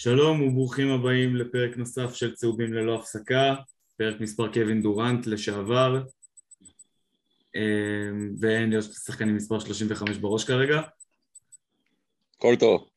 שלום 0.00 0.42
וברוכים 0.42 0.90
הבאים 0.90 1.36
לפרק 1.36 1.76
נוסף 1.76 2.14
של 2.14 2.34
צהובים 2.34 2.72
ללא 2.72 2.94
הפסקה, 2.94 3.54
פרק 3.96 4.20
מספר 4.20 4.52
קווין 4.52 4.82
דורנט 4.82 5.26
לשעבר, 5.26 6.02
אמ, 7.56 8.34
ואין 8.40 8.70
לי 8.70 8.82
שחקנים 8.82 9.36
מספר 9.36 9.58
35 9.58 10.18
בראש 10.18 10.44
כרגע. 10.44 10.80
הכל 12.36 12.54
טוב. 12.60 12.88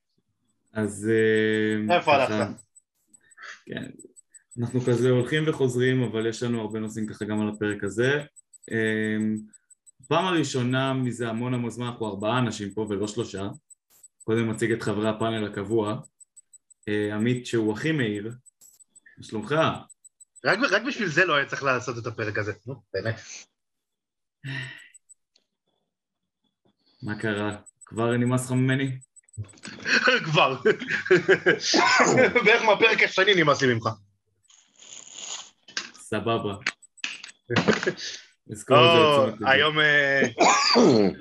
אז... 0.73 1.09
אמ, 1.09 1.91
איפה 1.91 2.11
ככה- 2.11 2.37
הלכת? 2.37 2.61
כן, 3.65 3.89
אנחנו 4.59 4.81
כזה 4.81 5.09
הולכים 5.09 5.43
וחוזרים, 5.47 6.03
אבל 6.03 6.27
יש 6.27 6.43
לנו 6.43 6.61
הרבה 6.61 6.79
נושאים 6.79 7.07
ככה 7.07 7.25
גם 7.25 7.41
על 7.41 7.49
הפרק 7.49 7.83
הזה. 7.83 8.21
אמ, 8.71 9.35
פעם 10.07 10.25
הראשונה 10.25 10.93
מזה 10.93 11.29
המון 11.29 11.53
המון 11.53 11.70
זמן, 11.70 11.85
אנחנו 11.85 12.07
ארבעה 12.07 12.39
אנשים 12.39 12.73
פה 12.73 12.85
ולא 12.89 13.07
שלושה. 13.07 13.47
קודם 14.23 14.49
מציג 14.49 14.71
את 14.71 14.81
חברי 14.81 15.09
הפאנל 15.09 15.45
הקבוע. 15.47 15.99
אה, 16.88 17.16
עמית 17.16 17.45
שהוא 17.45 17.73
הכי 17.73 17.91
מהיר, 17.91 18.31
מה 19.17 19.23
שלומך? 19.23 19.55
רק, 20.45 20.59
רק 20.71 20.81
בשביל 20.81 21.07
זה 21.07 21.26
לא 21.26 21.35
היה 21.35 21.45
צריך 21.45 21.63
לעשות 21.63 21.98
את 21.98 22.05
הפרק 22.05 22.38
הזה, 22.38 22.54
נו, 22.66 22.81
באמת. 22.94 23.16
מה 27.04 27.20
קרה? 27.20 27.55
כבר 27.85 28.17
נמאס 28.17 28.45
לך 28.45 28.52
ממני? 28.52 28.98
כבר. 30.26 30.62
בערך 32.46 32.63
מהפרק 32.63 33.04
השני 33.04 33.34
נמאס 33.35 33.62
לי 33.62 33.73
ממך. 33.73 33.90
סבבה. 35.93 36.55
היום, 39.45 39.79
אה, 39.79 40.21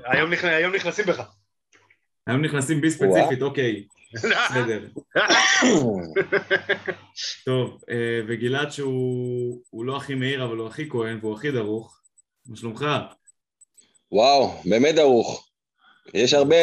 היום 0.42 0.74
נכנסים 0.74 1.04
בך. 1.06 1.22
היום 2.26 2.44
נכנסים 2.44 2.80
בי 2.80 2.90
ספציפית, 2.90 3.42
אוקיי, 3.42 3.86
בסדר. 4.14 4.86
טוב, 7.44 7.80
אה, 7.90 8.20
וגלעד 8.28 8.70
שהוא 8.72 9.62
הוא 9.70 9.84
לא 9.84 9.96
הכי 9.96 10.14
מהיר, 10.14 10.44
אבל 10.44 10.56
הוא 10.56 10.68
הכי 10.68 10.88
כהן 10.90 11.18
והוא 11.22 11.34
הכי 11.34 11.50
דרוך. 11.50 12.00
מה 12.46 12.56
שלומך? 12.56 12.86
וואו, 14.12 14.60
באמת 14.64 14.94
דרוך. 14.94 15.48
יש 16.14 16.34
הרבה... 16.34 16.56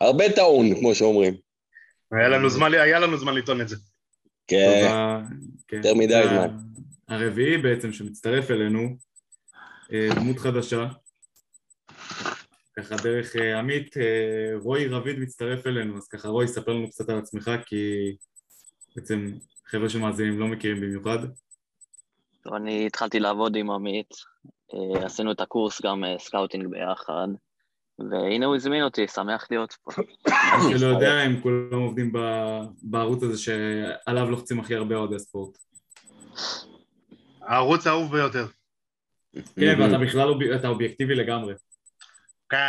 הרבה 0.00 0.24
טעון, 0.36 0.80
כמו 0.80 0.94
שאומרים. 0.94 1.34
היה 2.12 2.28
לנו 2.28 2.50
זמן- 2.50 2.74
היה 2.74 2.98
לנו 2.98 3.18
זמן 3.18 3.34
לטעון 3.34 3.60
את 3.60 3.68
זה. 3.68 3.76
כן, 4.46 4.80
טובה, 4.82 5.20
כן. 5.68 5.76
יותר 5.76 5.94
מדי 5.94 6.22
זמן. 6.28 6.56
הרביעי 7.08 7.58
בעצם 7.58 7.92
שמצטרף 7.92 8.50
אלינו, 8.50 8.96
אה, 9.92 10.08
דמות 10.14 10.38
חדשה. 10.38 10.86
ככה 12.78 12.96
דרך 12.96 13.36
אה, 13.36 13.58
עמית, 13.58 13.96
אה, 13.96 14.50
רועי 14.62 14.88
רביד 14.88 15.18
מצטרף 15.18 15.66
אלינו, 15.66 15.96
אז 15.96 16.08
ככה 16.08 16.28
רועי, 16.28 16.48
ספר 16.48 16.72
לנו 16.72 16.90
קצת 16.90 17.08
על 17.08 17.18
עצמך, 17.18 17.50
כי 17.66 18.16
בעצם 18.96 19.32
חבר'ה 19.66 19.88
שמאזינים 19.88 20.40
לא 20.40 20.46
מכירים 20.48 20.80
במיוחד. 20.80 21.18
טוב, 22.42 22.54
אני 22.54 22.86
התחלתי 22.86 23.20
לעבוד 23.20 23.56
עם 23.56 23.70
עמית, 23.70 24.10
אה, 24.74 25.06
עשינו 25.06 25.32
את 25.32 25.40
הקורס 25.40 25.82
גם 25.82 26.04
scouting 26.18 26.66
ביחד, 26.66 27.28
והנה 27.98 28.46
הוא 28.46 28.56
הזמין 28.56 28.82
אותי, 28.82 29.08
שמח 29.08 29.46
להיות 29.50 29.72
פה. 29.72 30.02
מי 30.68 30.78
שלא 30.78 30.86
יודע, 30.86 31.12
הם 31.12 31.40
כולם 31.40 31.80
עובדים 31.80 32.12
ב- 32.12 32.62
בערוץ 32.82 33.22
הזה 33.22 33.38
שעליו 33.38 34.30
לוחצים 34.30 34.60
הכי 34.60 34.74
הרבה 34.74 34.96
אוהדי 34.96 35.18
ספורט. 35.18 35.58
הערוץ 37.42 37.86
האהוב 37.86 38.12
ביותר. 38.12 38.46
כן, 39.56 39.80
ואתה 39.80 39.98
בכלל 39.98 40.28
אתה 40.54 40.68
אובייקטיבי 40.68 41.14
לגמרי. 41.14 41.54
כן. 42.54 42.68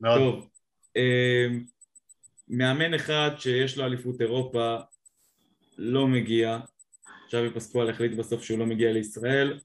מאוד. 0.00 0.18
טוב, 0.18 0.48
אה, 0.96 1.46
מאמן 2.48 2.94
אחד 2.94 3.30
שיש 3.38 3.78
לו 3.78 3.84
אליפות 3.84 4.20
אירופה 4.20 4.76
לא 5.78 6.08
מגיע, 6.08 6.58
שבי 7.28 7.50
פסקואל 7.50 7.90
החליט 7.90 8.12
בסוף 8.12 8.42
שהוא 8.44 8.58
לא 8.58 8.66
מגיע 8.66 8.92
לישראל, 8.92 9.58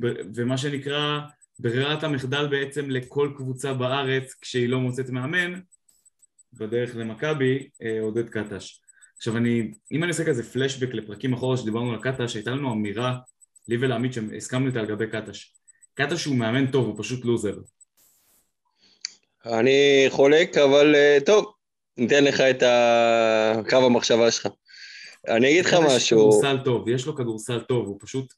ב- 0.00 0.20
ומה 0.34 0.58
שנקרא 0.58 1.20
ברירת 1.58 2.04
המחדל 2.04 2.46
בעצם 2.46 2.90
לכל 2.90 3.32
קבוצה 3.36 3.74
בארץ 3.74 4.34
כשהיא 4.40 4.68
לא 4.68 4.80
מוצאת 4.80 5.10
מאמן, 5.10 5.60
בדרך 6.52 6.96
למכבי, 6.96 7.68
אה, 7.82 8.00
עודד 8.00 8.28
קטש. 8.28 8.80
עכשיו 9.16 9.36
אני, 9.36 9.72
אם 9.92 10.02
אני 10.02 10.10
עושה 10.10 10.24
כזה 10.24 10.42
פלשבק 10.42 10.94
לפרקים 10.94 11.32
אחורה 11.32 11.56
שדיברנו 11.56 11.92
על 11.92 12.02
קטש, 12.02 12.36
הייתה 12.36 12.50
לנו 12.50 12.72
אמירה, 12.72 13.18
לי 13.68 13.76
ולעמית 13.76 14.12
שהסכמנו 14.12 14.66
איתה 14.66 14.82
לגבי 14.82 15.06
קטש. 15.06 15.54
קטש 15.94 16.24
הוא 16.24 16.36
מאמן 16.36 16.66
טוב, 16.66 16.86
הוא 16.86 16.94
פשוט 16.98 17.24
לוזר. 17.24 17.54
אני 19.46 20.06
חולק, 20.08 20.58
אבל 20.58 20.94
אה, 20.94 21.18
טוב, 21.26 21.52
ניתן 21.96 22.24
לך 22.24 22.40
את 22.40 22.62
קו 23.70 23.76
המחשבה 23.76 24.30
שלך. 24.30 24.48
אני 25.28 25.50
אגיד 25.50 25.64
לך 25.64 25.74
משהו, 25.74 26.18
כדורסל 26.18 26.58
טוב, 26.64 26.88
יש 26.88 27.06
לו 27.06 27.16
כדורסל 27.16 27.60
טוב, 27.60 27.86
הוא 27.86 27.98
פשוט... 28.00 28.32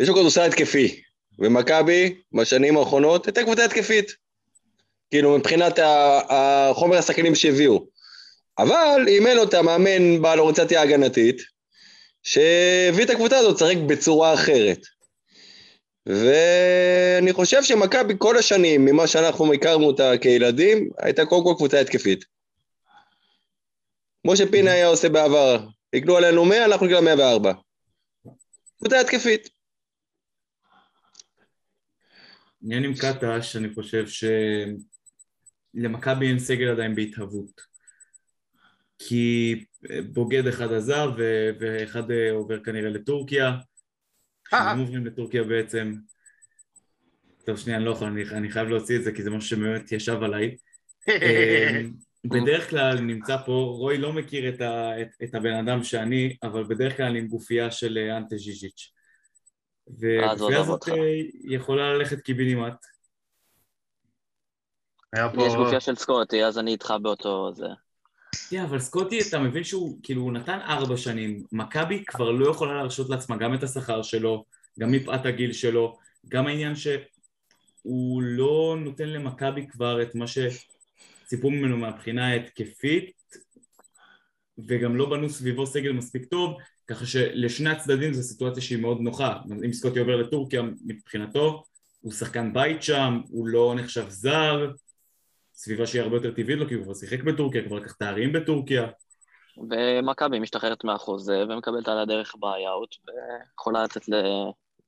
יש 0.00 0.08
לו 0.08 0.14
כדורסל 0.14 0.40
התקפי, 0.40 1.02
ומכבי 1.38 2.20
בשנים 2.32 2.76
האחרונות 2.76 3.26
הייתה 3.26 3.42
קבוצה 3.42 3.64
התקפית. 3.64 4.12
כאילו, 5.10 5.38
מבחינת 5.38 5.78
החומר 6.28 6.96
השחקנים 6.96 7.34
שהביאו. 7.34 7.86
אבל 8.58 9.04
אימן 9.06 9.38
אותה 9.38 9.62
מאמן 9.62 10.22
בעל 10.22 10.38
אוריינטציה 10.38 10.82
הגנתית, 10.82 11.42
שהביא 12.22 13.04
את 13.04 13.10
הקבוצה 13.10 13.38
הזאת 13.38 13.56
לשחק 13.56 13.76
בצורה 13.86 14.34
אחרת. 14.34 14.78
ואני 16.06 17.32
חושב 17.32 17.62
שמכבי 17.62 18.14
כל 18.18 18.36
השנים, 18.38 18.84
ממה 18.84 19.06
שאנחנו 19.06 19.52
הכרנו 19.52 19.84
אותה 19.84 20.10
כילדים, 20.20 20.90
הייתה 20.98 21.26
קודם 21.26 21.44
כל 21.44 21.54
קבוצה 21.56 21.80
התקפית. 21.80 22.24
כמו 24.22 24.36
שפינה 24.36 24.72
היה 24.72 24.86
עושה 24.86 25.08
בעבר. 25.08 25.66
הגלו 25.92 26.16
עלינו 26.16 26.44
100, 26.44 26.64
אנחנו 26.64 26.86
נגלה 26.86 27.00
104. 27.00 27.52
קבוצה 28.78 29.00
התקפית. 29.00 29.48
עניין 32.62 32.84
עם 32.84 32.94
קטש, 32.94 33.56
אני 33.56 33.74
חושב 33.74 34.04
שלמכבי 35.74 36.28
אין 36.28 36.38
סגל 36.38 36.68
עדיין 36.68 36.94
בהתהוות. 36.94 37.60
כי 38.98 39.64
בוגד 40.12 40.46
אחד 40.46 40.72
עזב 40.72 41.08
ואחד 41.60 42.10
אה, 42.10 42.30
עובר 42.32 42.64
כנראה 42.64 42.90
לטורקיה. 42.90 43.52
שניהם 44.50 44.78
עוברים 44.78 45.06
לטורקיה 45.06 45.44
בעצם. 45.44 45.94
טוב, 47.46 47.56
שנייה, 47.56 47.78
אני 47.78 47.84
לא 47.84 47.90
יכול, 47.90 48.08
אני, 48.08 48.22
אני 48.32 48.50
חייב 48.50 48.68
להוציא 48.68 48.96
את 48.96 49.04
זה 49.04 49.12
כי 49.12 49.22
זה 49.22 49.30
משהו 49.30 49.48
שבאמת 49.48 49.92
ישב 49.92 50.22
עליי. 50.22 50.56
אה, 51.08 51.80
בדרך 52.24 52.70
כלל 52.70 53.00
נמצא 53.00 53.36
פה, 53.36 53.52
רוי 53.52 53.98
לא 53.98 54.12
מכיר 54.12 54.48
את, 54.48 54.60
ה, 54.60 55.02
את, 55.02 55.08
את 55.24 55.34
הבן 55.34 55.54
אדם 55.54 55.82
שאני, 55.84 56.36
אבל 56.42 56.64
בדרך 56.64 56.96
כלל 56.96 57.06
אני 57.06 57.18
עם 57.18 57.28
גופייה 57.28 57.70
של 57.70 57.98
אה, 57.98 58.16
אנטה 58.16 58.36
ז'יז'יץ'. 58.36 58.92
אז 59.88 60.04
והגופייה 60.04 60.58
עוזב 60.58 60.70
הזאת. 60.70 60.88
אה, 60.88 60.94
יכולה 61.44 61.94
ללכת 61.94 62.20
קיבינימט. 62.20 62.86
יש 65.16 65.54
גופייה 65.56 65.80
של 65.80 65.94
סקוטי, 65.94 66.44
אז 66.44 66.58
אני 66.58 66.70
איתך 66.70 66.94
באותו 67.02 67.52
זה. 67.54 67.66
כן, 68.50 68.62
אבל 68.62 68.78
סקוטי, 68.78 69.20
אתה 69.28 69.38
מבין 69.38 69.64
שהוא, 69.64 69.98
כאילו, 70.02 70.22
הוא 70.22 70.32
נתן 70.32 70.58
ארבע 70.62 70.96
שנים. 70.96 71.42
מכבי 71.52 72.04
כבר 72.06 72.30
לא 72.30 72.50
יכולה 72.50 72.74
להרשות 72.74 73.10
לעצמה 73.10 73.36
גם 73.36 73.54
את 73.54 73.62
השכר 73.62 74.02
שלו, 74.02 74.44
גם 74.78 74.90
מפאת 74.90 75.26
הגיל 75.26 75.52
שלו, 75.52 75.96
גם 76.28 76.46
העניין 76.46 76.72
שהוא 76.76 78.22
לא 78.22 78.76
נותן 78.80 79.08
למכבי 79.08 79.66
כבר 79.66 80.02
את 80.02 80.14
מה 80.14 80.24
שציפו 80.26 81.50
ממנו 81.50 81.76
מהבחינה 81.76 82.28
ההתקפית, 82.28 83.12
וגם 84.58 84.96
לא 84.96 85.10
בנו 85.10 85.30
סביבו 85.30 85.66
סגל 85.66 85.92
מספיק 85.92 86.24
טוב, 86.24 86.56
ככה 86.86 87.06
שלשני 87.06 87.70
הצדדים 87.70 88.14
זו 88.14 88.22
סיטואציה 88.22 88.62
שהיא 88.62 88.78
מאוד 88.78 89.00
נוחה. 89.00 89.38
אם 89.64 89.72
סקוטי 89.72 89.98
עובר 89.98 90.16
לטורקיה 90.16 90.62
מבחינתו, 90.84 91.62
הוא 92.00 92.12
שחקן 92.12 92.52
בית 92.52 92.82
שם, 92.82 93.20
הוא 93.28 93.46
לא 93.46 93.74
נחשב 93.76 94.04
זר, 94.08 94.70
סביבה 95.56 95.86
שהיא 95.86 96.02
הרבה 96.02 96.16
יותר 96.16 96.30
טבעית 96.30 96.58
לו, 96.58 96.68
כי 96.68 96.74
הוא 96.74 96.84
כבר 96.84 96.94
שיחק 96.94 97.22
בטורקיה, 97.22 97.62
כבר 97.62 97.76
לקח 97.76 97.92
תארים 97.92 98.32
בטורקיה. 98.32 98.86
ומכבי 99.70 100.38
משתחררת 100.38 100.84
מהחוזה 100.84 101.44
ומקבלת 101.48 101.88
על 101.88 101.98
הדרך 101.98 102.34
buyout, 102.40 102.96
ויכולה 103.06 103.84
לתת 103.84 104.08
ל... 104.08 104.14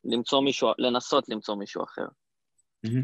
למצוא 0.04 0.40
מישהו, 0.40 0.68
לנסות 0.78 1.28
למצוא 1.28 1.54
מישהו 1.54 1.84
אחר. 1.84 2.04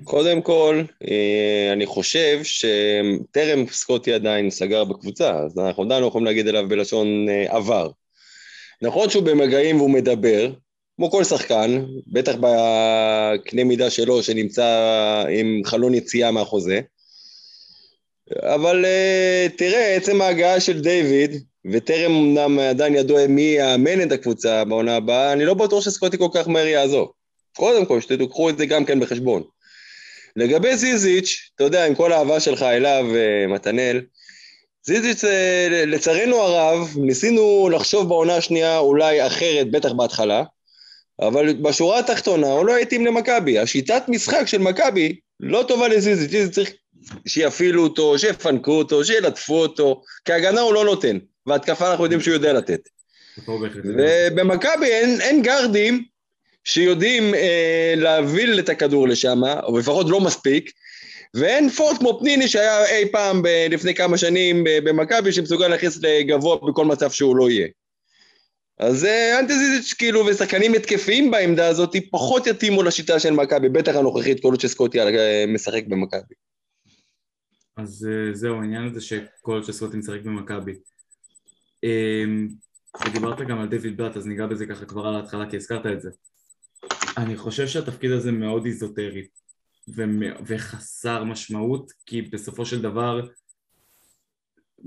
קודם 0.04 0.42
כל, 0.42 0.82
אה, 1.10 1.70
אני 1.72 1.86
חושב 1.86 2.40
שטרם 2.42 3.66
סקוטי 3.66 4.12
עדיין 4.12 4.50
סגר 4.50 4.84
בקבוצה, 4.84 5.38
אז 5.38 5.58
אנחנו 5.58 5.82
עדיין 5.82 6.02
לא 6.02 6.06
יכולים 6.06 6.24
להגיד 6.24 6.48
עליו 6.48 6.68
בלשון 6.68 7.28
אה, 7.28 7.56
עבר. 7.56 7.90
נכון 8.82 9.10
שהוא 9.10 9.24
במגעים 9.24 9.76
והוא 9.76 9.90
מדבר, 9.90 10.52
כמו 10.96 11.10
כל 11.10 11.24
שחקן, 11.24 11.84
בטח 12.06 12.34
בקנה 12.40 13.64
מידה 13.64 13.90
שלו 13.90 14.22
שנמצא 14.22 14.68
עם 15.30 15.60
חלון 15.64 15.94
יציאה 15.94 16.30
מהחוזה, 16.30 16.80
אבל 18.32 18.84
אה, 18.84 19.46
תראה, 19.56 19.94
עצם 19.94 20.20
ההגעה 20.20 20.60
של 20.60 20.80
דיוויד, 20.80 21.42
וטרם 21.72 22.12
אמנם 22.12 22.58
עדיין 22.58 22.94
ידוע 22.94 23.26
מי 23.26 23.42
יאמן 23.42 24.02
את 24.02 24.12
הקבוצה 24.12 24.64
בעונה 24.64 24.96
הבאה, 24.96 25.32
אני 25.32 25.44
לא 25.44 25.54
בטוח 25.54 25.84
שסקוטי 25.84 26.18
כל 26.18 26.28
כך 26.34 26.48
מהר 26.48 26.66
יעזוב. 26.66 27.08
קודם 27.56 27.86
כל, 27.86 28.00
שתיקחו 28.00 28.50
את 28.50 28.58
זה 28.58 28.66
גם 28.66 28.84
כן 28.84 29.00
בחשבון. 29.00 29.42
לגבי 30.36 30.76
זיזיץ', 30.76 31.50
אתה 31.54 31.64
יודע, 31.64 31.86
עם 31.86 31.94
כל 31.94 32.12
האהבה 32.12 32.40
שלך 32.40 32.62
אליו, 32.62 33.06
אה, 33.14 33.46
מתנאל, 33.46 34.00
זיזיץ', 34.86 35.24
אה, 35.24 35.84
לצערנו 35.86 36.36
הרב, 36.36 36.94
ניסינו 36.96 37.68
לחשוב 37.72 38.08
בעונה 38.08 38.36
השנייה 38.36 38.78
אולי 38.78 39.26
אחרת, 39.26 39.70
בטח 39.70 39.92
בהתחלה, 39.92 40.42
אבל 41.20 41.52
בשורה 41.52 41.98
התחתונה 41.98 42.46
הוא 42.46 42.66
לא 42.66 42.76
התאים 42.76 43.06
למכבי. 43.06 43.58
השיטת 43.58 44.02
משחק 44.08 44.46
של 44.46 44.58
מכבי 44.58 45.16
לא 45.40 45.64
טובה 45.68 45.88
לזיזיץ', 45.88 46.30
זיזיץ' 46.30 46.54
צריך 46.54 46.72
שיפעילו 47.26 47.82
אותו, 47.82 48.18
שיפנקו 48.18 48.72
אותו, 48.72 49.04
שילטפו 49.04 49.54
אותו, 49.54 50.02
כי 50.24 50.32
הגנה 50.32 50.60
הוא 50.60 50.74
לא 50.74 50.84
נותן, 50.84 51.18
והתקפה 51.46 51.90
אנחנו 51.90 52.04
יודעים 52.04 52.20
שהוא 52.20 52.34
יודע 52.34 52.52
לתת. 52.52 52.88
ובמכבי 53.48 54.86
אין, 54.86 55.20
אין 55.20 55.42
גרדים 55.42 56.04
שיודעים 56.64 57.34
אה, 57.34 57.94
להוביל 57.96 58.58
את 58.58 58.68
הכדור 58.68 59.08
לשם, 59.08 59.40
או 59.62 59.78
לפחות 59.78 60.06
לא 60.10 60.20
מספיק, 60.20 60.70
ואין 61.34 61.68
פורט 61.68 61.98
כמו 61.98 62.18
פניני 62.20 62.48
שהיה 62.48 62.86
אי 62.86 63.08
פעם 63.12 63.42
ב- 63.42 63.66
לפני 63.70 63.94
כמה 63.94 64.18
שנים 64.18 64.64
במכבי 64.64 65.32
שמסוגל 65.32 65.68
להכניס 65.68 65.98
לגבוה 66.02 66.56
בכל 66.56 66.84
מצב 66.84 67.10
שהוא 67.10 67.36
לא 67.36 67.50
יהיה. 67.50 67.68
אז 68.78 69.04
אה, 69.04 69.38
אנטזיזיץ' 69.38 69.92
כאילו 69.92 70.26
ושחקנים 70.26 70.74
התקפיים 70.74 71.30
בעמדה 71.30 71.68
הזאת 71.68 71.96
פחות 72.10 72.46
יתאימו 72.46 72.82
לשיטה 72.82 73.18
של 73.18 73.30
מכבי, 73.30 73.68
בטח 73.68 73.96
הנוכחית 73.96 74.42
כל 74.42 74.48
עוד 74.48 74.60
שסקוטי 74.60 75.00
אה, 75.00 75.44
משחק 75.48 75.82
במכבי. 75.88 76.34
אז 77.76 78.08
אה, 78.10 78.34
זהו, 78.34 78.60
העניין 78.60 78.86
הזה 78.86 79.00
שכל 79.00 79.52
עוד 79.52 79.64
שסקוטי 79.64 79.96
משחק 79.96 80.20
במכבי. 80.24 80.72
אמ, 81.84 82.48
ודיברת 83.06 83.40
גם 83.40 83.58
על 83.58 83.68
דיוויד 83.68 83.96
בלאט, 83.96 84.16
אז 84.16 84.26
ניגע 84.26 84.46
בזה 84.46 84.66
ככה 84.66 84.86
כבר 84.86 85.06
על 85.06 85.14
ההתחלה 85.14 85.50
כי 85.50 85.56
הזכרת 85.56 85.86
את 85.86 86.00
זה. 86.00 86.10
אני 87.16 87.36
חושב 87.36 87.66
שהתפקיד 87.66 88.10
הזה 88.10 88.32
מאוד 88.32 88.66
איזוטרי 88.66 89.26
וחסר 90.46 91.24
משמעות, 91.24 91.92
כי 92.06 92.22
בסופו 92.22 92.66
של 92.66 92.82
דבר 92.82 93.28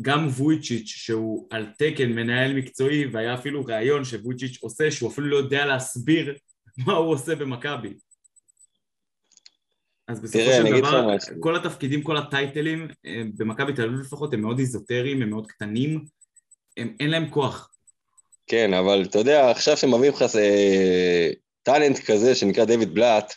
גם 0.01 0.27
וויצ'יץ' 0.27 0.87
שהוא 0.87 1.47
על 1.49 1.65
תקן 1.77 2.11
מנהל 2.11 2.53
מקצועי 2.53 3.05
והיה 3.05 3.33
אפילו 3.33 3.65
ראיון 3.65 4.03
שוויצ'יץ' 4.03 4.57
עושה 4.61 4.91
שהוא 4.91 5.11
אפילו 5.11 5.27
לא 5.27 5.37
יודע 5.37 5.65
להסביר 5.65 6.37
מה 6.85 6.93
הוא 6.93 7.13
עושה 7.13 7.35
במכבי. 7.35 7.97
אז 10.07 10.19
בסופו 10.19 10.51
של 10.51 10.79
דבר. 10.79 11.15
כל 11.39 11.55
התפקידים, 11.55 12.01
כל 12.03 12.17
הטייטלים, 12.17 12.87
אה, 13.05 13.21
במכבי 13.37 13.73
תל 13.73 13.83
אביב 13.83 13.99
לפחות, 13.99 14.33
הם 14.33 14.41
מאוד 14.41 14.59
איזוטריים, 14.59 15.21
הם 15.21 15.29
מאוד 15.29 15.47
קטנים, 15.47 16.05
הם, 16.77 16.95
אין 16.99 17.09
להם 17.09 17.29
כוח. 17.29 17.69
כן, 18.47 18.73
אבל 18.73 19.05
אתה 19.09 19.19
יודע, 19.19 19.51
עכשיו 19.51 19.77
שמביאים 19.77 20.13
לך 20.13 20.25
אה, 20.35 21.29
טאלנט 21.63 21.99
כזה 21.99 22.35
שנקרא 22.35 22.65
דיוויד 22.65 22.93
בלאט, 22.93 23.33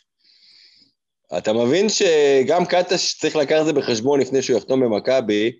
אתה 1.39 1.53
מבין 1.53 1.87
שגם 1.89 2.65
קטש 2.67 3.15
צריך 3.15 3.37
לקחת 3.37 3.61
את 3.61 3.67
זה 3.67 3.73
בחשבון 3.73 4.21
לפני 4.21 4.43
שהוא 4.43 4.59
יחתום 4.59 4.81
במכבי, 4.81 5.53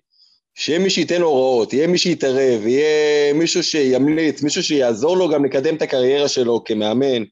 שיהיה 0.55 0.79
מי 0.79 0.89
שייתן 0.89 1.21
הוראות, 1.21 1.73
יהיה 1.73 1.87
מי 1.87 1.97
שיתערב, 1.97 2.67
יהיה 2.67 3.33
מישהו 3.33 3.63
שימליץ, 3.63 4.41
מישהו 4.41 4.63
שיעזור 4.63 5.17
לו 5.17 5.29
גם 5.29 5.45
לקדם 5.45 5.75
את 5.75 5.81
הקריירה 5.81 6.27
שלו 6.27 6.63
כמאמן. 6.63 7.23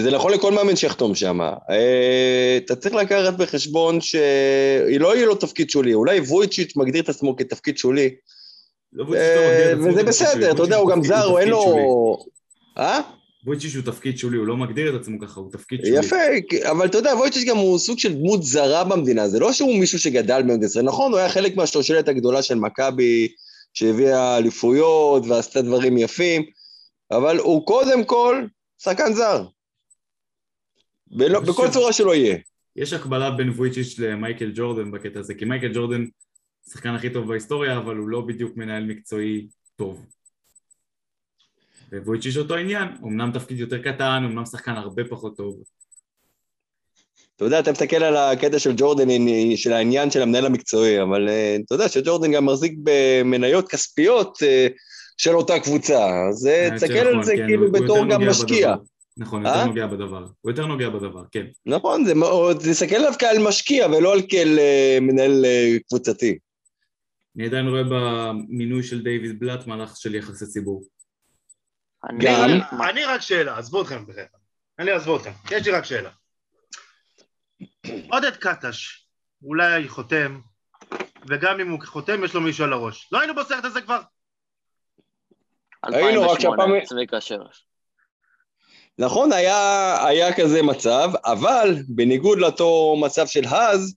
זה 0.00 0.10
נכון 0.10 0.32
לכל 0.32 0.52
מאמן 0.52 0.76
שיחתום 0.76 1.14
שם. 1.14 1.40
אה, 1.40 2.56
אתה 2.56 2.76
צריך 2.76 2.94
לקחת 2.94 3.34
בחשבון 3.34 4.00
שלא 4.00 5.16
יהיה 5.16 5.26
לו 5.26 5.34
תפקיד 5.34 5.70
שולי, 5.70 5.94
אולי 5.94 6.20
וויצ'יץ' 6.20 6.76
מגדיר 6.76 7.02
את 7.02 7.08
עצמו 7.08 7.36
כתפקיד 7.36 7.78
שולי, 7.78 8.10
לא 8.92 9.04
וויצ'יץ' 9.04 9.76
לא 9.76 9.90
וזה 9.90 10.02
בסדר, 10.02 10.50
אתה 10.50 10.62
יודע, 10.62 10.76
הוא 10.76 10.90
גם 10.90 11.04
זר, 11.04 11.24
הוא 11.24 11.38
אין. 11.38 11.48
לו... 11.48 12.18
אה? 12.78 13.00
וויצ'יץ' 13.46 13.74
הוא 13.74 13.82
תפקיד 13.82 14.18
שולי, 14.18 14.36
הוא 14.36 14.46
לא 14.46 14.56
מגדיר 14.56 14.96
את 14.96 15.00
עצמו 15.00 15.18
ככה, 15.20 15.40
הוא 15.40 15.52
תפקיד 15.52 15.80
שולי. 15.84 15.98
יפה, 15.98 16.16
אבל 16.70 16.86
אתה 16.86 16.98
יודע, 16.98 17.14
וויצ'יץ' 17.14 17.48
גם 17.48 17.56
הוא 17.56 17.78
סוג 17.78 17.98
של 17.98 18.14
דמות 18.14 18.42
זרה 18.42 18.84
במדינה, 18.84 19.28
זה 19.28 19.38
לא 19.38 19.52
שהוא 19.52 19.78
מישהו 19.78 19.98
שגדל 19.98 20.42
במדינת 20.42 20.62
ישראל, 20.62 20.84
נכון, 20.84 21.12
הוא 21.12 21.18
היה 21.18 21.28
חלק 21.28 21.56
מהשושלת 21.56 22.08
הגדולה 22.08 22.42
של 22.42 22.54
מכבי, 22.54 23.28
שהביאה 23.74 24.36
אליפויות 24.36 25.26
ועשתה 25.26 25.62
דברים 25.62 25.98
יפים, 25.98 26.42
אבל 27.10 27.38
הוא 27.38 27.66
קודם 27.66 28.04
כל 28.04 28.44
שחקן 28.82 29.12
זר. 29.12 29.44
אני 31.20 31.28
בכל 31.28 31.52
חושב- 31.52 31.70
צורה 31.72 31.92
שלא 31.92 32.14
יהיה. 32.14 32.36
יש 32.76 32.92
הקבלה 32.92 33.30
בין 33.30 33.50
וויצ'יץ' 33.50 33.98
למייקל 33.98 34.52
ג'ורדן 34.54 34.90
בקטע 34.90 35.20
הזה, 35.20 35.34
כי 35.34 35.44
מייקל 35.44 35.70
ג'ורדן 35.74 36.04
השחקן 36.68 36.94
הכי 36.94 37.10
טוב 37.10 37.28
בהיסטוריה, 37.28 37.78
אבל 37.78 37.96
הוא 37.96 38.08
לא 38.08 38.20
בדיוק 38.20 38.56
מנהל 38.56 38.84
מקצועי 38.84 39.46
טוב. 39.76 40.06
וויצ'יץ' 41.92 42.36
אותו 42.36 42.54
עניין, 42.56 42.88
אמנם 43.02 43.30
תפקיד 43.34 43.58
יותר 43.58 43.82
קטן, 43.82 44.22
אמנם 44.24 44.46
שחקן 44.46 44.72
הרבה 44.72 45.04
פחות 45.04 45.36
טוב. 45.36 45.62
אתה 47.36 47.44
יודע, 47.44 47.58
אתה 47.60 47.72
מסתכל 47.72 47.96
על 47.96 48.16
הקטע 48.16 48.58
של 48.58 48.72
ג'ורדן, 48.76 49.08
של 49.56 49.72
העניין 49.72 50.10
של 50.10 50.22
המנהל 50.22 50.46
המקצועי, 50.46 51.02
אבל 51.02 51.28
אה, 51.28 51.56
אתה 51.66 51.74
יודע 51.74 51.88
שג'ורדן 51.88 52.32
גם 52.32 52.46
מחזיק 52.46 52.72
במניות 52.82 53.68
כספיות 53.68 54.38
אה, 54.42 54.66
של 55.16 55.34
אותה 55.34 55.60
קבוצה, 55.60 56.28
אז 56.28 56.46
אה, 56.46 56.68
תסתכל 56.74 56.94
שנכון, 56.94 57.18
על 57.18 57.24
זה 57.24 57.32
כן, 57.36 57.46
כאילו 57.46 57.72
בתור 57.72 58.08
גם 58.10 58.28
משקיע. 58.28 58.74
בדבר. 58.74 58.91
נכון, 59.16 59.46
אה? 59.46 59.50
יותר 59.52 59.66
נוגע 59.66 59.86
בדבר. 59.86 60.26
הוא 60.40 60.50
יותר 60.50 60.66
נוגע 60.66 60.88
בדבר, 60.88 61.22
כן. 61.32 61.46
נכון, 61.66 62.04
זה 62.04 62.14
מאוד, 62.14 62.56
תסתכל 62.56 62.94
עליו 62.94 63.12
כעל 63.18 63.36
משקיע 63.48 63.86
ולא 63.86 64.12
על 64.12 64.20
כאל 64.28 64.58
אה, 64.58 64.98
מנהל 65.00 65.44
אה, 65.44 65.76
קבוצתי. 65.88 66.38
אני 67.36 67.46
עדיין 67.46 67.68
רואה 67.68 67.82
במינוי 67.90 68.82
של 68.82 69.02
דיוויד 69.02 69.40
בלאט 69.40 69.66
מהלך 69.66 69.96
של 69.96 70.14
יחסי 70.14 70.46
ציבור. 70.46 70.84
אני- 72.10 72.24
גם. 72.24 72.50
אני 72.90 73.04
רק 73.04 73.20
שאלה, 73.20 73.58
עזבו 73.58 73.82
אתכם 73.82 74.06
בכלל. 74.06 74.24
אני 74.78 74.92
אעזבו 74.92 75.16
אתכם, 75.16 75.30
יש 75.50 75.66
לי 75.66 75.72
רק 75.72 75.84
שאלה. 75.84 76.10
עודד 78.10 78.36
קטש, 78.36 79.06
אולי 79.44 79.88
חותם, 79.88 80.40
וגם 81.28 81.60
אם 81.60 81.70
הוא 81.70 81.78
חותם 81.84 82.24
יש 82.24 82.34
לו 82.34 82.40
מישהו 82.40 82.64
על 82.64 82.72
הראש. 82.72 83.08
לא 83.12 83.18
היינו 83.20 83.34
בסרט 83.34 83.64
הזה 83.64 83.80
כבר? 83.80 84.00
היינו, 85.82 86.22
רק 86.22 86.30
2008, 86.30 86.40
שהפעם- 86.40 86.86
צביקה 86.86 87.20
שרש. 87.20 87.66
נכון, 88.98 89.32
היה, 89.32 89.96
היה 90.06 90.36
כזה 90.36 90.62
מצב, 90.62 91.10
אבל 91.24 91.74
בניגוד 91.88 92.38
לאותו 92.38 92.96
מצב 93.00 93.26
של 93.26 93.46
אז, 93.46 93.94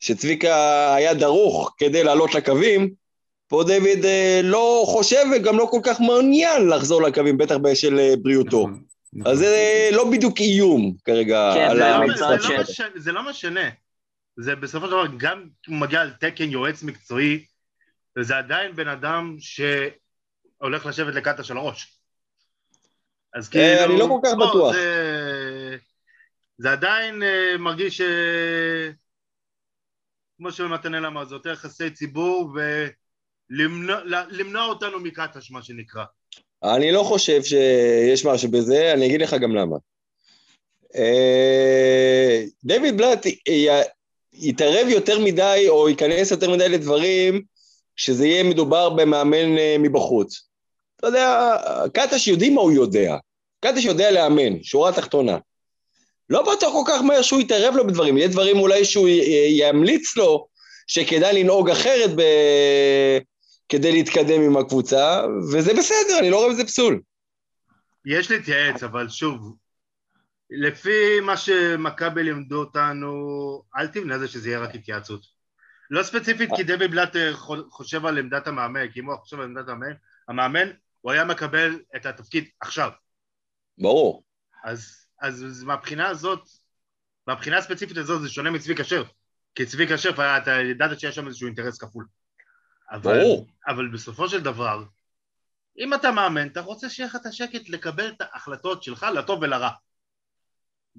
שצביקה 0.00 0.54
היה 0.94 1.14
דרוך 1.14 1.74
כדי 1.78 2.04
לעלות 2.04 2.34
לקווים, 2.34 2.90
פה 3.48 3.64
דיוויד 3.66 4.04
אה, 4.04 4.40
לא 4.44 4.82
חושב 4.86 5.24
וגם 5.36 5.58
לא 5.58 5.68
כל 5.70 5.80
כך 5.84 6.00
מעוניין 6.00 6.68
לחזור 6.68 7.02
לקווים, 7.02 7.38
בטח 7.38 7.56
בשל 7.56 7.98
אה, 7.98 8.14
בריאותו. 8.22 8.60
נכון, 8.68 8.82
נכון. 9.12 9.32
אז 9.32 9.38
זה 9.38 9.88
לא 9.92 10.10
בדיוק 10.10 10.40
איום 10.40 10.92
כרגע 11.04 11.52
כן, 11.54 11.68
על 11.70 11.76
זה 11.76 11.84
זה 12.16 12.24
לא- 12.24 12.36
זה 12.36 12.36
לא 12.36 12.38
שלו. 12.42 12.60
משנה- 12.62 12.86
זה 12.96 13.12
לא 13.12 13.30
משנה. 13.30 13.68
זה 14.36 14.54
בסופו 14.56 14.86
של 14.86 14.90
דבר, 14.92 15.04
גם 15.16 15.44
הוא 15.66 15.76
מגיע 15.76 16.00
על 16.00 16.10
תקן 16.20 16.50
יועץ 16.50 16.82
מקצועי, 16.82 17.44
וזה 18.18 18.38
עדיין 18.38 18.76
בן 18.76 18.88
אדם 18.88 19.36
שהולך 19.38 20.86
לשבת 20.86 21.14
לקטש 21.14 21.50
על 21.50 21.56
הראש. 21.56 21.99
אז 23.34 23.48
כאילו... 23.48 23.64
אה, 23.64 23.84
אני 23.84 23.98
לא 23.98 24.06
כל 24.08 24.28
כך 24.28 24.34
בטוח. 24.34 24.72
זה, 24.74 25.76
זה 26.58 26.72
עדיין 26.72 27.22
אה, 27.22 27.56
מרגיש 27.58 27.96
ש... 27.96 28.02
כמו 30.38 30.52
שמתנאל 30.52 31.06
אמר, 31.06 31.24
זה 31.24 31.34
יותר 31.34 31.52
יחסי 31.52 31.90
ציבור 31.90 32.52
ולמנוע 33.50 34.00
למנוע 34.30 34.64
אותנו 34.64 35.00
מקטש, 35.00 35.50
מה 35.50 35.62
שנקרא. 35.62 36.04
אני 36.62 36.92
לא 36.92 37.02
חושב 37.02 37.42
שיש 37.42 38.26
משהו 38.26 38.50
בזה, 38.50 38.92
אני 38.92 39.06
אגיד 39.06 39.22
לך 39.22 39.34
גם 39.34 39.54
למה. 39.54 39.76
אה, 40.96 42.44
דיוויד 42.64 42.96
בלאט 42.96 43.26
יתערב 44.32 44.88
יותר 44.88 45.18
מדי, 45.18 45.66
או 45.68 45.88
ייכנס 45.88 46.30
יותר 46.30 46.50
מדי 46.50 46.68
לדברים, 46.68 47.42
שזה 47.96 48.26
יהיה 48.26 48.42
מדובר 48.42 48.90
במאמן 48.90 49.58
אה, 49.58 49.76
מבחוץ. 49.78 50.49
אתה 51.00 51.08
יודע, 51.08 51.56
קטש 51.94 52.28
יודעים 52.28 52.54
מה 52.54 52.60
הוא 52.60 52.72
יודע. 52.72 53.16
קטש 53.64 53.84
יודע 53.84 54.10
לאמן, 54.10 54.62
שורה 54.62 54.92
תחתונה. 54.92 55.38
לא 56.30 56.42
בטוח 56.42 56.72
כל 56.72 56.82
כך 56.86 57.02
מהר 57.02 57.22
שהוא 57.22 57.40
יתערב 57.40 57.74
לו 57.76 57.86
בדברים, 57.86 58.18
יהיה 58.18 58.28
דברים 58.28 58.56
אולי 58.58 58.84
שהוא 58.84 59.08
ימליץ 59.48 60.16
לו 60.16 60.46
שכדאי 60.86 61.42
לנהוג 61.42 61.70
אחרת 61.70 62.10
ב... 62.16 62.22
כדי 63.68 63.92
להתקדם 63.92 64.42
עם 64.42 64.56
הקבוצה, 64.56 65.22
וזה 65.52 65.74
בסדר, 65.74 66.18
אני 66.18 66.30
לא 66.30 66.36
רואה 66.36 66.50
בזה 66.50 66.64
פסול. 66.64 67.00
יש 68.06 68.30
להתייעץ, 68.30 68.82
אבל 68.82 69.08
שוב, 69.08 69.56
לפי 70.50 71.20
מה 71.20 71.36
שמכבי 71.36 72.22
לימדו 72.22 72.60
אותנו, 72.60 73.12
אל 73.76 73.86
תבנה 73.86 74.14
על 74.14 74.20
זה 74.20 74.28
שזה 74.28 74.48
יהיה 74.48 74.58
רק 74.58 74.74
התייעצות. 74.74 75.20
לא 75.90 76.02
ספציפית 76.02 76.50
כי 76.56 76.62
דבי 76.62 76.88
בלאט 76.88 77.16
חו- 77.32 77.70
חושב 77.70 78.06
על 78.06 78.18
עמדת 78.18 78.46
המאמן, 78.46 78.88
כי 78.88 79.00
אם 79.00 79.06
הוא 79.06 79.16
חושב 79.16 79.40
על 79.40 79.44
עמדת 79.44 79.68
המאמן, 79.68 79.92
המאמן, 80.28 80.70
הוא 81.00 81.12
היה 81.12 81.24
מקבל 81.24 81.80
את 81.96 82.06
התפקיד 82.06 82.44
עכשיו. 82.60 82.90
ברור. 83.78 84.22
אז, 84.64 84.96
אז, 85.22 85.44
אז 85.44 85.62
מהבחינה 85.62 86.08
הזאת, 86.08 86.40
מהבחינה 87.26 87.58
הספציפית 87.58 87.96
הזאת 87.96 88.22
זה 88.22 88.28
שונה 88.28 88.50
מצביקה 88.50 88.84
שרף. 88.84 89.08
כי 89.54 89.66
צביקה 89.66 89.98
שרף, 89.98 90.18
אתה 90.18 90.50
ידעת 90.70 91.00
שיש 91.00 91.14
שם 91.14 91.26
איזשהו 91.26 91.46
אינטרס 91.46 91.78
כפול. 91.78 92.06
אבל, 92.90 93.20
ברור. 93.20 93.46
אבל 93.68 93.88
בסופו 93.88 94.28
של 94.28 94.40
דבר, 94.40 94.82
אם 95.78 95.94
אתה 95.94 96.10
מאמן, 96.10 96.46
אתה 96.48 96.60
רוצה 96.60 96.90
שיהיה 96.90 97.08
לך 97.08 97.16
את 97.16 97.26
השקט 97.26 97.68
לקבל 97.68 98.08
את 98.08 98.20
ההחלטות 98.20 98.82
שלך 98.82 99.06
לטוב 99.14 99.42
ולרע. 99.42 99.70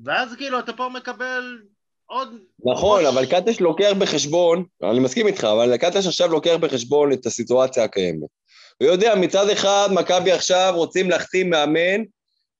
ואז 0.04 0.36
כאילו 0.38 0.60
אתה 0.60 0.74
פה 0.74 0.90
מקבל 0.90 1.62
עוד... 2.06 2.30
נכון, 2.66 3.06
ראש- 3.06 3.14
אבל 3.14 3.26
קטש 3.26 3.62
לוקח 3.62 3.92
בחשבון, 4.02 4.66
אני 4.92 5.00
מסכים 5.00 5.28
איתך, 5.28 5.44
אבל 5.44 5.78
קטש 5.78 6.08
עכשיו 6.08 6.28
לוקח 6.28 6.56
בחשבון 6.62 7.14
את 7.14 7.26
הסיטואציה 7.26 7.84
הקיימת. 7.84 8.30
הוא 8.78 8.88
יודע, 8.88 9.16
מצד 9.16 9.50
אחד, 9.50 9.90
מכבי 9.92 10.32
עכשיו 10.32 10.74
רוצים 10.76 11.10
להחתים 11.10 11.50
מאמן 11.50 12.04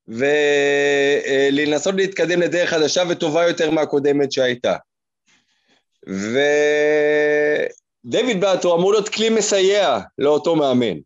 ולנסות 0.08 1.94
להתקדם 1.94 2.40
לדרך 2.40 2.70
חדשה 2.70 3.02
וטובה 3.08 3.48
יותר 3.48 3.70
מהקודמת 3.70 4.32
שהייתה. 4.32 4.76
ודייוויד 8.04 8.40
בלאט 8.40 8.64
הוא 8.64 8.74
אמור 8.74 8.92
להיות 8.92 9.08
כלי 9.08 9.28
מסייע 9.28 9.98
לאותו 10.18 10.56
מאמן. 10.56 10.96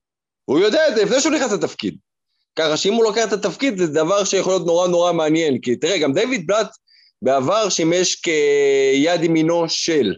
הוא 0.44 0.58
יודע 0.58 0.88
את 0.88 0.96
זה 0.96 1.04
לפני 1.04 1.20
שהוא 1.20 1.32
נכנס 1.32 1.52
לתפקיד. 1.52 1.96
ככה 2.56 2.76
שאם 2.76 2.92
הוא 2.92 3.04
לוקח 3.04 3.24
את 3.28 3.32
התפקיד 3.32 3.78
זה 3.78 3.86
דבר 3.86 4.24
שיכול 4.24 4.52
להיות 4.52 4.66
נורא 4.66 4.88
נורא 4.88 5.12
מעניין, 5.12 5.60
כי 5.60 5.76
תראה, 5.76 5.98
גם 5.98 6.12
דיוויד 6.12 6.46
בלאט 6.46 6.68
בעבר 7.22 7.68
שימש 7.68 8.14
כיד 8.14 9.22
ימינו 9.22 9.68
של. 9.68 10.14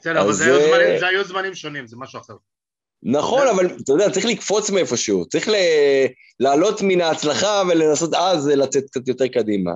בסדר, 0.00 0.20
אבל 0.20 0.32
זה 0.32 1.06
היו 1.06 1.24
זמנים 1.24 1.54
שונים, 1.54 1.86
זה 1.86 1.96
משהו 1.96 2.20
אחר. 2.20 2.34
נכון, 3.08 3.48
אבל 3.48 3.66
אתה 3.66 3.92
יודע, 3.92 4.10
צריך 4.10 4.26
לקפוץ 4.26 4.70
מאיפשהו, 4.70 5.26
צריך 5.26 5.48
ל- 5.48 6.06
לעלות 6.40 6.82
מן 6.82 7.00
ההצלחה 7.00 7.62
ולנסות 7.68 8.14
אז 8.14 8.46
לצאת 8.48 8.84
קצת 8.90 9.08
יותר 9.08 9.26
קדימה. 9.26 9.70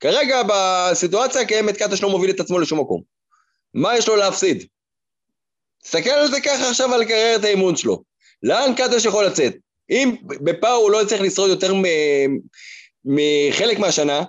כרגע 0.00 0.42
בסיטואציה 0.48 1.40
הקיימת 1.40 1.76
קטש 1.76 2.02
לא 2.02 2.10
מוביל 2.10 2.30
את 2.30 2.40
עצמו 2.40 2.58
לשום 2.58 2.80
מקום. 2.80 3.02
מה 3.74 3.96
יש 3.96 4.08
לו 4.08 4.16
להפסיד? 4.16 4.64
תסתכל 5.82 6.10
על 6.10 6.30
זה 6.30 6.40
ככה 6.40 6.68
עכשיו 6.70 6.94
על 6.94 7.04
קריירת 7.04 7.44
האימון 7.44 7.76
שלו. 7.76 8.02
לאן 8.42 8.72
קטש 8.76 9.04
יכול 9.04 9.26
לצאת? 9.26 9.54
אם 9.90 10.16
בפאו 10.44 10.74
הוא 10.74 10.90
לא 10.90 11.02
יצטרך 11.02 11.20
לשרוד 11.20 11.50
יותר 11.50 11.74
מ- 11.74 12.38
מחלק 13.04 13.78
מהשנה, 13.78 14.22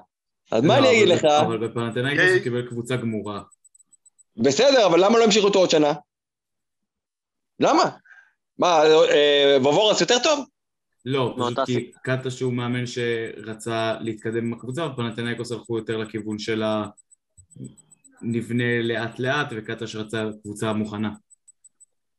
אז 0.51 0.63
מה 0.63 0.79
לא, 0.79 0.89
אני 0.89 0.97
אגיד 0.97 1.07
לך? 1.07 1.25
אבל 1.25 1.67
בפנתנאיקוס 1.67 2.31
הוא 2.33 2.43
קיבל 2.43 2.67
קבוצה 2.69 2.95
גמורה. 2.95 3.41
בסדר, 4.37 4.85
אבל 4.85 5.05
למה 5.05 5.19
לא 5.19 5.23
המשיכו 5.23 5.47
אותו 5.47 5.59
עוד 5.59 5.69
שנה? 5.69 5.93
למה? 7.59 7.89
מה, 8.59 8.83
אה, 8.85 9.57
וובורס 9.61 10.01
יותר 10.01 10.19
טוב? 10.23 10.45
לא, 11.05 11.27
פשוט 11.27 11.37
מאותה 11.37 11.65
כי 11.65 11.91
קטש 12.03 12.41
הוא 12.41 12.53
מאמן 12.53 12.85
שרצה 12.85 13.93
להתקדם 13.99 14.45
עם 14.45 14.53
הקבוצה, 14.53 14.85
ופנתנאיקוס 14.85 15.51
הלכו 15.51 15.77
יותר 15.77 15.97
לכיוון 15.97 16.39
של 16.39 16.63
ה... 16.63 16.85
נבנה 18.21 18.81
לאט 18.81 19.19
לאט, 19.19 19.47
וקטש 19.51 19.95
רצה 19.95 20.29
קבוצה 20.41 20.73
מוכנה. 20.73 21.09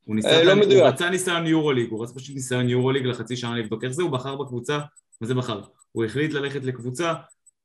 הוא 0.05 0.15
ניסה, 0.15 0.29
אה, 0.29 0.43
לא 0.43 0.51
הוא 0.51 0.59
מדויק. 0.59 0.83
רצה 0.83 1.09
ניסיון 1.09 1.47
יורוליג, 1.47 1.89
הוא 1.89 2.03
רצה 2.03 2.13
פשוט 2.13 2.35
ניסיון 2.35 2.69
יורוליג 2.69 3.05
לחצי 3.05 3.37
שנה 3.37 3.57
לבדוק 3.57 3.83
איך 3.83 3.91
זה, 3.91 4.03
הוא 4.03 4.11
בחר 4.11 4.35
בקבוצה, 4.35 4.79
מה 5.21 5.27
זה 5.27 5.33
בחר? 5.33 5.61
הוא 5.91 6.05
החליט 6.05 6.33
ללכת 6.33 6.63
לקבוצה 6.63 7.13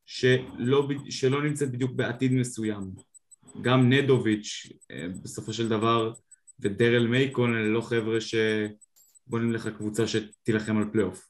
שלא, 0.06 0.88
שלא 1.10 1.42
נמצאת 1.42 1.72
בדיוק 1.72 1.92
בעתיד 1.92 2.32
מסוים. 2.32 2.90
גם 3.62 3.92
נדוביץ' 3.92 4.66
אה, 4.90 5.06
בסופו 5.22 5.52
של 5.52 5.68
דבר, 5.68 6.12
ודרל 6.64 7.06
מייקון 7.06 7.54
אלה 7.54 7.68
לא 7.68 7.80
חבר'ה 7.80 8.18
שבונים 8.20 9.52
לך 9.52 9.68
קבוצה 9.68 10.02
שתילחם 10.06 10.76
על 10.78 10.84
פלייאוף. 10.92 11.28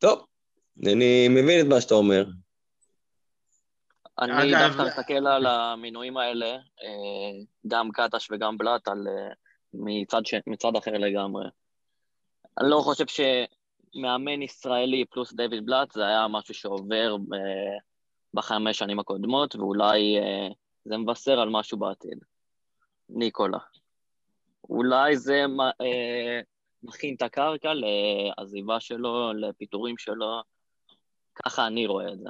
טוב, 0.00 0.26
אני 0.86 1.28
מבין 1.28 1.60
את 1.60 1.66
מה 1.66 1.80
שאתה 1.80 1.94
אומר. 1.94 2.24
אני 4.18 4.52
דווקא 4.52 4.82
מסתכל 4.82 5.26
על 5.26 5.46
המינויים 5.46 6.16
האלה, 6.16 6.46
אה, 6.56 7.44
גם 7.66 7.90
קטש 7.92 8.30
וגם 8.30 8.58
בלאט, 8.58 8.88
על, 8.88 9.06
אה, 9.08 9.32
מצד, 9.74 10.26
ש... 10.26 10.34
מצד 10.46 10.76
אחר 10.78 10.90
לגמרי. 10.92 11.44
אני 12.60 12.70
לא 12.70 12.80
חושב 12.80 13.04
שמאמן 13.06 14.42
ישראלי 14.42 15.04
פלוס 15.10 15.32
דיוויד 15.32 15.66
בלאט 15.66 15.92
זה 15.92 16.06
היה 16.06 16.28
משהו 16.28 16.54
שעובר 16.54 17.16
ב... 17.16 17.36
בחמש 18.34 18.78
שנים 18.78 18.98
הקודמות, 18.98 19.56
ואולי 19.56 20.18
אה, 20.18 20.48
זה 20.84 20.96
מבשר 20.96 21.40
על 21.40 21.48
משהו 21.50 21.78
בעתיד. 21.78 22.18
ניקולה. 23.08 23.58
אולי 24.68 25.16
זה 25.16 25.44
אה, 25.80 26.40
מכין 26.82 27.14
את 27.14 27.22
הקרקע 27.22 27.72
לעזיבה 27.74 28.80
שלו, 28.80 29.32
לפיטורים 29.32 29.98
שלו, 29.98 30.42
ככה 31.34 31.66
אני 31.66 31.86
רואה 31.86 32.12
את 32.12 32.18
זה. 32.18 32.28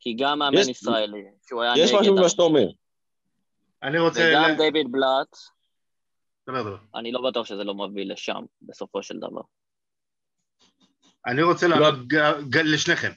כי 0.00 0.14
גם 0.18 0.38
מאמן 0.38 0.58
יש- 0.58 0.68
ישראלי, 0.68 1.24
שהוא 1.48 1.62
היה 1.62 1.72
יש 1.84 1.92
משהו 2.00 2.16
במה 2.16 2.28
שאתה 2.28 2.42
אומר. 2.42 2.66
אני 3.82 3.98
רוצה... 3.98 4.20
וגם 4.30 4.50
ל- 4.50 4.56
דיוויד 4.56 4.86
בלאט, 4.92 5.36
דבר, 6.48 6.62
דבר. 6.62 6.78
אני 6.94 7.12
לא 7.12 7.30
בטוח 7.30 7.46
שזה 7.46 7.64
לא 7.64 7.74
מוביל 7.74 8.12
לשם, 8.12 8.42
בסופו 8.62 9.02
של 9.02 9.18
דבר. 9.18 9.40
אני 11.26 11.42
רוצה 11.42 11.68
לענות 11.68 11.94
ג- 12.50 12.56
לשניכם. 12.64 13.10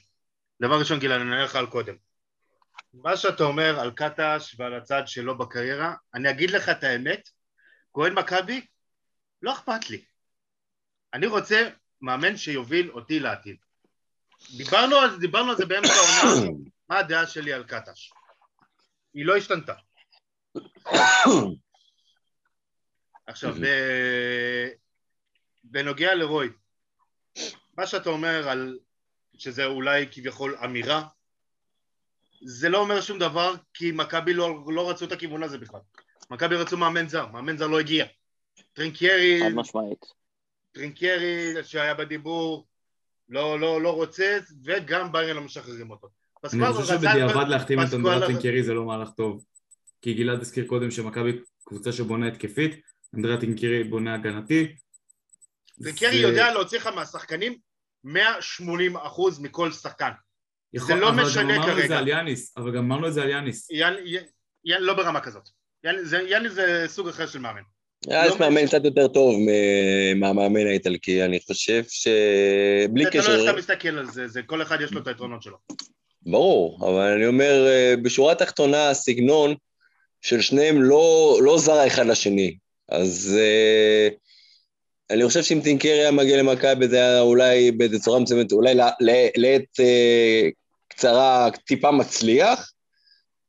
דבר 0.62 0.78
ראשון, 0.78 0.98
גילה, 0.98 1.16
אני 1.16 1.24
אענה 1.24 1.44
לך 1.44 1.56
על 1.56 1.66
קודם. 1.66 1.94
מה 3.02 3.16
שאתה 3.16 3.44
אומר 3.44 3.80
על 3.80 3.90
קטש 3.90 4.54
ועל 4.58 4.74
הצד 4.74 5.02
שלו 5.06 5.38
בקריירה, 5.38 5.94
אני 6.14 6.30
אגיד 6.30 6.50
לך 6.50 6.68
את 6.68 6.84
האמת, 6.84 7.28
כהן 7.92 8.12
מכבי, 8.12 8.66
לא 9.42 9.52
אכפת 9.52 9.90
לי. 9.90 10.04
אני 11.14 11.26
רוצה 11.26 11.68
מאמן 12.00 12.36
שיוביל 12.36 12.90
אותי 12.90 13.20
לעתיד. 13.20 13.56
דיברנו 14.56 14.96
על, 14.96 15.18
דיברנו 15.20 15.50
על 15.50 15.56
זה 15.56 15.66
באמצע 15.66 15.92
העונה, 15.92 16.50
מה 16.88 16.98
הדעה 16.98 17.26
שלי 17.26 17.52
על 17.52 17.64
קטש. 17.64 18.12
היא 19.14 19.26
לא 19.26 19.36
השתנתה. 19.36 19.74
עכשיו, 23.26 23.54
ב- 23.54 24.68
בנוגע 25.64 26.14
לרוי, 26.14 26.48
מה 27.76 27.86
שאתה 27.86 28.10
אומר 28.10 28.48
על 28.48 28.78
שזה 29.38 29.64
אולי 29.64 30.06
כביכול 30.12 30.56
אמירה, 30.64 31.08
זה 32.42 32.68
לא 32.68 32.78
אומר 32.78 33.00
שום 33.00 33.18
דבר, 33.18 33.54
כי 33.74 33.92
מכבי 33.92 34.34
לא, 34.34 34.64
לא 34.68 34.90
רצו 34.90 35.04
את 35.04 35.12
הכיוון 35.12 35.42
הזה 35.42 35.58
בכלל. 35.58 35.80
מכבי 36.30 36.56
רצו 36.56 36.76
מאמן 36.76 37.08
זר, 37.08 37.26
מאמן 37.26 37.56
זר 37.56 37.66
לא 37.66 37.80
הגיע. 37.80 38.04
טרינקיירי, 38.72 39.40
חד 39.42 39.54
משמעית. 39.54 40.04
טרינקיירי 40.72 41.54
שהיה 41.64 41.94
בדיבור, 41.94 42.66
לא, 43.28 43.60
לא, 43.60 43.82
לא 43.82 43.94
רוצה, 43.94 44.38
וגם 44.64 45.12
ביירן 45.12 45.36
לא 45.36 45.42
משחררים 45.42 45.90
אותו. 45.90 46.08
אני 46.52 46.72
חושב 46.72 46.94
שבדיעבד 46.94 47.48
להחתים 47.48 47.78
את 47.82 47.94
אנדרטין 47.94 48.40
קרי 48.42 48.62
זה 48.62 48.74
לא 48.74 48.84
מהלך 48.84 49.10
טוב. 49.16 49.44
כי 50.02 50.14
גלעד 50.14 50.40
הזכיר 50.40 50.66
קודם 50.66 50.90
שמכבי 50.90 51.38
קבוצה 51.64 51.92
שבונה 51.92 52.28
התקפית, 52.28 52.80
אנדרטין 53.16 53.56
קרי 53.58 53.84
בונה 53.84 54.14
הגנתי. 54.14 54.76
טרינקיירי 55.82 56.16
זה- 56.22 56.28
יודע 56.28 56.52
להוציא 56.52 56.78
לך 56.78 56.86
מהשחקנים 56.86 57.58
180 58.04 58.96
אחוז 58.96 59.38
מכל 59.40 59.72
שחקן. 59.72 60.10
יכול- 60.74 60.88
זה 60.88 61.00
לא 61.00 61.08
אבל 61.08 61.22
משנה 61.22 61.42
גם 61.42 61.50
אמרנו 61.50 61.72
את 61.72 61.76
כרגע. 61.76 61.88
זה 61.88 61.98
על 61.98 62.08
יאניס, 62.08 62.54
אבל 62.56 62.70
גם 62.70 62.78
אמרנו 62.78 63.08
את 63.08 63.14
זה 63.14 63.22
על 63.22 63.28
יאניס. 63.28 63.68
לא 64.64 64.94
ברמה 64.94 65.20
כזאת. 65.20 65.48
יאן, 65.84 66.48
זה, 66.48 66.84
סוג 66.86 67.08
אחר 67.08 67.26
של 67.26 67.38
מאמן. 67.38 67.60
היה 68.08 68.26
לא 68.26 68.32
יש 68.32 68.40
מאמן 68.40 68.66
קצת 68.66 68.84
יותר 68.84 69.08
טוב 69.08 69.34
מהמאמן 70.16 70.66
האיטלקי, 70.66 71.24
אני 71.24 71.40
חושב 71.40 71.84
שבלי 71.88 73.04
זה 73.04 73.10
תלוי 73.10 73.24
איך 73.24 73.24
קשר, 73.24 73.50
אתה 73.50 73.58
מסתכל 73.58 73.98
על 73.98 74.06
זה, 74.10 74.28
זה, 74.28 74.42
כל 74.42 74.62
אחד 74.62 74.80
יש 74.80 74.92
לו 74.92 75.00
את 75.00 75.06
היתרונות 75.06 75.42
שלו. 75.42 75.56
ברור, 76.22 76.88
אבל 76.88 77.12
אני 77.12 77.26
אומר, 77.26 77.66
אה, 77.66 77.94
בשורה 78.02 78.32
התחתונה, 78.32 78.90
הסגנון 78.90 79.54
של 80.20 80.40
שניהם 80.40 80.82
לא, 80.82 81.38
לא 81.42 81.58
זר 81.58 81.72
האחד 81.72 82.06
לשני. 82.06 82.56
אז 82.88 83.38
אה, 83.38 84.08
אני 85.10 85.26
חושב 85.26 85.42
שאם 85.42 85.60
טינקר 85.64 85.88
היה 85.88 86.10
מגיע 86.10 86.42
למכבי, 86.42 86.88
זה 86.88 86.96
היה 86.96 87.20
אולי 87.20 87.70
באיזה 87.70 87.98
צורה 87.98 88.18
מסוימת, 88.18 88.52
אולי 88.52 88.74
לעת 89.36 89.80
אה, 89.80 90.48
קצרה 90.88 91.48
טיפה 91.66 91.90
מצליח, 91.90 92.72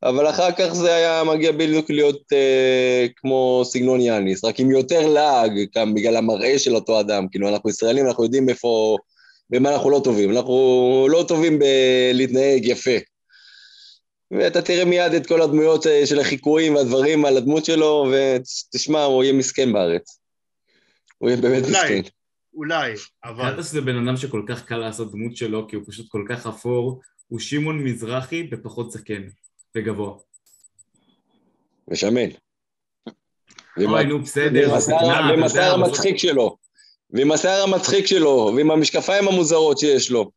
אבל 0.02 0.30
אחר 0.30 0.52
כך 0.52 0.72
זה 0.72 0.94
היה 0.94 1.24
מגיע 1.24 1.52
בדיוק 1.52 1.90
להיות 1.90 2.22
אה, 2.32 3.06
כמו 3.16 3.62
סגנון 3.64 4.00
יאניס, 4.00 4.44
רק 4.44 4.60
עם 4.60 4.70
יותר 4.70 5.06
לעג, 5.06 5.52
גם 5.76 5.94
בגלל 5.94 6.16
המראה 6.16 6.58
של 6.58 6.74
אותו 6.74 7.00
אדם. 7.00 7.28
כאילו, 7.30 7.48
אנחנו 7.48 7.70
ישראלים, 7.70 8.06
אנחנו 8.06 8.24
יודעים 8.24 8.48
איפה, 8.48 8.96
במה 9.50 9.74
אנחנו 9.74 9.90
לא 9.90 10.00
טובים. 10.04 10.30
אנחנו 10.30 11.06
לא 11.10 11.24
טובים 11.28 11.58
בלהתנהג 11.58 12.66
יפה. 12.66 12.96
ואתה 14.30 14.62
תראה 14.62 14.84
מיד 14.84 15.12
את 15.12 15.26
כל 15.26 15.42
הדמויות 15.42 15.86
אה, 15.86 16.06
של 16.06 16.20
החיקויים 16.20 16.74
והדברים 16.74 17.24
על 17.24 17.36
הדמות 17.36 17.64
שלו, 17.64 18.12
ותשמע, 18.12 19.04
הוא 19.04 19.24
יהיה 19.24 19.32
מסכן 19.32 19.72
בארץ. 19.72 20.17
הוא 21.18 21.30
יהיה 21.30 21.42
באמת 21.42 21.64
אולי. 21.64 21.70
מסכן. 21.70 22.00
אולי, 22.54 22.92
אבל... 23.24 23.54
קטש 23.56 23.64
זה 23.64 23.80
בן 23.80 24.08
אדם 24.08 24.16
שכל 24.16 24.42
כך 24.48 24.64
קל 24.64 24.76
לעשות 24.76 25.12
דמות 25.12 25.36
שלו, 25.36 25.68
כי 25.68 25.76
הוא 25.76 25.84
פשוט 25.86 26.06
כל 26.08 26.24
כך 26.28 26.46
אפור, 26.46 27.00
הוא 27.28 27.38
שמעון 27.40 27.84
מזרחי 27.84 28.42
בפחות 28.42 28.90
זקן 28.92 29.22
וגבוה. 29.76 30.14
ושמן. 31.88 32.28
ועם 33.76 33.90
אוי, 33.90 34.04
נו, 34.04 34.22
בסדר, 34.22 34.70
ועם 35.28 35.44
השיער- 35.44 35.74
המצחיק 35.74 36.16
שלו. 36.16 36.56
ועם 37.10 37.32
השיער 37.32 37.62
המצחיק 37.62 38.06
שלו, 38.06 38.52
ועם 38.56 38.70
המשקפיים 38.70 39.28
המוזרות 39.28 39.78
שיש 39.78 40.10
לו. 40.10 40.30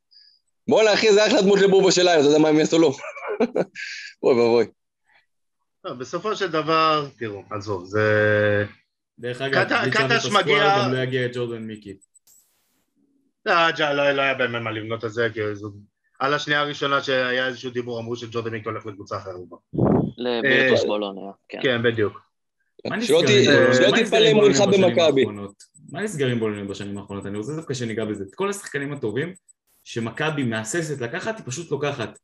בואנה, 0.67 0.93
אחי, 0.93 1.13
זה 1.13 1.27
אחלה 1.27 1.41
דמות 1.41 1.59
לבובה 1.59 1.91
של 1.91 2.01
לילה, 2.03 2.19
אתה 2.19 2.27
יודע 2.27 2.39
מה 2.39 2.49
הם 2.49 2.59
יעשו 2.59 2.79
לו? 2.79 2.91
אוי 4.23 4.33
ואבוי. 4.35 4.65
לא, 5.83 5.93
בסופו 5.93 6.35
של 6.35 6.51
דבר, 6.51 7.07
תראו, 7.17 7.43
עזוב, 7.51 7.85
זה... 7.85 8.01
דרך 9.21 9.41
אגב, 9.41 9.63
קטש 9.91 10.25
מגיע- 10.25 10.77
גם 10.77 10.93
לא 10.93 10.97
יגיע 10.99 11.25
את 11.25 11.31
ג'ורדן 11.35 11.61
מיקי. 11.61 11.93
לא, 13.45 13.53
ג'ה, 13.77 13.93
לא, 13.93 14.11
לא 14.11 14.21
היה 14.21 14.33
באמת 14.33 14.61
מה 14.61 14.71
לבנות 14.71 15.03
על 15.03 15.09
זה, 15.09 15.27
כי 15.33 15.39
זו... 15.55 15.71
על 16.19 16.33
השנייה 16.33 16.59
הראשונה 16.61 17.03
שהיה 17.03 17.47
איזשהו 17.47 17.71
דיבור, 17.71 17.99
אמרו 17.99 18.15
שג'ורדן 18.15 18.51
מיקי 18.51 18.69
הולך 18.69 18.85
לקבוצה 18.85 19.17
אחרת. 19.17 19.35
לבירטוס 20.17 20.81
אה, 20.81 20.87
בולוניה, 20.87 21.31
כן. 21.49 21.59
כן, 21.63 21.83
בדיוק. 21.83 22.21
שלא 23.73 23.97
תתפלא 23.97 24.31
אם 24.31 24.35
הוא 24.37 24.49
בשנים 24.49 24.81
במכבי. 24.81 25.25
מה 25.91 26.01
נסגר 26.01 26.27
עם 26.27 26.39
בולוני 26.39 26.67
בשנים 26.67 26.97
האחרונות? 26.97 27.25
אני 27.25 27.37
רוצה 27.37 27.55
דווקא 27.55 27.73
שניגע 27.73 28.05
בזה. 28.05 28.23
את 28.29 28.35
כל 28.35 28.49
השחקנים 28.49 28.93
הטובים 28.93 29.33
שמכבי 29.83 30.43
מהססת 30.43 31.01
לקחת, 31.01 31.37
היא 31.37 31.45
פשוט 31.45 31.71
לוקחת. 31.71 32.19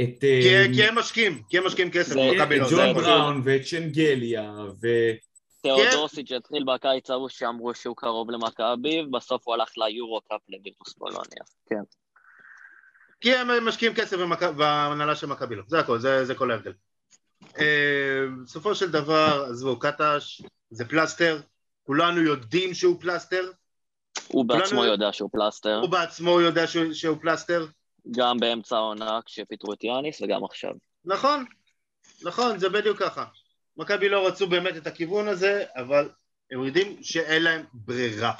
את 0.00 0.24
אה, 0.24 0.40
כי- 0.42 0.74
כי 0.74 0.84
הם 0.84 0.98
משקיעים, 0.98 1.42
כי 1.48 1.58
הם 1.58 1.66
משקיעים 1.66 1.90
כסף, 1.90 2.16
מכבי 2.16 2.56
את 2.56 2.60
לא, 2.60 2.68
זה 2.68 2.76
ג'ון. 2.76 2.94
בראון 2.94 3.42
ואת 3.44 3.66
שנגליה 3.66 4.52
ו... 4.82 4.86
תיאודוסיץ' 5.62 6.32
התחיל 6.32 6.64
בקיץ 6.64 7.10
ההוא 7.10 7.28
שאמרו 7.28 7.74
שהוא 7.74 7.96
קרוב 7.96 8.30
למכבי, 8.30 9.02
ובסוף 9.02 9.42
הוא 9.44 9.54
הלך 9.54 9.68
ליורו-קאפ 9.76 10.40
לבירטוס 10.48 10.94
בולוניה. 10.94 11.42
כן. 11.66 11.82
כי 13.20 13.34
הם 13.34 13.68
משקיעים 13.68 13.94
כסף 13.94 14.16
בהנהלה 14.56 15.16
של 15.16 15.26
מכבי 15.26 15.56
לא, 15.56 15.62
זה 15.66 15.80
הכל, 15.80 15.98
זה, 15.98 16.24
זה 16.24 16.34
כל 16.34 16.50
ההבדל. 16.50 16.72
אה, 17.58 18.24
בסופו 18.44 18.74
של 18.74 18.90
דבר, 18.90 19.46
עזבו, 19.50 19.78
קטש 19.78 20.42
זה 20.70 20.84
פלסטר, 20.84 21.40
כולנו 21.82 22.20
יודעים 22.20 22.74
שהוא 22.74 23.00
פלסטר, 23.00 23.50
הוא 24.28 24.44
בעצמו 24.44 24.84
יודע 24.84 25.12
שהוא 25.12 25.30
פלסטר, 25.32 25.80
הוא 25.80 25.88
בעצמו 25.88 26.40
יודע 26.40 26.66
שהוא, 26.66 26.92
שהוא 26.92 27.16
פלסטר, 27.20 27.66
גם 28.10 28.38
באמצע 28.38 28.76
העונה 28.76 29.18
כשפיטרו 29.24 29.72
את 29.72 29.84
יאניס 29.84 30.22
וגם 30.22 30.44
עכשיו. 30.44 30.70
נכון, 31.04 31.44
נכון, 32.22 32.58
זה 32.58 32.68
בדיוק 32.68 32.98
ככה. 32.98 33.24
מכבי 33.78 34.08
לא 34.08 34.26
רצו 34.26 34.46
באמת 34.48 34.76
את 34.76 34.86
הכיוון 34.86 35.28
הזה, 35.28 35.64
אבל 35.76 36.10
הם 36.50 36.64
יודעים 36.64 37.02
שאין 37.02 37.42
להם 37.42 37.64
ברירה. 37.72 38.32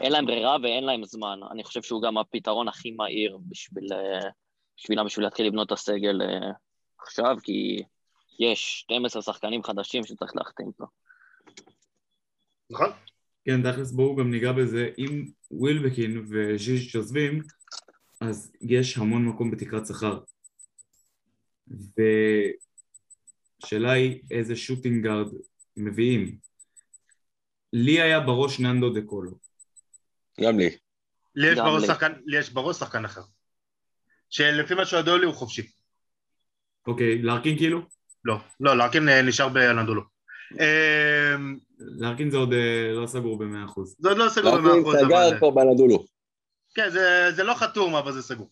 אין 0.00 0.12
להם 0.12 0.26
ברירה 0.26 0.56
ואין 0.62 0.84
להם 0.84 1.04
זמן. 1.04 1.38
אני 1.50 1.64
חושב 1.64 1.82
שהוא 1.82 2.02
גם 2.02 2.18
הפתרון 2.18 2.68
הכי 2.68 2.90
מהיר 2.90 3.38
בשביל, 3.48 3.92
אה, 3.92 4.30
בשבילם, 4.78 5.06
בשביל 5.06 5.26
להתחיל 5.26 5.46
לבנות 5.46 5.66
את 5.66 5.72
הסגל 5.72 6.22
אה, 6.22 6.50
עכשיו, 7.02 7.36
כי 7.42 7.82
יש 8.38 8.80
12 8.80 9.22
שחקנים 9.22 9.62
חדשים 9.62 10.04
שצריך 10.04 10.32
להחתים 10.36 10.72
פה. 10.76 10.84
נכון? 12.70 12.90
כן, 13.44 13.72
תכלס 13.72 13.92
בואו 13.92 14.16
גם 14.16 14.30
ניגע 14.30 14.52
בזה, 14.52 14.90
אם 14.98 15.24
ווילבקין 15.50 16.26
וז'יז'יץ' 16.30 16.96
עוזבים, 16.96 17.42
אז 18.20 18.52
יש 18.60 18.98
המון 18.98 19.24
מקום 19.24 19.50
בתקרת 19.50 19.86
שכר. 19.86 20.18
והשאלה 23.62 23.90
היא 23.90 24.22
איזה 24.30 24.56
שוטינגארד 24.56 25.26
מביאים. 25.76 26.36
לי 27.72 28.00
היה 28.00 28.20
בראש 28.20 28.60
ננדו 28.60 28.90
דה 28.90 29.00
קולו. 29.00 29.30
גם 30.40 30.58
לי. 30.58 30.76
לי 31.34 31.52
יש 31.52 31.58
בראש. 31.58 31.84
שחקן, 31.84 32.12
לי 32.26 32.38
יש 32.38 32.50
בראש 32.50 32.76
שחקן 32.76 33.04
אחר. 33.04 33.22
שלפי 34.30 34.74
מה 34.74 34.86
שידוע 34.86 35.18
לי 35.18 35.26
הוא 35.26 35.34
חופשי. 35.34 35.70
אוקיי, 36.86 37.22
לארקין 37.22 37.58
כאילו? 37.58 37.80
לא, 38.24 38.36
לא, 38.60 38.76
לארקין 38.76 39.08
אה, 39.08 39.22
נשאר 39.22 39.48
באנדולו. 39.48 40.02
אה, 40.60 41.34
לארקין 41.78 42.30
זה 42.30 42.36
עוד 42.36 42.52
אה, 42.52 42.92
לא 42.92 43.06
סגור 43.06 43.38
במאה 43.38 43.64
אחוז. 43.64 43.96
זה 43.98 44.08
עוד 44.08 44.18
לא 44.18 44.28
סגור 44.28 44.56
במאה 44.56 44.62
לארקין 44.62 44.82
אחוז, 44.82 44.96
סגר 44.96 45.28
אבל... 45.28 45.38
כבר 45.38 45.50
בנדולו. 45.50 46.04
כן, 46.74 46.90
זה, 46.90 47.32
זה 47.32 47.44
לא 47.44 47.54
חתום, 47.54 47.94
אבל 47.94 48.12
זה 48.12 48.22
סגור. 48.22 48.50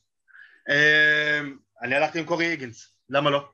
אה, 0.71 1.41
אני 1.83 1.95
הלכתי 1.95 2.19
עם 2.19 2.25
קורי 2.25 2.47
היגינס, 2.47 2.97
למה 3.11 3.31
לא? 3.31 3.49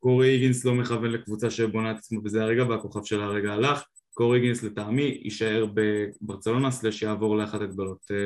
קורי 0.00 0.28
היגינס 0.28 0.64
לא 0.64 0.74
מכוון 0.74 1.10
לקבוצה 1.10 1.50
שבונה 1.50 1.90
את 1.90 1.96
עצמו 1.96 2.20
בזה 2.20 2.42
הרגע 2.42 2.64
והכוכב 2.64 3.04
של 3.04 3.20
הרגע 3.20 3.52
הלך. 3.52 3.82
קורי 4.14 4.38
היגינס 4.38 4.62
לטעמי 4.62 5.20
יישאר 5.24 5.66
בברצלונה 5.74 6.70
סלש 6.70 7.02
יעבור 7.02 7.36
לאחת 7.36 7.60
הגדולות 7.60 7.98
אה, 8.10 8.16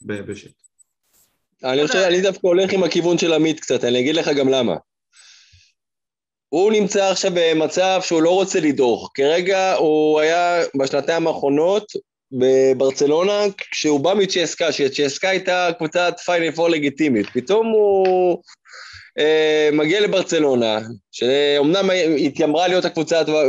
ביבשת. 0.00 0.52
אני 1.64 1.86
חושב, 1.86 1.98
אני 1.98 2.20
דווקא 2.20 2.46
הולך 2.46 2.72
עם 2.72 2.84
הכיוון 2.84 3.18
של 3.18 3.32
עמית 3.32 3.60
קצת, 3.60 3.84
אני 3.84 4.00
אגיד 4.00 4.14
לך 4.14 4.28
גם 4.28 4.48
למה. 4.48 4.76
הוא 6.48 6.72
נמצא 6.72 7.10
עכשיו 7.10 7.30
במצב 7.34 8.00
שהוא 8.02 8.22
לא 8.22 8.30
רוצה 8.30 8.60
לדרוך. 8.60 9.10
כרגע 9.14 9.74
הוא 9.74 10.20
היה 10.20 10.62
בשנתיים 10.76 11.26
האחרונות 11.26 11.92
בברצלונה, 12.32 13.42
כשהוא 13.70 14.00
בא 14.00 14.14
מצ'סקה, 14.14 14.72
שצ'סקה 14.72 15.28
הייתה 15.28 15.68
קבוצת 15.78 16.14
פיינל 16.24 16.50
פור 16.50 16.68
לגיטימית. 16.68 17.26
פתאום 17.32 17.66
הוא 17.66 18.42
מגיע 19.72 20.00
לברצלונה, 20.00 20.78
שאומנם 21.12 21.90
התיימרה 22.26 22.68
להיות 22.68 22.84
הקבוצה 22.84 23.20
הטובה, 23.20 23.42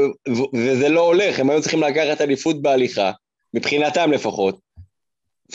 וזה 0.53 0.89
לא 0.89 1.01
הולך, 1.01 1.39
הם 1.39 1.49
היו 1.49 1.61
צריכים 1.61 1.83
לקחת 1.83 2.21
אליפות 2.21 2.61
בהליכה, 2.61 3.11
מבחינתם 3.53 4.11
לפחות. 4.11 4.59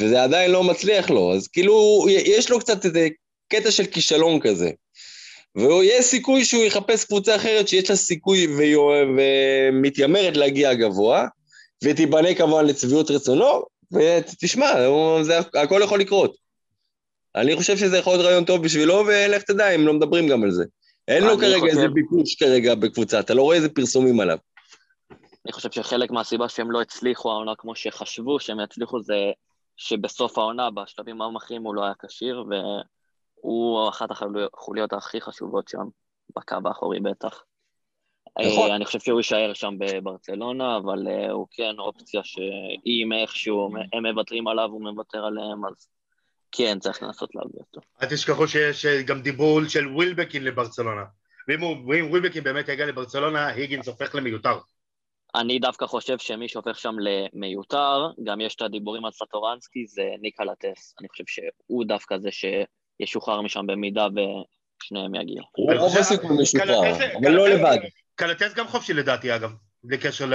וזה 0.00 0.22
עדיין 0.22 0.50
לא 0.50 0.64
מצליח 0.64 1.10
לו, 1.10 1.34
אז 1.34 1.48
כאילו, 1.48 2.06
יש 2.08 2.50
לו 2.50 2.60
קצת 2.60 2.84
איזה 2.84 3.08
קטע 3.48 3.70
של 3.70 3.86
כישלון 3.86 4.40
כזה. 4.40 4.70
ויש 5.56 6.04
סיכוי 6.04 6.44
שהוא 6.44 6.64
יחפש 6.64 7.04
קבוצה 7.04 7.36
אחרת 7.36 7.68
שיש 7.68 7.90
לה 7.90 7.96
סיכוי 7.96 8.46
ומתיימרת 9.16 10.36
להגיע 10.36 10.74
גבוה, 10.74 11.26
ותיבנה 11.84 12.34
כמובן 12.34 12.66
לצביעות 12.66 13.10
רצונו, 13.10 13.62
ותשמע, 13.92 14.74
זה, 15.22 15.38
הכל 15.54 15.80
יכול 15.84 16.00
לקרות. 16.00 16.47
אני 17.36 17.56
חושב 17.56 17.76
שזה 17.76 17.98
יכול 17.98 18.12
להיות 18.12 18.26
רעיון 18.26 18.44
טוב 18.44 18.62
בשבילו, 18.62 18.94
ולך 18.94 19.42
תדע, 19.42 19.66
הם 19.66 19.86
לא 19.86 19.92
מדברים 19.92 20.28
גם 20.28 20.42
על 20.42 20.50
זה. 20.50 20.64
אין 21.08 21.24
לו 21.24 21.38
כרגע 21.38 21.58
חושב- 21.58 21.66
איזה 21.66 21.88
ביקוש 21.88 22.34
כרגע 22.34 22.74
בקבוצה, 22.74 23.20
אתה 23.20 23.34
לא 23.34 23.42
רואה 23.42 23.56
איזה 23.56 23.68
פרסומים 23.68 24.20
עליו. 24.20 24.38
אני 25.46 25.52
חושב 25.52 25.70
שחלק 25.70 26.10
מהסיבה 26.10 26.48
שהם 26.48 26.70
לא 26.70 26.80
הצליחו 26.80 27.30
העונה 27.30 27.52
כמו 27.58 27.74
שחשבו 27.74 28.40
שהם 28.40 28.60
יצליחו 28.60 29.02
זה 29.02 29.14
שבסוף 29.76 30.38
העונה, 30.38 30.70
בשלבים 30.70 31.22
המכריעים 31.22 31.62
הוא 31.62 31.74
לא 31.74 31.84
היה 31.84 31.92
כשיר, 32.06 32.44
והוא 33.42 33.88
אחת 33.88 34.08
החוליות 34.10 34.92
הכי 34.92 35.20
חשובות 35.20 35.68
שם, 35.68 35.84
בקו 36.36 36.56
האחורי 36.64 37.00
בטח. 37.00 37.44
נכון. 38.46 38.70
אה, 38.70 38.76
אני 38.76 38.84
חושב 38.84 38.98
שהוא 38.98 39.18
יישאר 39.18 39.52
שם 39.54 39.74
בברצלונה, 39.78 40.76
אבל 40.76 41.08
אה, 41.08 41.30
הוא 41.30 41.46
כן 41.50 41.74
אופציה 41.78 42.20
שאם 42.24 43.12
איכשהו 43.22 43.70
הם 43.92 44.06
מוותרים 44.06 44.48
עליו, 44.48 44.68
הוא 44.70 44.82
מוותר 44.82 45.24
עליהם, 45.24 45.66
אז 45.66 45.88
כן, 46.52 46.78
צריך 46.78 47.02
לנסות 47.02 47.34
להביא 47.34 47.60
אותו. 47.60 47.80
אל 48.02 48.08
תשכחו 48.08 48.48
שיש 48.48 48.86
אה, 48.86 49.02
גם 49.02 49.22
דיבור 49.22 49.60
של 49.68 49.88
ווילבקין 49.88 50.44
לברצלונה. 50.44 51.04
ואם 51.48 52.10
ווילבקין 52.10 52.44
באמת 52.44 52.68
יגיע 52.68 52.86
לברצלונה, 52.86 53.46
היגינס 53.46 53.88
הופך 53.88 54.14
למיותר. 54.14 54.58
אני 55.34 55.58
דווקא 55.58 55.86
חושב 55.86 56.18
שמי 56.18 56.48
שהופך 56.48 56.78
שם 56.78 56.94
למיותר, 56.98 58.10
גם 58.24 58.40
יש 58.40 58.54
את 58.54 58.62
הדיבורים 58.62 59.04
על 59.04 59.12
סטורנסקי, 59.12 59.86
זה 59.86 60.02
ניק 60.20 60.44
קלטס. 60.44 60.94
אני 61.00 61.08
חושב 61.08 61.24
שהוא 61.26 61.84
דווקא 61.84 62.18
זה 62.18 62.28
שישוחרר 62.30 63.42
משם 63.42 63.66
במידה 63.66 64.06
ושניהם 64.06 65.14
יגיעו. 65.14 65.44
רוב 65.78 65.96
הסיכוי 65.96 66.36
משוחרר, 66.42 66.80
אבל 67.20 67.30
לא 67.30 67.48
לבד. 67.48 67.78
קלטס 68.14 68.54
גם 68.54 68.68
חופשי 68.68 68.92
לדעתי 68.92 69.34
אגב, 69.36 69.52
בלי 69.84 69.98
קשר 69.98 70.26
ל... 70.26 70.34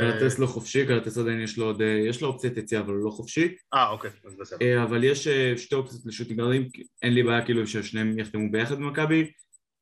קלטס 0.00 0.38
לא 0.38 0.46
חופשי, 0.46 0.86
קלטס 0.86 1.18
עדיין 1.18 1.40
יש 1.40 1.58
לו 1.58 1.64
עוד, 1.66 1.82
אה, 1.82 1.86
יש 2.08 2.22
לו 2.22 2.28
אופציית 2.28 2.56
יציאה 2.56 2.80
אבל 2.80 2.92
הוא 2.94 3.04
לא 3.04 3.10
חופשי. 3.10 3.54
אה, 3.74 3.88
אוקיי, 3.90 4.10
אז 4.26 4.36
בסדר. 4.40 4.58
אה, 4.66 4.82
אבל 4.82 5.04
יש 5.04 5.26
אה, 5.26 5.52
שתי 5.56 5.74
אופציות 5.74 6.02
לשוטינגרדים, 6.06 6.68
אין 7.02 7.14
לי 7.14 7.22
בעיה 7.22 7.44
כאילו 7.44 7.66
ששניהם 7.66 8.18
יחתמו 8.18 8.50
ביחד 8.52 8.74
במכבי. 8.78 9.30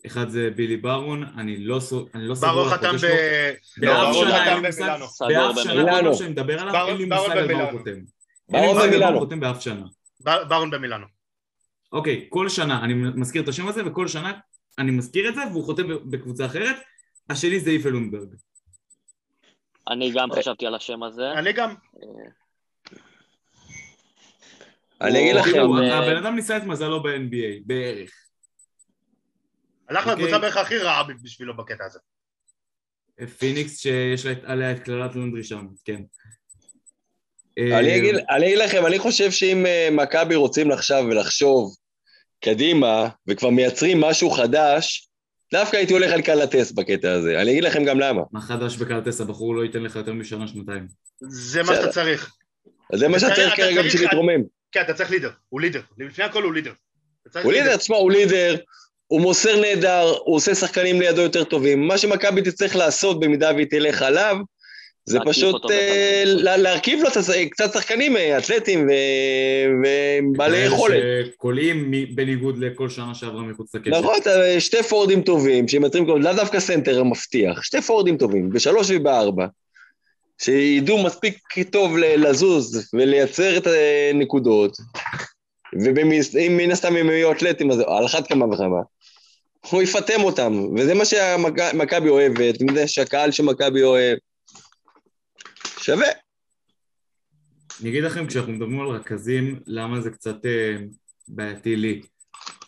אחד 0.06 0.28
זה 0.28 0.50
בילי 0.56 0.76
ברון, 0.76 1.22
אני 1.36 1.56
לא 1.56 1.74
לא 1.74 1.80
סגור 1.80 2.34
ברור 2.34 2.64
על 2.64 2.70
חתם 2.70 2.96
ב... 2.96 3.00
באף 3.80 4.14
שנה 4.14 4.30
באף. 5.28 5.58
שנה 5.62 6.00
כל 6.02 6.14
שאני 6.14 6.30
מדבר 6.30 6.60
עליו, 6.60 6.72
ברון- 6.72 6.88
אין 6.88 6.96
לי 6.96 7.06
ברון 7.06 7.26
מושג 7.28 7.38
על 7.38 7.54
מה 7.54 7.62
הוא. 7.62 7.78
חותם. 7.78 7.90
אין 7.90 8.00
לי 8.48 8.60
ברון 8.60 8.74
מושג 8.74 8.80
על 8.82 8.86
מה 8.86 8.92
במילאנו. 8.92 9.14
הוא 9.14 9.20
חותם 9.24 9.40
באף 9.40 9.60
שנה. 9.60 9.82
בר- 10.20 10.44
ברון 10.44 10.70
במילאנו. 10.70 11.06
אוקיי, 11.92 12.26
כל 12.28 12.48
שנה 12.48 12.84
אני 12.84 12.94
מזכיר 12.94 13.42
את 13.42 13.48
השם 13.48 13.68
הזה, 13.68 13.86
וכל 13.86 14.08
שנה 14.08 14.32
אני 14.78 14.90
מזכיר 14.90 15.28
את 15.28 15.34
זה, 15.34 15.40
והוא 15.52 15.64
חותם 15.64 15.82
בקבוצה 16.10 16.46
אחרת. 16.46 16.76
השני 17.30 17.60
זה 17.60 17.70
איפה 17.70 17.88
לונדברג. 17.88 18.28
אני 19.90 20.12
גם 20.14 20.32
חשבתי 20.32 20.66
על 20.66 20.74
השם 20.74 21.02
הזה. 21.02 21.32
אני 21.32 21.52
גם. 21.52 21.74
אה, 22.02 22.08
אני 25.00 25.18
אגיד 25.18 25.34
לכם, 25.34 25.58
אה, 25.58 25.98
הבן 25.98 26.16
אדם 26.16 26.34
ניסה 26.34 26.56
את 26.56 26.62
מזלו 26.62 27.02
ב-NBA, 27.02 27.62
בערך. 27.66 28.10
הלך 29.88 30.06
אוקיי. 30.06 30.14
לקבוצה 30.14 30.38
בערך 30.38 30.56
הכי 30.56 30.78
רעה 30.78 31.02
בשבילו 31.22 31.56
בקטע 31.56 31.84
הזה. 31.84 31.98
פיניקס 33.38 33.78
שיש 33.78 34.26
עליה 34.26 34.72
את 34.72 34.78
קללת 34.78 35.14
לונדרי 35.14 35.44
שם, 35.44 35.66
כן. 35.84 36.02
אה, 37.58 37.78
אני 37.78 37.96
אגיד, 37.96 38.14
אני 38.30 38.46
אגיד 38.46 38.58
לכם, 38.58 38.86
אני 38.86 38.98
חושב 38.98 39.30
שאם 39.30 39.66
אה, 39.66 39.88
מכבי 39.92 40.34
רוצים 40.34 40.70
עכשיו 40.70 41.04
ולחשוב 41.10 41.76
קדימה, 42.40 43.08
וכבר 43.26 43.50
מייצרים 43.50 44.00
משהו 44.00 44.30
חדש, 44.30 45.07
דווקא 45.52 45.76
הייתי 45.76 45.92
הולך 45.92 46.12
על 46.12 46.22
קלטס 46.22 46.72
בקטע 46.72 47.12
הזה. 47.12 47.40
אני 47.40 47.50
אגיד 47.50 47.64
לכם 47.64 47.84
גם 47.84 48.00
למה. 48.00 48.22
מה 48.32 48.40
חדש 48.40 48.76
בקלטס, 48.76 49.20
הבחור 49.20 49.54
לא 49.56 49.62
ייתן 49.64 49.82
לך 49.82 49.96
יותר 49.96 50.12
משנה, 50.12 50.48
שנתיים. 50.48 50.86
זה 51.20 51.62
מה. 51.62 51.74
שאתה 51.74 51.88
צריך. 51.88 52.32
זה 52.94 53.08
מה 53.08 53.16
אתה 53.16 53.20
שאתה 53.26 53.34
צריך- 53.34 53.56
כרגע 53.56 53.74
צריך- 53.76 53.86
בשביל 53.86 54.02
להתרומם. 54.08 54.40
כן, 54.72 54.80
אתה 54.80 54.94
צריך 54.94 55.10
לידר. 55.10 55.30
הוא 55.48 55.60
לידר. 55.60 55.80
לפני 55.98 56.24
הכל 56.24 56.42
הוא 56.42 56.54
לידר. 56.54 56.72
הוא 57.42 57.52
לידר, 57.52 57.76
תשמע, 57.76 57.96
הוא 57.96 58.10
לידר, 58.10 58.56
הוא 59.06 59.20
מוסר 59.20 59.60
נהדר, 59.60 60.14
הוא 60.24 60.36
עושה 60.36 60.54
שחקנים 60.54 61.00
לידו 61.00 61.20
יותר 61.22 61.44
טובים. 61.44 61.86
מה 61.88 61.98
שמכבי 61.98 62.42
תצטרך 62.42 62.76
לעשות 62.76 63.20
במידה 63.20 63.50
והיא 63.54 63.66
תלך 63.70 64.02
עליו, 64.02 64.36
זה 65.08 65.18
פשוט 65.26 65.70
אה, 65.70 66.22
להרכיב 66.56 67.00
לו 67.02 67.08
קצת 67.50 67.72
שחקנים 67.72 68.16
אה, 68.16 68.38
אתלטים 68.38 68.88
ו- 68.88 69.88
ובעלי 70.32 70.58
יכולת. 70.58 71.02
שקולעים 71.34 71.90
בניגוד 72.14 72.58
לכל 72.58 72.88
שנה 72.88 73.14
שעברה 73.14 73.42
מחוץ 73.42 73.74
לקשת. 73.74 73.90
נכון, 73.90 74.14
אתה- 74.22 74.60
שתי 74.60 74.82
פורדים 74.82 75.22
טובים, 75.22 75.68
שמייצרים 75.68 76.06
לאו 76.06 76.32
דווקא 76.32 76.60
סנטר 76.60 77.04
מבטיח, 77.04 77.62
שתי 77.62 77.82
פורדים 77.82 78.16
טובים, 78.16 78.50
בשלוש 78.50 78.86
ובארבע, 78.90 79.46
שידעו 80.42 81.02
מספיק 81.02 81.38
טוב 81.70 81.96
לזוז 81.98 82.90
ולייצר 82.94 83.56
את 83.56 83.66
הנקודות, 84.10 84.76
ואם 85.82 86.56
מן 86.56 86.70
הסתם 86.70 86.96
הם 86.96 87.10
יהיו 87.10 87.32
אתלטים, 87.32 87.70
אז 87.70 87.78
על 87.86 88.06
אחת 88.06 88.26
כמה 88.28 88.46
וכמה. 88.46 88.80
הוא 89.70 89.82
יפטם 89.82 90.22
אותם, 90.22 90.66
וזה 90.76 90.94
מה 90.94 91.04
שמכבי 91.04 92.08
אוהבת, 92.08 92.54
זה 92.74 92.88
שהקהל 92.88 93.30
של 93.30 93.42
מכבי 93.42 93.82
אוהב. 93.82 94.18
שווה. 95.88 96.06
אני 97.80 97.90
אגיד 97.90 98.04
לכם, 98.04 98.26
כשאנחנו 98.26 98.52
מדברים 98.52 98.80
על 98.80 98.88
רכזים, 98.88 99.60
למה 99.66 100.00
זה 100.00 100.10
קצת 100.10 100.46
אה, 100.46 100.76
בעייתי 101.28 101.76
לי. 101.76 102.00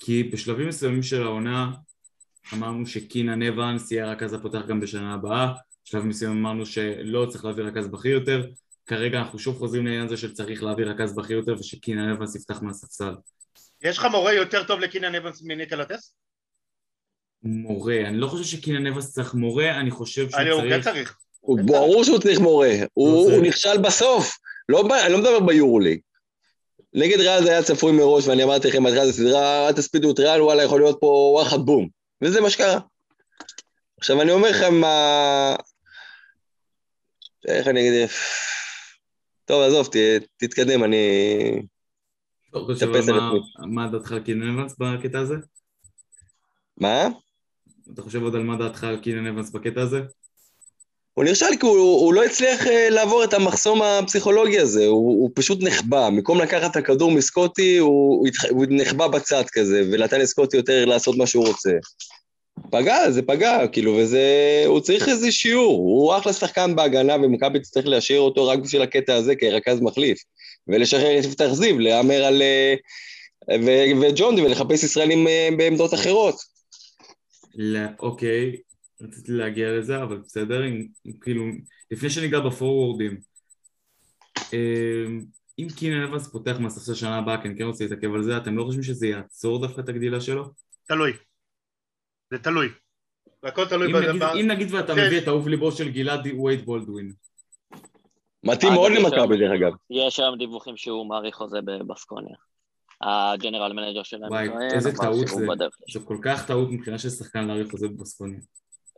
כי 0.01 0.23
בשלבים 0.23 0.69
מסוימים 0.69 1.03
של 1.03 1.23
העונה 1.23 1.71
אמרנו 2.53 2.87
שקינן 2.87 3.43
אבנס 3.43 3.93
יהיה 3.93 4.07
הרכז 4.07 4.33
הפותח 4.33 4.61
גם 4.69 4.81
בשנה 4.81 5.15
הבאה, 5.15 5.53
בשלבים 5.85 6.09
מסוימים 6.09 6.39
אמרנו 6.39 6.67
שלא 6.67 7.27
צריך 7.31 7.45
להביא 7.45 7.65
רכז 7.65 7.89
בכיר 7.89 8.13
יותר, 8.13 8.47
כרגע 8.87 9.19
אנחנו 9.19 9.39
שוב 9.39 9.59
חוזרים 9.59 9.87
לעניין 9.87 10.07
הזה 10.07 10.17
שצריך 10.17 10.63
להביא 10.63 10.85
רכז 10.85 11.17
בכיר 11.17 11.37
יותר 11.37 11.55
ושקינן 11.59 12.09
אבנס 12.09 12.37
יפתח 12.37 12.63
מהספסל. 12.63 13.15
יש 13.83 13.99
לך 13.99 14.05
מורה 14.05 14.33
יותר 14.33 14.65
טוב 14.65 14.81
לקינן 14.81 15.15
אבנס 15.15 15.43
מניקל 15.43 15.81
הטס? 15.81 16.15
מורה, 17.43 18.01
אני 18.07 18.19
לא 18.19 18.27
חושב 18.27 18.45
שקינן 18.45 18.87
אבנס 18.87 19.13
צריך 19.13 19.35
מורה, 19.35 19.81
אני 19.81 19.91
חושב 19.91 20.31
שהוא 20.31 20.41
אני 20.41 20.51
הוא 20.51 20.63
כן 20.63 20.81
צריך... 20.81 21.17
הוא 21.40 21.59
ברור 21.64 22.05
שהוא 22.05 22.18
צריך 22.18 22.40
מורה, 22.40 22.72
הוא, 22.92 23.26
זה- 23.26 23.37
הוא 23.37 23.42
נכשל 23.42 23.79
בסוף, 23.79 24.38
לא, 24.68 24.83
אני 25.05 25.12
לא 25.12 25.18
מדבר 25.18 25.40
ביורוליג. 25.40 26.00
נגד 26.94 27.20
ריאל 27.20 27.42
זה 27.42 27.50
היה 27.50 27.62
צפוי 27.62 27.92
מראש, 27.92 28.26
ואני 28.29 28.44
אמרתי 28.44 28.68
לכם, 28.68 28.83
בהתחלה 28.85 29.07
זה 29.07 29.12
סדרה, 29.12 29.68
אל 29.68 29.72
תספידו 29.72 30.11
את 30.11 30.18
ריאל, 30.18 30.42
וואלה, 30.42 30.62
יכול 30.62 30.81
להיות 30.81 30.98
פה 31.00 31.07
וואחד 31.35 31.59
בום. 31.59 31.88
וזה 32.22 32.40
מה 32.40 32.50
שקרה. 32.50 32.79
עכשיו, 33.98 34.22
אני 34.22 34.31
אומר 34.33 34.50
לכם, 34.50 34.74
מה... 34.74 35.57
איך 37.48 37.66
אני 37.68 37.81
אגיד... 37.81 38.09
טוב, 39.44 39.62
עזוב, 39.62 39.87
ת, 39.87 39.96
תתקדם, 40.37 40.85
אני... 40.85 40.96
אתה 42.50 42.59
חושב 42.59 42.94
על. 42.94 43.40
מה 43.66 43.88
דעתך 43.88 44.12
על 44.12 44.20
קינן 44.22 44.59
אבנס 44.59 44.74
בקטע 44.79 45.18
הזה? 45.18 45.35
מה? 46.76 47.09
אתה 47.94 48.03
חושב 48.03 48.22
עוד 48.22 48.35
על 48.35 48.42
מה 48.42 48.57
דעתך 48.57 48.85
על 48.85 49.00
קינן 49.00 49.26
אבנס 49.26 49.50
בקטע 49.50 49.81
הזה? 49.81 50.00
הוא 51.14 51.25
נכשל 51.25 51.57
כי 51.61 51.66
הוא, 51.66 51.77
הוא 51.77 52.14
לא 52.14 52.25
הצליח 52.25 52.66
אה, 52.66 52.90
לעבור 52.90 53.25
את 53.25 53.35
המחסום 53.35 53.83
הפסיכולוגי 53.83 54.59
הזה, 54.59 54.87
הוא, 54.87 55.23
הוא 55.23 55.31
פשוט 55.35 55.62
נחבא. 55.62 56.11
במקום 56.11 56.40
לקחת 56.40 56.70
את 56.70 56.77
הכדור 56.77 57.11
מסקוטי, 57.11 57.79
הוא, 57.79 58.29
הוא, 58.51 58.66
נחבא 58.70 59.07
בצד 59.09 59.44
כזה, 59.53 59.83
ונתן 59.92 60.20
לסקוטי 60.20 60.57
יותר 60.57 60.85
לעשות 60.85 61.16
מה 61.16 61.27
שהוא 61.27 61.46
רוצה. 61.46 61.70
פגע, 62.70 63.11
זה 63.11 63.23
פגע, 63.23 63.66
כאילו, 63.66 63.96
וזה... 63.96 64.25
הוא 64.66 64.81
צריך 64.81 65.09
איזה 65.09 65.33
שיעור. 65.33 65.79
הוא 65.79 66.16
אחלה 66.16 66.33
שחקן 66.33 66.77
בהגנה, 66.77 67.14
ומכבי 67.14 67.61
תצטרך 67.61 67.87
להשאיר 67.87 68.20
אותו 68.20 68.46
רק 68.46 68.59
בשביל 68.59 68.83
הקטע 68.83 69.14
הזה 69.14 69.37
כרכז 69.37 69.81
מחליף. 69.81 70.18
ולשחרר 70.68 71.18
את 71.18 71.25
יפתח 71.25 71.49
זיו, 71.53 71.79
להמר 71.79 72.25
על... 72.25 72.42
אה, 72.42 72.75
וג'ונדי, 74.01 74.42
ולחפש 74.42 74.83
ישראלים 74.83 75.29
אה, 75.29 75.49
בעמדות 75.57 75.94
אחרות. 75.94 76.35
לא, 77.55 77.81
אוקיי, 78.01 78.57
רציתי 79.03 79.33
להגיע 79.33 79.79
לזה, 79.79 80.03
אבל 80.03 80.19
בסדר, 80.19 80.67
אם, 80.67 80.87
כאילו, 81.21 81.45
לפני 81.91 82.11
שניגע 82.11 82.41
בפורוורדים, 82.41 83.21
אמ, 84.53 85.25
אם 85.59 85.67
קינן 85.79 86.03
אבנס 86.03 86.29
פותח 86.29 86.57
מהספסל 86.61 86.95
שנה 86.95 87.19
הבאה, 87.19 87.43
כי 87.43 87.49
אני 87.49 87.59
כן 87.59 87.65
רוצה 87.65 87.85
להתעכב 87.85 88.15
על 88.15 88.23
זה, 88.23 88.37
אתם 88.37 88.57
לא 88.57 88.65
חושבים 88.65 88.83
שזה 88.83 89.07
יעצור 89.07 89.61
דווקא 89.67 89.81
את 89.81 89.89
הגדילה 89.89 90.21
שלו? 90.21 90.45
תלוי. 90.87 91.13
זה 92.31 92.39
תלוי. 92.39 92.69
והכל 93.43 93.69
תלוי 93.69 93.87
אם. 93.87 93.97
נגיד, 93.97 94.23
אם 94.23 94.47
נגיד 94.47 94.75
ואתה 94.75 94.95
כן. 94.95 95.07
מביא 95.07 95.19
את 95.19 95.29
אהוב 95.29 95.49
ליבו 95.49 95.73
של 95.73 95.89
גלעד 95.89 96.27
וייד 96.27 96.65
בולדווין, 96.65 97.13
מתאים 98.45 98.73
מאוד 98.73 98.93
יש 98.93 98.99
למכבי, 98.99 99.35
שם- 99.35 99.41
דרך 99.41 99.53
אגב. 99.61 99.73
יש 99.91 100.21
היום 100.21 100.39
דיווחים 100.39 100.77
שהוא 100.77 101.09
מאריך 101.09 101.35
חוזה 101.35 101.59
בבסקוניה. 101.61 102.37
ה 103.03 103.11
general 103.11 103.73
manager 103.73 104.03
שלהם 104.03 104.31
וואי, 104.31 104.49
איזה 104.75 104.93
טעות 104.93 105.29
זה. 105.29 105.47
זה 105.93 106.01
כל 106.05 106.19
כך 106.23 106.47
טעות 106.47 106.69
מבחינה 106.71 106.99
של 106.99 107.11
שחקן 107.11 107.47
להאריך 107.47 107.71
חוזה 107.71 107.89
בבסקוניה. 107.89 108.41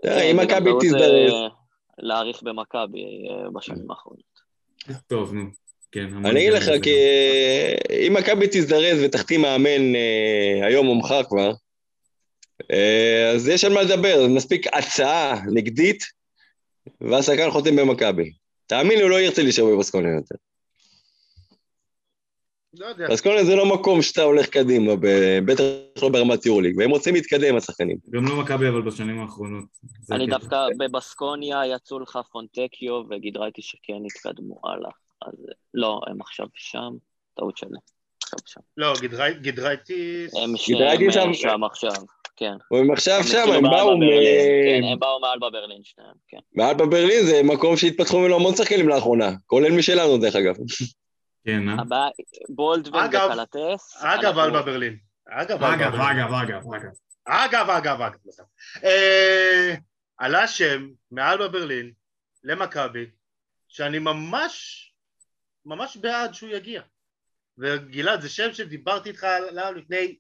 תראה, 0.03 0.21
כן, 0.21 0.29
אם 0.31 0.37
מכבי 0.37 0.71
תזדרז... 0.81 1.33
אה, 1.33 1.49
להאריך 1.99 2.43
במכבי 2.43 3.01
אה, 3.01 3.51
בשנים 3.51 3.91
האחרונות. 3.91 4.33
טוב, 5.07 5.35
נו, 5.35 5.43
כן. 5.93 6.27
אני 6.27 6.41
אגיד 6.41 6.53
לך, 6.53 6.65
כי 6.83 6.91
גם. 7.91 7.97
אם 8.07 8.15
מכבי 8.19 8.47
תזדרז 8.51 8.99
ותחתים 9.03 9.43
מאמן 9.43 9.95
אה, 9.95 10.67
היום 10.67 10.89
או 10.89 10.95
מחר 10.95 11.25
כבר, 11.25 11.53
אה, 12.73 13.31
אז 13.35 13.49
יש 13.49 13.65
על 13.65 13.73
מה 13.73 13.83
לדבר, 13.83 14.27
מספיק 14.29 14.67
הצעה 14.77 15.41
נגדית, 15.55 16.05
והשחקן 17.01 17.51
חותם 17.51 17.77
במכבי. 17.77 18.33
תאמין 18.67 18.99
לי, 18.99 19.03
הוא 19.03 19.11
לא 19.11 19.21
ירצה 19.21 19.43
להישאר 19.43 19.65
בבסקוניה 19.65 20.15
יותר. 20.15 20.35
לא 22.79 22.87
יודע. 22.87 23.07
בסקוניה 23.11 23.45
זה 23.45 23.57
לא 23.57 23.75
מקום 23.75 24.03
שאתה 24.03 24.23
הולך 24.23 24.49
קדימה, 24.49 24.97
ב- 24.97 25.39
בטח 25.47 25.63
לא 26.03 26.09
ברמת 26.09 26.47
יורליג, 26.47 26.75
והם 26.79 26.91
רוצים 26.91 27.15
להתקדם, 27.15 27.57
השחקנים. 27.57 27.97
גם 28.11 28.25
לא 28.25 28.37
מכבי, 28.37 28.69
אבל 28.69 28.83
בשנים 28.83 29.21
האחרונות. 29.21 29.65
אני. 30.11 30.27
דווקא, 30.27 30.57
בבסקוניה 30.79 31.61
יצאו 31.67 32.01
לך 32.01 32.19
פונטקיו 32.33 33.03
וגידרייטי 33.11 33.63
שכן 33.63 33.93
התקדמו 34.07 34.61
הלאה. 34.65 34.91
אז 35.27 35.35
לא, 35.75 36.01
הם 36.07 36.21
עכשיו 36.21 36.47
שם, 36.55 36.91
טעות 37.37 37.57
שלי. 37.57 37.69
לא. 38.77 38.89
הם 38.89 38.95
גידרייטי 39.41 41.07
אה, 41.07 41.13
שם- 41.35 41.65
עכשיו, 41.65 41.93
כן. 42.37 42.53
הם 42.73 42.91
עכשיו 42.91 43.21
שם, 43.25 43.39
התחילו 43.39 43.55
הם 43.55 43.63
באו 43.63 43.99
ברלין, 43.99 44.23
כן, 44.65 44.81
מ... 44.83 44.93
הם 44.93 44.99
באו 44.99 45.21
מאלבה 45.21 45.51
ברלין 45.51 45.81
שניהם, 45.83 46.15
כן. 46.29 46.39
מעל 46.55 46.75
בברלין, 46.75 47.27
זה 47.27 47.41
מקום 47.45 47.77
שהתפתחו 47.77 48.21
ממנו 48.21 48.35
המון 48.35 48.55
שחקנים 48.57 48.89
לאחרונה, 48.89 49.33
כולל 49.47 49.73
משלנו 49.73 50.19
דרך 50.19 50.37
אגב. 50.37 50.55
כן, 51.45 51.69
אה? 51.69 51.75
הבעיה, 51.79 52.11
בולדווין 52.49 53.05
אגב- 53.05 53.31
וקלטס. 53.33 54.03
אגב, 54.03 54.39
אלבה 54.39 54.63
ברלין. 54.63 54.99
אגב, 55.29 55.63
אגב. 55.65 55.95
אגב, 55.95 56.33
אגב, 56.33 56.73
אגב. 56.75 56.93
אגב, 57.25 57.71
אגב, 57.71 58.01
אגב. 58.01 58.45
אה, 58.85 59.75
עלה 60.17 60.49
שם 60.49 60.89
מאלבה 61.11 61.49
ברלין 61.49 61.93
למכבי, 62.45 63.07
שאני 63.69 63.99
ממש, 63.99 64.87
ממש 65.67 65.97
בעד 65.97 66.35
שהוא 66.35 66.51
יגיע. 66.51 66.83
וגלעד, 67.59 68.21
זה 68.21 68.29
שם 68.29 68.53
שדיברתי 68.53 69.09
איתך 69.09 69.25
עליו 69.25 69.73
לפני 69.77 70.17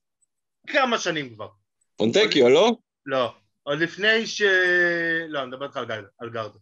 כמה 0.66 0.98
שנים 0.98 1.34
כבר. 1.34 1.48
פונטקיו, 1.96 2.48
לא? 2.48 2.76
לא, 3.06 3.34
עוד 3.62 3.78
לפני 3.78 4.26
ש... 4.26 4.42
לא, 5.28 5.38
אני 5.38 5.48
מדבר 5.48 5.66
איתך 5.66 5.76
על 6.18 6.30
גרדו. 6.30 6.58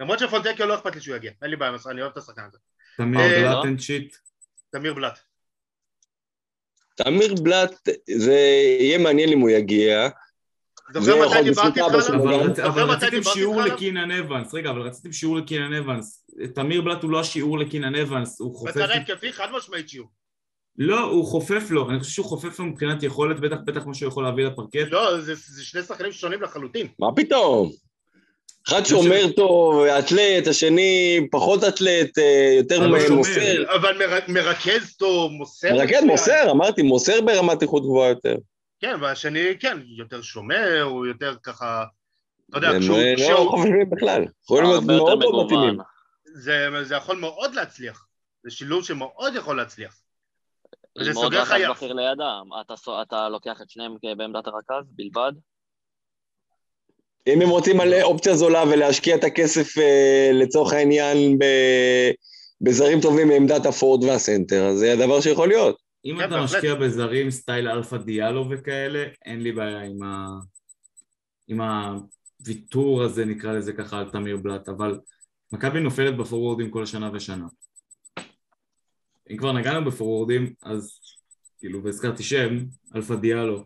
למרות 0.00 0.18
שפונטקיו 0.18 0.66
לא 0.66 0.74
אכפת 0.74 0.94
לי 0.94 1.00
שהוא 1.00 1.16
יגיע, 1.16 1.32
אין 1.42 1.50
לי 1.50 1.56
בעיה, 1.56 1.72
אני 1.90 2.02
אוהב 2.02 2.12
את 2.12 2.16
השחקן 2.16 2.42
הזה. 2.44 2.58
תמיר 2.96 3.20
אה, 3.20 3.62
בלטנשיט. 3.62 4.16
תמיר 4.70 4.94
בלאט. 4.94 5.18
תמיר 6.94 7.34
בלאט, 7.34 7.88
זה 8.10 8.34
יהיה 8.80 8.98
מעניין 8.98 9.28
אם 9.28 9.38
הוא 9.38 9.50
יגיע. 9.50 10.08
זוכר 10.92 11.28
מתי 11.28 11.42
דיברתי 11.42 11.80
איתך 11.80 12.10
עליו? 12.10 12.66
אבל, 12.66 12.82
רציתם 12.82 13.22
שיעור? 13.22 13.62
לקינן 13.62 14.10
אבנס, 14.10 14.54
רגע, 14.54 14.70
אבל 14.70 14.80
רציתם 14.80 15.12
שיעור 15.12 15.36
לקינן 15.36 15.74
אבנס. 15.74 16.26
תמיר 16.54 16.80
בלאט 16.80 17.02
הוא 17.02 17.10
לא 17.10 17.20
השיעור 17.20 17.58
לקינן 17.58 17.94
אבנס, 17.94 18.40
הוא 18.40 18.54
חופף... 18.54 18.76
בצד 18.76 18.90
ההתקפי 18.90 19.32
חד 19.32 19.48
משמעית 19.56 19.88
שיעור. 19.88 20.08
לא, 20.78 21.00
הוא 21.00 21.26
חופף 21.26 21.70
לו, 21.70 21.90
אני 21.90 22.00
חושב 22.00 22.12
שהוא 22.12 22.26
חופף 22.26 22.58
לו 22.58 22.64
מבחינת 22.64 23.02
יכולת, 23.02 23.40
בטח 23.40 23.56
בטח 23.64 23.86
מה 23.86 23.94
שהוא 23.94 24.08
יכול 24.08 24.24
להביא 24.24 24.44
לפרקט. 24.44 24.88
לא, 24.90 25.20
זה 25.20 25.34
זה 25.34 25.64
שני 25.64 25.82
שחקנים 25.82 26.12
שונים 26.12 26.42
לחלוטין. 26.42 26.86
מה 26.98 27.08
פתאום? 27.16 27.72
אחד 28.68 28.84
שומר 28.84 29.32
טוב, 29.36 29.84
אתלט, 29.84 30.46
השני 30.46 31.20
פחות 31.30 31.64
אתלט, 31.64 32.18
אה, 32.18 32.54
יותר. 32.58 32.88
מוסר. 33.10 33.74
אבל 33.74 33.98
מר- 33.98 34.18
מרכז 34.28 34.96
טוב, 34.98 35.32
מוסר. 35.32 35.74
מרכז. 35.74 36.04
מוסר, 36.04 36.50
אמרתי, 36.50 36.82
מוסר 36.82 37.20
ברמת 37.20 37.62
איכות 37.62 37.82
גבוהה 37.82 38.08
יותר. 38.08 38.34
כן, 38.80 38.94
והשני, 39.00 39.58
כן, 39.60 39.78
יותר 39.96 40.22
שומר, 40.22 40.82
הוא 40.82 41.06
יותר 41.06 41.34
ככה... 41.42 41.84
אתה 42.50 42.58
יודע, 42.58 42.68
הם 42.68 42.80
כשהוא... 42.80 42.96
אה, 42.98 43.12
לא 43.12 43.16
כשהוא- 43.16 43.50
חופפים 43.50 43.90
בכלל. 43.90 44.24
יכולים 44.44 44.64
להיות 44.64 44.80
הרבה 44.82 44.92
יותר 44.94 45.04
מאוד 45.16 45.18
מאוד 45.18 45.44
מתאימים. 45.46 45.78
זה 46.34 46.68
זה 46.82 46.94
יכול 46.94 47.16
מאוד 47.16 47.54
להצליח. 47.54 48.06
זה 48.44 48.50
שילוב 48.50 48.84
שמאוד 48.84 49.34
יכול 49.36 49.56
להצליח. 49.56 49.94
עוד 50.96 51.12
סוגר 51.12 51.44
סו- 52.76 53.02
אתה 53.02 53.28
לוקח 53.28 53.62
את 53.62 53.70
שניהם 53.70 53.96
בעמדת 54.16 54.46
הרכז 54.46 54.90
בלבד? 54.96 55.32
אם 57.26 57.42
הם 57.42 57.48
רוצים 57.48 57.80
על 57.80 58.02
אופציה 58.02 58.34
זולה 58.34 58.64
ולהשקיע 58.70 59.16
את 59.16 59.24
הכסף 59.24 59.78
אה, 59.78 60.30
לצורך 60.32 60.72
העניין 60.72 61.38
ב- 61.38 62.10
בזרים 62.60 63.00
טובים 63.00 63.28
מעמדת 63.28 63.66
הפורד 63.66 64.04
והסנטר, 64.04 64.66
אז 64.66 64.78
זה 64.78 64.92
הדבר 64.92 65.20
שיכול 65.20 65.48
להיות. 65.48 65.76
אם 66.04 66.16
כן, 66.18 66.24
אתה. 66.24 66.42
משקיע 66.42 66.74
בזרים 66.74 67.30
סטייל 67.30 67.68
אלפא 67.68 67.96
דיאלו 67.96 68.46
וכאלה, 68.50 69.04
אין 69.24 69.42
לי 69.42 69.52
בעיה 69.52 69.82
עם 69.82 70.02
ה... 70.02 70.26
עם 71.48 71.60
הוויתור 71.60 73.02
הזה, 73.02 73.24
נקרא 73.24 73.52
לזה 73.52 73.72
ככה, 73.72 73.98
על 73.98 74.10
תמיר 74.10 74.36
בלאט, 74.36 74.68
אבל 74.68 74.98
מכבי 75.52 75.80
נופלת 75.80 76.16
בפורוורדים 76.16 76.70
כל 76.70 76.86
שנה 76.86 77.10
ושנה. 77.14 77.46
אם 79.30 79.36
כבר 79.36 79.52
נגענו 79.52 79.84
בפורוורדים, 79.84 80.52
אז 80.62 81.00
כאילו, 81.58 81.84
והזכרתי 81.84 82.22
שם, 82.22 82.58
אלפה 82.96 83.16
דיאלו. 83.16 83.64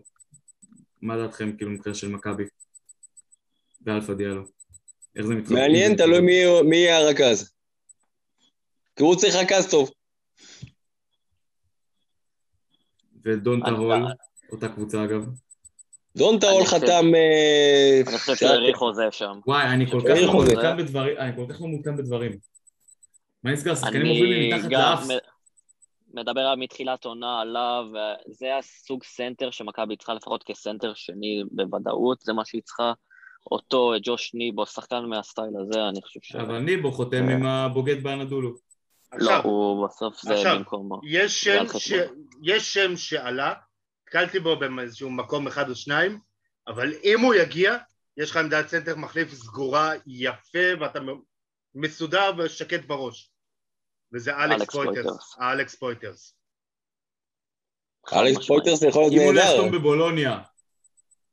מה 1.02 1.16
דעתכם 1.16 1.56
כאילו 1.56 1.70
מבחינה 1.70 1.94
של 1.94 2.08
מכבי? 2.08 2.44
ואלפה 3.86 4.14
דיאלו. 4.14 4.42
איך 5.16 5.26
זה 5.26 5.34
מתחלק? 5.34 5.58
מעניין, 5.58 5.96
תלוי 5.96 6.20
מי- 6.20 6.62
מי 6.70 6.76
יהיה 6.76 6.98
הרכז. 6.98 7.52
כי 8.96 9.02
הוא 9.02 9.16
צריך 9.16 9.34
רכז 9.34 9.70
טוב. 9.70 9.90
ודונטה 13.24 13.60
הול, 13.64 14.04
אותה 14.52 14.68
קבוצה 14.68 15.04
אגב. 15.04 15.26
דון 16.16 16.38
חושב- 16.40 16.76
חתם... 16.76 17.14
אה, 17.14 18.00
אני 18.08 18.18
חושב 18.18 18.34
שהאריך 18.36 18.76
חוזה 18.76 19.02
שם. 19.10 19.38
וואי, 19.46 19.64
אני 19.64 19.90
כל 19.90 20.00
כך 20.00 20.14
לא 20.22 20.32
מעודכן 20.32 20.76
בדברים, 20.76 21.16
אני 21.18 21.36
כל 21.36 21.46
כך 21.52 21.60
לא 21.60 21.66
בדברים. 21.98 22.32
מה 23.42 23.52
נסגר? 23.52 23.74
שחקנים 23.74 24.00
אני 24.00 24.10
עוברים 24.10 24.32
לי 24.32 24.54
מתחת 24.54 24.70
לאף. 24.72 25.08
מדבר 26.14 26.40
על 26.40 26.58
מתחילת 26.58 27.04
עונה 27.04 27.40
עליו, 27.40 27.84
זה 28.26 28.56
הסוג 28.56 29.04
סנטר 29.04 29.50
שמכבי 29.50 29.96
צריכה 29.96 30.14
לפחות 30.14 30.42
כסנטר 30.46 30.94
שני 30.94 31.42
בוודאות, 31.50 32.20
זה 32.20 32.32
מה 32.32 32.44
שהיא 32.44 32.62
צריכה. 32.62 32.92
אותו, 33.50 33.92
ג'וש 34.02 34.34
ניבו, 34.34 34.66
שחקן 34.66 35.04
מהסטייל 35.04 35.56
הזה, 35.62 35.88
אני 35.88 36.02
חושב 36.02 36.20
ש... 36.22 36.36
אבל 36.36 36.58
ניבו 36.58 36.92
חותם 36.92 37.28
עם 37.28 37.46
הבוגד 37.46 38.02
באנדולו. 38.02 38.54
לא, 39.12 39.36
הוא 39.36 39.88
בסוף 39.88 40.22
זה 40.22 40.34
עכשיו, 40.34 40.56
במקומו. 40.56 41.00
יש 42.42 42.74
שם, 42.74 42.96
שעלה, 42.96 43.54
נתקלתי 44.02 44.40
בו 44.40 44.56
באיזשהו 44.56 45.10
מקום 45.10 45.46
אחד 45.46 45.70
או 45.70 45.74
שניים, 45.74 46.18
אבל 46.68 46.92
אם 47.04 47.20
הוא 47.20 47.34
יגיע, 47.34 47.76
יש 48.16 48.30
לך 48.30 48.36
עמדת 48.36 48.68
סנטר 48.68 48.96
מחליף 48.96 49.34
סגורה, 49.34 49.92
יפה, 50.06 50.80
ואתה 50.80 50.98
מסודר 51.74 52.30
ושקט 52.38 52.84
בראש. 52.84 53.30
וזה 54.12 54.36
אלכס 54.36 54.74
פויטרס. 54.74 55.36
אלכס 55.40 55.74
פויטרס. 55.74 56.34
אלכס. 58.12 58.46
פויטרס 58.46 58.82
יכול 58.82 59.02
להיות 59.02 59.12
אם 59.12 59.18
הוא 59.18 59.34
לא 59.34 59.42
נהדר. 59.42 59.54
יחתום 59.54 59.72
בבולוניה, 59.72 60.40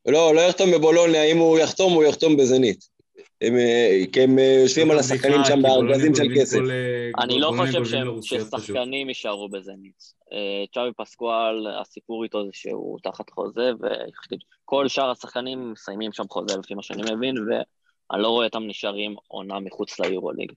לא, 0.06 0.36
לא 0.36 0.42
יחתום 0.42 0.72
בבולוניה, 0.72 1.24
אם 1.24 1.38
הוא 1.38 1.60
יחתום, 1.60 1.94
הוא 1.94 2.04
יחתום 2.04 2.38
בזנית. 2.38 2.94
הם, 3.42 3.58
אה, 3.58 4.02
כי 4.14 4.22
הם 4.22 4.40
אה, 4.40 4.60
יושבים 4.64 4.92
על 4.92 5.00
השחקנים 5.00 5.42
שם 5.48 5.62
בארגזים 5.62 6.16
של 6.16 6.28
כסף. 6.36 6.58
אה, 6.58 7.24
אני 7.24 7.40
לא 7.40 7.54
חושב. 7.58 7.84
ששחקנים 8.22 9.10
יישארו 9.10 9.50
בזנית. 9.50 10.24
צ'אבי 10.74 10.94
פסקואל, 10.98 11.68
הסיפור 11.82 12.24
איתו 12.24 12.46
זה 12.46 12.50
שהוא 12.54 13.00
תחת 13.04 13.30
חוזה, 13.30 13.72
וכל 13.80 14.88
שאר 14.88 15.12
השחקנים 15.12 15.72
מסיימים 15.72 16.14
שם 16.14 16.24
חוזה 16.30 16.58
לפי 16.58 16.74
מה 16.74 16.84
שאני 16.84 17.02
מבין, 17.16 17.36
ואני 17.38 18.22
לא 18.24 18.28
רואה 18.28 18.46
אותם 18.46 18.64
נשארים 18.68 19.16
עונה 19.28 19.60
מחוץ 19.60 20.00
ליורוליג. 20.00 20.52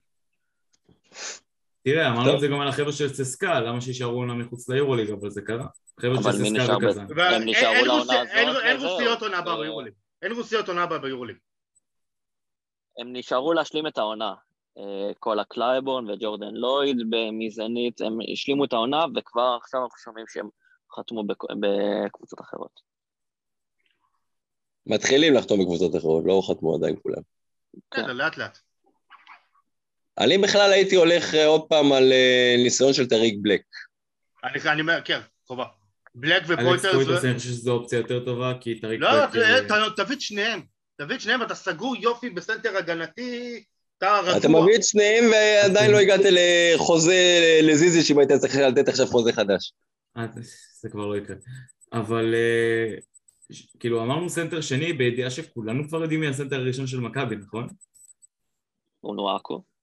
תראה, 1.87 2.07
אמרנו. 2.07 2.35
את 2.35 2.39
זה 2.39 2.47
גם 2.47 2.61
על 2.61 2.67
החבר'ה 2.67 2.91
של 2.91 3.13
צסקה, 3.13 3.59
למה 3.59 3.81
שישארו 3.81 4.17
עונה 4.17 4.33
מחוץ 4.33 4.69
ליורוליג, 4.69 5.09
אבל 5.11 5.29
זה 5.29 5.41
קרה. 5.41 5.67
חבר'ה 5.99 6.15
של 6.15 6.31
צסקה 6.31 6.77
וקזאן. 6.77 7.07
הם 7.19 7.41
נשארו 7.45 7.73
אין 7.73 7.85
לעונה 7.85 8.21
הזאת. 8.71 8.91
רוסיות 8.91 9.21
עונה 9.21 9.37
הבאה 9.37 9.53
אה, 9.55 9.59
ביורוליג. 9.61 9.93
אין 10.21 10.31
רוסיות 10.31 10.67
עונה 10.67 10.83
הבאה 10.83 10.99
ביורוליג. 10.99 11.37
הם 12.99 13.15
נשארו 13.15 13.53
להשלים 13.53 13.87
את 13.87 13.97
העונה. 13.97 14.33
אה, 14.77 15.13
כל 15.19 15.39
הקלייבורן 15.39 16.09
וג'ורדן 16.09 16.53
לויד 16.53 16.97
מזנית, 17.33 18.01
הם 18.01 18.17
השלימו 18.33 18.65
את 18.65 18.73
העונה, 18.73 19.05
וכבר 19.15 19.57
עכשיו 19.61 19.83
אנחנו 19.83 19.97
שומעים 19.97 20.25
שהם 20.29 20.49
חתמו 20.99 21.23
בק- 21.27 21.51
בקבוצות 21.59 22.41
אחרות. 22.41 22.81
מתחילים 24.85 25.33
לחתום 25.33 25.59
בקבוצות 25.59 25.95
אחרות, 25.95 26.23
לא 26.27 26.41
חתמו 26.49 26.75
עדיין 26.75 26.95
כולם. 27.03 27.21
בסדר, 27.93 28.13
לאט 28.13 28.37
לאט. 28.37 28.57
אני 30.19 30.37
בכלל 30.37 30.73
הייתי 30.73 30.95
הולך 30.95 31.33
אה, 31.33 31.45
עוד 31.45 31.61
פעם 31.69 31.91
על 31.93 32.11
אה, 32.11 32.55
ניסיון 32.57 32.93
של 32.93 33.07
טריק 33.07 33.35
בלק. 33.41 33.61
אני 34.43 34.71
אני 34.71 34.81
אומר, 34.81 35.01
כן, 35.05 35.19
חובה. 35.47 35.65
בלק 36.15 36.49
אלכס 36.49 36.49
ופויטרס... 36.49 36.93
פויטרס, 36.93 37.25
אני 37.25 37.37
חושב 37.37 37.49
שזו 37.49 37.71
אופציה 37.71 37.97
יותר 37.97 38.25
טובה, 38.25 38.53
כי 38.61 38.79
טריק 38.79 39.01
לא, 39.01 39.25
בלק... 39.25 39.43
אה, 39.43 39.89
ת- 39.89 39.99
תביא 39.99 40.15
את 40.15 40.21
שניהם. 40.21 40.61
תביא 40.97 41.15
את 41.15 41.21
שניהם, 41.21 41.41
אתה 41.41 41.55
סגור 41.55 41.95
יופי 41.95 42.29
בסנטר 42.29 42.77
הגנתי, 42.77 43.63
אתה 43.97 44.19
רגוע. 44.19 44.37
אתה 44.37 44.47
מביא 44.47 44.75
את 44.75 44.83
שניהם 44.83 45.25
ועדיין 45.31 45.91
לא 45.91 45.97
הגעת 45.97 46.19
לחוזה 46.23 47.15
לזיזי 47.63 48.13
אם 48.13 48.19
היית 48.19 48.31
צריך 48.31 48.55
לתת 48.55 48.87
עכשיו 48.87 49.07
חוזה 49.07 49.33
חדש. 49.33 49.73
זה 50.81 50.89
כבר 50.89 51.05
לא 51.05 51.17
יקרה. 51.17 51.35
אבל 51.93 52.35
כאילו 53.79 54.03
אמרנו 54.03 54.29
סנטר 54.29 54.61
שני 54.61 54.93
בידיעה 54.93 55.29
שכולנו 55.29 55.87
כבר 55.87 56.01
יודעים 56.01 56.19
מי 56.19 56.27
הסנטר 56.27 56.55
הראשון 56.55 56.87
של 56.87 56.99
מכבי, 56.99 57.35
נכון? 57.35 57.67
אונואקו. 59.03 59.57
כן. 59.57 59.76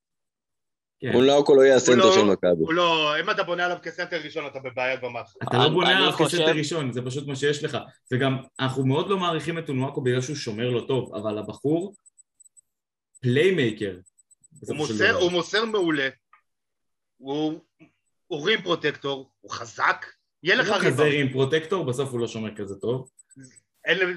אונואקו 1.14 1.55
לא 1.55 1.62
יהיה 1.62 1.75
הוא 1.75 1.77
הסנטר 1.77 1.99
לא- 1.99 2.14
של 2.14 2.25
מכבי. 2.25 2.62
הוא 2.62 2.73
לא, 2.73 3.21
אם 3.21 3.31
אתה 3.31 3.43
בונה 3.43 3.64
עליו 3.64 3.77
כסנטר 3.83 4.21
ראשון, 4.25 4.47
אתה 4.47 4.59
בבעיה 4.59 4.97
במערכת. 4.97 5.43
אתה 5.43 5.59
לא 5.59 5.69
בונה 5.69 5.99
עליו 5.99 6.12
כסנטר 6.12 6.53
ראשון, 6.57 6.93
זה 6.93 7.03
פשוט 7.03 7.27
מה 7.27 7.37
שיש 7.37 7.64
לך. 7.64 7.79
וגם, 8.12 8.37
אנחנו 8.61 8.87
מאוד 8.87 9.11
לא 9.11 9.19
מעריכים 9.19 9.59
את 9.59 9.69
אונואקו 9.69 10.01
בגלל 10.01 10.21
שהוא 10.21 10.37
שומר 10.37 10.71
לא 10.71 10.85
טוב, 10.88 11.14
אבל 11.14 11.38
הבחור, 11.38 11.95
playmaker. 13.21 13.97
הוא 14.69 14.77
מוסר. 14.77 15.17
הוא 15.17 15.67
מעולה, 15.73 16.09
הוא 17.17 17.61
הוא 18.27 18.47
rim 18.47 18.62
protector, 18.62 19.31
הוא 19.40 19.51
חזק, 19.51 20.07
יהיה 20.43 20.57
לך 20.57 20.69
הוא 20.69 20.77
לא 20.77 20.81
כזה 20.81 20.88
ריבאונד. 20.88 21.14
עם 21.14 21.33
פרוטקטור, 21.33 21.85
בסוף 21.85 22.11
הוא 22.11 22.21
לא 22.21 22.29
שומר 22.29 22.55
כזה 22.57 22.75
טוב. 22.75 23.11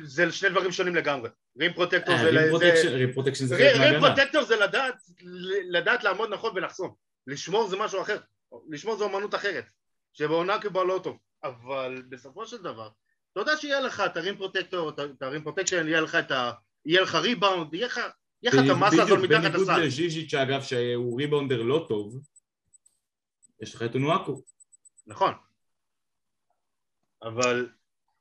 זה 0.04 0.32
שני 0.32 0.50
דברים 0.50 0.71
שונים 0.71 0.95
לגמרי. 0.95 1.30
rim 1.60 1.73
protector 1.73 2.15
אה, 2.15 2.24
זה... 2.24 2.30
rim 2.89 3.13
protection- 3.13 3.45
זה 3.46 3.56
חלק 3.56 3.65
rim 3.73 3.82
rim 3.82 3.93
מהגנה. 3.93 4.15
protector 4.15 4.43
זה 4.43 4.56
לדעת, 4.56 4.96
לדעת 5.70 6.04
לעמוד 6.04 6.30
נכון 6.34 6.52
ולחסום. 6.56 6.93
לשמור 7.28 7.67
זה 7.67 7.78
משהו 7.78 8.02
אחר. 8.02 8.17
לשמור 8.70 8.96
זה 8.96 9.06
אמנות 9.06 9.36
אחרת. 9.36 9.65
שבעונה 10.13 10.62
כבר 10.62 10.84
לא 10.84 11.00
טוב. 11.04 11.17
אבל 11.43 12.04
בסופו 12.10 12.46
של 12.48 12.58
דבר, 12.58 12.89
אתה 13.32 13.41
יודע 13.41 13.58
שיהיה 13.58 13.80
לך 13.80 14.04
את 14.06 14.17
ה 14.17 14.22
rim 14.22 14.38
protector, 14.38 14.89
את 14.89 15.22
ה 15.21 15.27
rim 15.27 15.43
protection, 15.43 15.88
יהיה 15.88 16.02
לך 16.02 16.15
את 16.15 16.32
ה... 16.32 16.52
יהיה 16.86 17.02
לך 17.02 17.15
ריבאונד, 17.15 17.74
יהיה 17.74 17.86
לך 17.88 17.98
יהיה 18.43 18.54
לך 18.54 18.60
את 18.65 18.70
המסה 18.70 19.04
הזאת 19.04 19.20
מתחת 19.20 19.41
בניגוד 19.41 19.70
הסל. 19.70 19.82
לזיזיץ' 19.82 20.34
אגב, 20.34 20.62
שהוא 20.62 21.20
ריבאונדר 21.20 21.62
לא 21.62 21.86
טוב, 21.89 22.20
יש 23.62 23.76
לך 23.76 23.84
את 23.84 23.96
אונואקו. 23.96 24.41
נכון. 25.08 25.34
אבל 27.24 27.70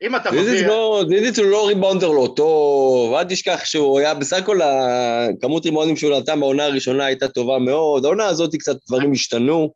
אם 0.02 0.16
אתה. 0.16 0.30
לא, 0.66 1.04
זיזיץ 1.08 1.38
הוא 1.38 1.46
לא 1.46 1.68
ריבאונדר 1.68 2.08
לא 2.08 2.32
טוב, 2.36 3.14
אל 3.14 3.24
תשכח 3.24 3.60
שהוא 3.64 3.98
היה, 3.98 4.14
בסך 4.14 4.36
הכל 4.36 4.60
הכמות 4.62 5.64
ריבאונדים 5.64 5.96
שהוא 5.96 6.18
נתן 6.18 6.40
בעונה 6.40 6.64
הראשונה 6.64 7.04
הייתה 7.04 7.28
טובה 7.28 7.58
מאוד, 7.58 8.04
העונה 8.04 8.26
הזאת 8.26 8.54
קצת 8.54 8.76
דברים 8.86 9.12
השתנו. 9.12 9.72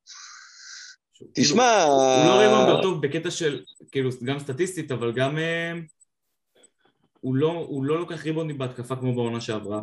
תשמע, 1.33 1.83
הוא 1.83 2.27
לא 2.27 2.41
ריבאונדר 2.41 2.83
טוב 2.83 3.03
בקטע 3.03 3.31
של, 3.31 3.63
כאילו, 3.93 4.11
גם 4.25 4.39
סטטיסטית, 4.39 4.93
אבל 4.93 5.13
גם... 5.13 5.39
אה, 5.39 5.73
הוא 7.21 7.35
לא, 7.35 7.53
הוא 7.69 7.85
לא 7.85 7.99
לוקח 7.99 8.25
ריבאונדים 8.25 8.59
בהתקפה 8.59 8.97
כמו 8.97 9.15
בעונה 9.15 9.41
שעברה. 9.41 9.81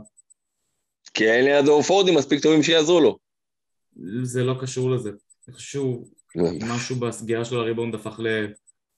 כי 1.13 1.31
אין 1.31 1.45
לידו 1.45 1.83
פורדים 1.83 2.15
מספיק 2.15 2.43
טובים 2.43 2.63
שיעזרו 2.63 3.01
לו. 3.01 3.17
זה 4.23 4.43
לא 4.43 4.55
קשור 4.61 4.91
לזה. 4.91 5.11
חושב 5.51 5.67
שהוא, 5.67 6.07
משהו 6.61 6.95
בסגירה 6.95 7.45
שלו 7.45 7.61
לריבאונד 7.61 7.95
הפך 7.95 8.19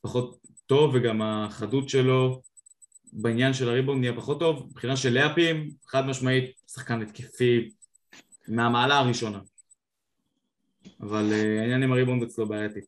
לפחות 0.03 0.39
טוב, 0.69 0.91
וגם 0.95 1.21
החדות 1.21 1.89
שלו 1.89 2.41
בעניין 3.13 3.53
של 3.53 3.69
הריבאונד 3.69 3.99
נהיה 3.99 4.15
פחות 4.15 4.39
טוב. 4.39 4.67
מבחינה 4.71 4.97
של 4.97 5.09
לאפים, 5.09 5.69
חד 5.87 6.05
משמעית, 6.05 6.51
שחקן 6.67 7.01
התקפי 7.01 7.69
מהמעלה 8.47 8.97
הראשונה. 8.97 9.39
אבל 11.01 11.29
אה, 11.31 11.61
העניין 11.61 11.83
עם 11.83 11.91
הריבאונד 11.91 12.23
אצלו 12.23 12.47
בעייתי. 12.47 12.79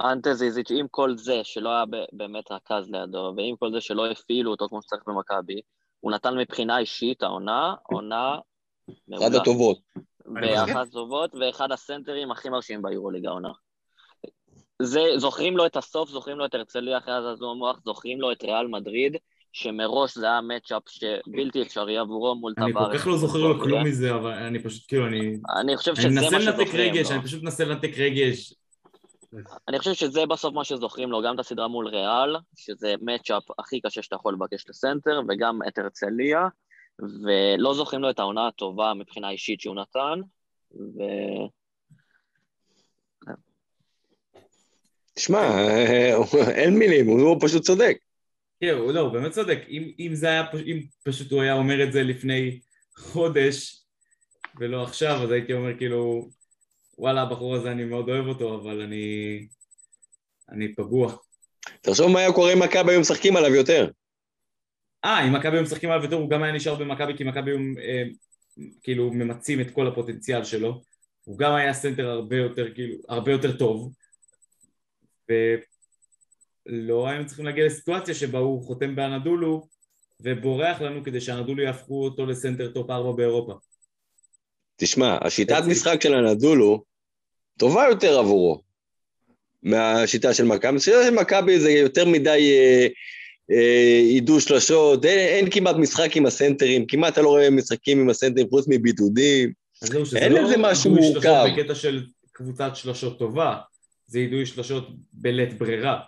אנטה 0.00 0.34
זיזיץ', 0.34 0.70
עם 0.70 0.86
כל 0.90 1.16
זה 1.16 1.40
שלא 1.42 1.68
היה 1.68 1.84
באמת 2.12 2.52
רכז 2.52 2.90
לידו, 2.90 3.34
ועם 3.36 3.56
כל 3.56 3.72
זה 3.72 3.80
שלא 3.80 4.10
הפעילו 4.10 4.50
אותו 4.50 4.68
כמו 4.68 4.82
שצריך 4.82 5.02
במכבי, 5.06 5.60
הוא 6.00 6.12
נתן 6.12 6.38
מבחינה 6.38 6.78
אישית 6.78 7.22
העונה, 7.22 7.74
עונה 7.82 8.34
אחת 8.34 8.94
מעולה. 9.08 9.40
הטובות. 9.40 9.78
אני 9.96 10.04
מסכים. 10.52 10.74
באחת 10.74 10.90
טובות, 10.92 11.34
ואחד 11.34 11.72
הסנטרים 11.72 12.30
הכי 12.30 12.48
מרשימים 12.48 12.82
ביורוליג 12.82 13.26
העונה. 13.26 13.50
זה, 14.82 15.00
זוכרים 15.16 15.56
לו 15.56 15.66
את 15.66 15.76
הסוף, 15.76 16.10
זוכרים 16.10 16.38
לו 16.38 16.44
את 16.44 16.54
הרצליה 16.54 16.98
אחרי 16.98 17.14
הזעזוע 17.14 17.50
המוח, 17.50 17.80
זוכרים 17.84 18.20
לו 18.20 18.32
את 18.32 18.42
ריאל 18.44 18.66
מדריד, 18.66 19.16
שמראש 19.52 20.18
זה 20.18 20.26
היה 20.26 20.40
מצ'אפ 20.40 20.82
שבלתי 20.88 21.62
אפשרי 21.62 21.98
עבורו 21.98 22.34
מול 22.34 22.54
אני 22.58 22.72
טווארס. 22.72 22.92
כל 22.92 22.98
כך 22.98 23.06
לא 23.06 23.16
זוכר 23.16 23.38
לו 23.38 23.60
כלום 23.60 23.84
מזה, 23.84 24.14
אבל 24.14 24.32
אני 24.32 24.62
פשוט, 24.62 24.88
כאילו, 24.88 25.06
אני... 25.06 25.36
אני 25.60 25.76
חושב 25.76 25.90
אני 25.90 26.02
שזה 26.02 26.20
מנסה 26.20 26.38
מה 26.38 26.38
לנתק 26.38 26.64
שזוכרים 26.66 26.94
רגש, 26.94 27.10
לו. 27.10 27.16
אני 27.16 27.24
פשוט 27.24 27.42
מנסה 27.42 27.64
לנתק 27.64 27.90
רגש. 27.96 28.54
אני 29.68 29.78
חושב 29.78 29.92
שזה 29.92 30.26
בסוף 30.26 30.54
מה 30.54 30.64
שזוכרים 30.64 31.10
לו, 31.10 31.22
גם 31.22 31.34
את 31.34 31.40
הסדרה 31.40 31.68
מול 31.68 31.88
ריאל, 31.88 32.36
שזה 32.56 32.94
מצ'אפ 33.02 33.42
הכי 33.58 33.80
קשה 33.80 34.02
שאתה 34.02 34.16
יכול 34.16 34.34
לבקש 34.34 34.64
לסנטר, 34.68 35.20
וגם 35.28 35.58
את 35.68 35.78
הרצליה, 35.78 36.48
ולא 36.98 37.74
זוכרים 37.74 38.02
לו 38.02 38.10
את 38.10 38.18
העונה 38.18 38.46
הטובה 38.46 38.94
מבחינה 38.94 39.30
אישית 39.30 39.60
שהוא 39.60 39.76
נתן, 39.76 40.20
ו... 40.74 41.02
תשמע, 45.14 45.68
אין 46.50 46.78
מילים, 46.78 47.06
הוא 47.06 47.36
פשוט 47.40 47.62
צודק. 47.62 47.96
כן, 48.60 48.74
הוא 48.74 48.92
לא, 48.92 49.00
הוא 49.00 49.12
באמת 49.12 49.32
צודק. 49.32 49.58
אם, 49.68 49.90
אם 49.98 50.14
זה 50.14 50.28
היה, 50.28 50.44
אם 50.66 50.80
פשוט 51.04 51.32
הוא 51.32 51.42
היה 51.42 51.54
אומר 51.54 51.84
את 51.84 51.92
זה 51.92 52.02
לפני 52.02 52.60
חודש, 52.96 53.84
ולא 54.58 54.82
עכשיו, 54.82 55.22
אז 55.22 55.30
הייתי 55.30 55.52
אומר 55.52 55.78
כאילו, 55.78 56.28
וואלה, 56.98 57.22
הבחור 57.22 57.54
הזה 57.54 57.72
אני 57.72 57.84
מאוד 57.84 58.08
אוהב 58.08 58.26
אותו, 58.26 58.54
אבל 58.54 58.80
אני... 58.80 59.38
אני 60.50 60.74
פגוע. 60.74 61.16
תחשוב 61.80 62.10
מה 62.10 62.20
היה 62.20 62.32
קורה 62.32 62.52
אם 62.52 62.62
מכבי 62.62 62.92
היו 62.92 63.00
משחקים 63.00 63.36
עליו 63.36 63.54
יותר. 63.54 63.90
אה, 65.04 65.26
אם 65.26 65.32
מכבי 65.32 65.56
היו 65.56 65.62
משחקים 65.62 65.90
עליו 65.90 66.04
יותר, 66.04 66.16
הוא 66.16 66.30
גם 66.30 66.42
היה 66.42 66.52
נשאר 66.52 66.74
במכבי, 66.74 67.16
כי 67.16 67.24
מכבי 67.24 67.50
היו 67.50 67.58
אה, 67.58 68.02
כאילו 68.82 69.10
ממצים 69.12 69.60
את 69.60 69.70
כל 69.70 69.86
הפוטנציאל 69.86 70.44
שלו. 70.44 70.82
הוא 71.24 71.38
גם 71.38 71.54
היה 71.54 71.72
סנטר 71.72 72.08
הרבה 72.08 72.36
יותר, 72.36 72.74
כאילו, 72.74 72.96
הרבה 73.08 73.32
יותר 73.32 73.56
טוב. 73.56 73.92
ולא 75.28 77.08
היינו 77.08 77.26
צריכים 77.26 77.44
להגיע 77.44 77.66
לסיטואציה 77.66 78.14
שבה 78.14 78.38
הוא 78.38 78.62
חותם 78.62 78.96
באנדולו 78.96 79.68
ובורח 80.20 80.80
לנו 80.80 81.04
כדי 81.04 81.20
שאנדולו 81.20 81.62
יהפכו 81.62 82.04
אותו 82.04 82.26
לסנטר 82.26 82.70
top 82.72 82.90
4 82.90 83.12
באירופה. 83.12 83.52
תשמע, 84.76 85.18
השיטת 85.20 85.62
משחק 85.66 86.02
של 86.02 86.14
אנדולו 86.14 86.84
טובה 87.58 87.86
יותר 87.90 88.18
עבורו 88.18 88.60
מהשיטה 89.62 90.34
של 90.34 90.44
מכבי. 90.44 90.76
השיטה 90.76 91.04
של 91.04 91.14
מכבי 91.14 91.60
זה 91.60 91.70
יותר 91.70 92.08
מדי 92.08 92.56
אה, 92.58 92.86
אה, 93.50 94.00
עידו 94.08 94.40
שלשות, 94.40 95.04
אין, 95.04 95.18
אין 95.18 95.50
כמעט 95.50 95.76
משחק 95.76 96.16
עם 96.16 96.26
הסנטרים, 96.26 96.86
כמעט 96.86 97.12
אתה 97.12 97.22
לא 97.22 97.28
רואה 97.28 97.50
משחקים 97.50 98.00
עם 98.00 98.10
הסנטרים 98.10 98.48
חוץ 98.50 98.64
מבידודים. 98.68 99.52
אין 100.16 100.32
לא 100.32 100.42
לזה 100.42 100.56
משהו 100.58 100.90
מורכב. 100.90 101.44
בקטע 101.56 101.74
של 101.74 102.06
קבוצת 102.32 102.70
שלשות 102.74 103.18
טובה, 103.18 103.56
זה 104.14 104.20
יידוי 104.20 104.46
שלשות 104.46 104.88
בלית 105.12 105.58
ברירה. 105.58 106.00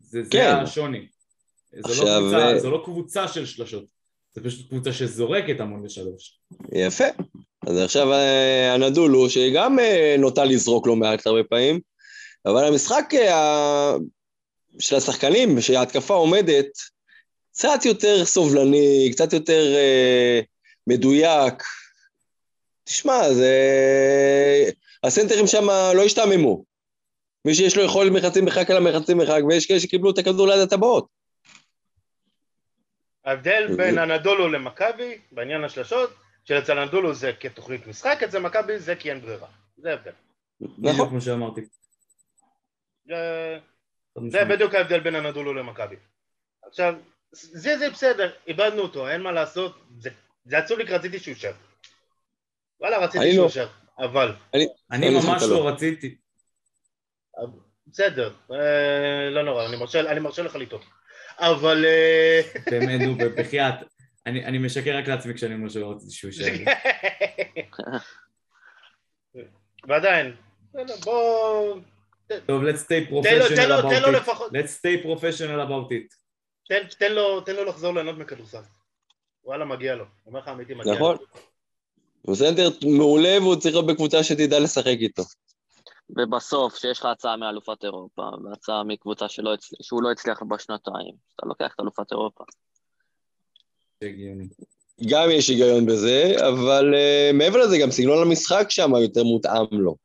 זה, 0.00 0.22
זה 0.22 0.30
כן. 0.30 0.54
השוני. 0.62 1.06
זו, 1.72 1.88
עכשיו, 1.88 2.04
לא 2.06 2.20
קבוצה, 2.20 2.48
אה, 2.48 2.58
זו 2.58 2.70
לא 2.70 2.82
קבוצה 2.84 3.28
של 3.28 3.46
שלשות, 3.46 3.84
זה 4.32 4.44
פשוט 4.44 4.68
קבוצה 4.68 4.92
שזורקת 4.92 5.60
המון 5.60 5.84
לשלוש. 5.84 6.40
יפה. 6.72 7.04
אז 7.66 7.78
עכשיו 7.78 8.12
אה, 8.12 8.74
הנדולו, 8.74 9.30
שגם 9.30 9.78
אה, 9.78 10.16
נוטה 10.18 10.44
לזרוק 10.44 10.86
לא 10.86 10.96
מעט 10.96 11.26
הרבה 11.26 11.44
פעמים, 11.44 11.80
אבל 12.46 12.64
המשחק 12.64 13.04
אה, 13.14 13.94
של 14.78 14.96
השחקנים, 14.96 15.60
שההתקפה 15.60 16.14
עומדת, 16.14 16.70
קצת 17.52 17.84
יותר 17.84 18.24
סובלני, 18.24 19.10
קצת 19.12 19.32
יותר 19.32 19.74
אה, 19.74 20.40
מדויק. 20.86 21.54
תשמע, 22.84 23.32
זה... 23.34 23.54
הסנטרים 25.04 25.46
שם 25.46 25.66
לא 25.94 26.04
השתעממו. 26.04 26.69
מי 27.44 27.54
שיש 27.54 27.76
לו 27.76 27.84
יכולת 27.84 28.12
מחצי 28.12 28.40
מרחק 28.40 28.70
על 28.70 28.76
המחצי 28.76 29.14
מרחק, 29.14 29.40
ויש 29.48 29.66
כאלה 29.66 29.80
שקיבלו 29.80 30.10
את 30.10 30.18
הכדור 30.18 30.48
ליד 30.48 30.58
הטבעות. 30.60 31.06
ההבדל 33.24 33.76
בין 33.76 33.98
הנדולו 33.98 34.48
למכבי, 34.48 35.18
בעניין 35.32 35.64
השלשות, 35.64 36.10
שאצל 36.44 36.78
הנדולו 36.78 37.14
זה 37.14 37.32
כתוכנית 37.40 37.86
משחק, 37.86 38.22
אצל 38.28 38.38
מכבי 38.38 38.78
זה 38.78 38.96
כי 38.96 39.10
אין 39.10 39.20
ברירה. 39.20 39.48
זה 39.76 39.90
ההבדל. 39.90 40.10
נכון. 40.78 41.08
כמו 41.08 41.20
שאמרתי. 41.20 41.60
זה- 43.06 43.58
זה 44.28 44.44
בדיוק 44.44 44.74
ההבדל 44.74 45.00
בין 45.00 45.14
הנדולו 45.14 45.54
למכבי. 45.54 45.96
עכשיו, 46.66 46.94
זה 47.32 47.78
זה 47.78 47.90
בסדר, 47.90 48.32
איבדנו 48.46 48.82
אותו, 48.82 49.08
אין 49.08 49.20
מה 49.20 49.32
לעשות, 49.32 49.78
זה- 49.98 50.10
זה 50.44 50.58
עצוב 50.58 50.78
לי 50.78 50.86
כי 50.86 50.92
רציתי 50.92 51.18
שהוא 51.18 51.34
יישאר. 51.34 51.52
וואלה, 52.80 52.98
רציתי 52.98 53.24
אני 53.24 53.32
שהוא 53.32 53.42
לא. 53.42 53.46
יישאר, 53.46 53.68
אבל, 53.98 54.32
אני 54.92 55.10
ממש 55.10 55.42
לא 55.42 55.48
לא. 55.48 55.68
רציתי. 55.68 56.16
בסדר, 57.86 58.34
אה, 58.52 59.30
לא 59.30 59.42
נורא, 59.42 59.66
אני 59.66 59.76
מרשה- 59.76 60.10
אני 60.10 60.20
מרשה 60.20 60.42
לך 60.42 60.56
לטעות. 60.56 60.84
אבל... 61.38 61.84
אה, 61.84 62.40
באמת, 62.70 63.00
נו, 63.00 63.14
בחייאת. 63.36 63.74
אני 64.26 64.44
אני 64.44 64.58
משקר 64.58 64.96
רק 64.96 65.08
לעצמי 65.08 65.34
כשאני 65.34 65.54
אומר 65.54 65.68
שלא 65.68 65.90
רציתי 65.90 66.12
שהוא 66.12 66.30
יישאר. 66.30 66.72
ועדיין, 69.88 70.34
בוא... 71.04 71.80
טוב, 72.46 72.62
let's 72.62 72.78
stay 72.84 73.10
professional 73.10 73.80
about 73.82 73.92
it. 73.92 74.52
let's 74.52 74.72
stay 74.80 75.04
professional 75.04 75.60
about 75.68 75.90
it. 75.90 76.14
תן- 76.68 76.86
תן 76.98 77.12
לו- 77.12 77.40
תן 77.40 77.56
לו 77.56 77.64
לחזור 77.64 77.94
ליהנות 77.94 78.18
מכדורסל. 78.18 78.58
וואלה, 79.44 79.64
מגיע 79.64 79.94
לו. 79.94 80.04
אומר 80.26 80.40
לך 80.40 80.48
אמיתי, 80.48 80.74
מגיע 80.74 80.92
לו. 80.92 80.98
נכון. 80.98 81.16
הוא 82.22 82.36
סנטר 82.36 82.68
מעולה 82.96 83.38
והוא 83.40 83.56
צריך 83.56 83.74
להיות 83.74 83.86
בקבוצה 83.86 84.22
שתדע 84.24 84.60
לשחק 84.60 84.86
איתו. 84.86 85.22
ובסוף, 86.18 86.76
שיש 86.76 87.00
לך 87.00 87.06
הצעה 87.06 87.36
מאלופת 87.36 87.84
אירופה, 87.84 88.22
והצעה 88.44 88.84
מקבוצה 88.84 89.28
שלא 89.28 89.54
הצ... 89.54 89.70
שהוא 89.82 90.02
לא 90.02 90.10
הצליח 90.10 90.42
בשנתיים, 90.42 91.14
אתה 91.36 91.46
לוקח 91.46 91.72
את 91.74 91.80
אלופת 91.80 92.12
אירופה. 92.12 92.44
גם 95.10 95.30
יש 95.30 95.48
היגיון 95.48 95.86
בזה, 95.86 96.34
אבל 96.48 96.94
אה, 96.94 97.36
מעבר 97.36 97.58
לזה, 97.58 97.78
גם 97.78 97.90
סגנון 97.90 98.22
המשחק 98.22 98.66
שם 98.70 98.92
יותר 99.02 99.24
מותאם 99.24 99.66
לו. 99.72 99.96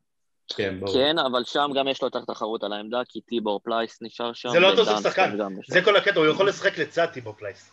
כן, 0.56 0.80
ברור. 0.80 0.94
כן, 0.94 1.20
אבל 1.20 1.44
שם 1.44 1.72
גם 1.76 1.88
יש 1.88 2.02
לו 2.02 2.08
יותר 2.08 2.26
תחרות 2.34 2.64
על 2.64 2.74
העמדה, 2.74 3.02
כי 3.10 3.22
טיבור 3.22 3.60
פלייס 3.64 3.98
נשאר 4.02 4.34
שם. 4.34 4.50
זה 4.50 4.60
לא 4.60 4.72
אותו 4.72 4.86
שחקן. 4.86 5.38
זה 5.68 5.82
כל 5.82 5.96
הקטע, 5.96 6.20
הוא 6.20 6.28
יכול 6.28 6.50
לשחק 6.50 6.78
לצד 6.78 7.06
טיבור 7.06 7.34
פלייס. 7.34 7.72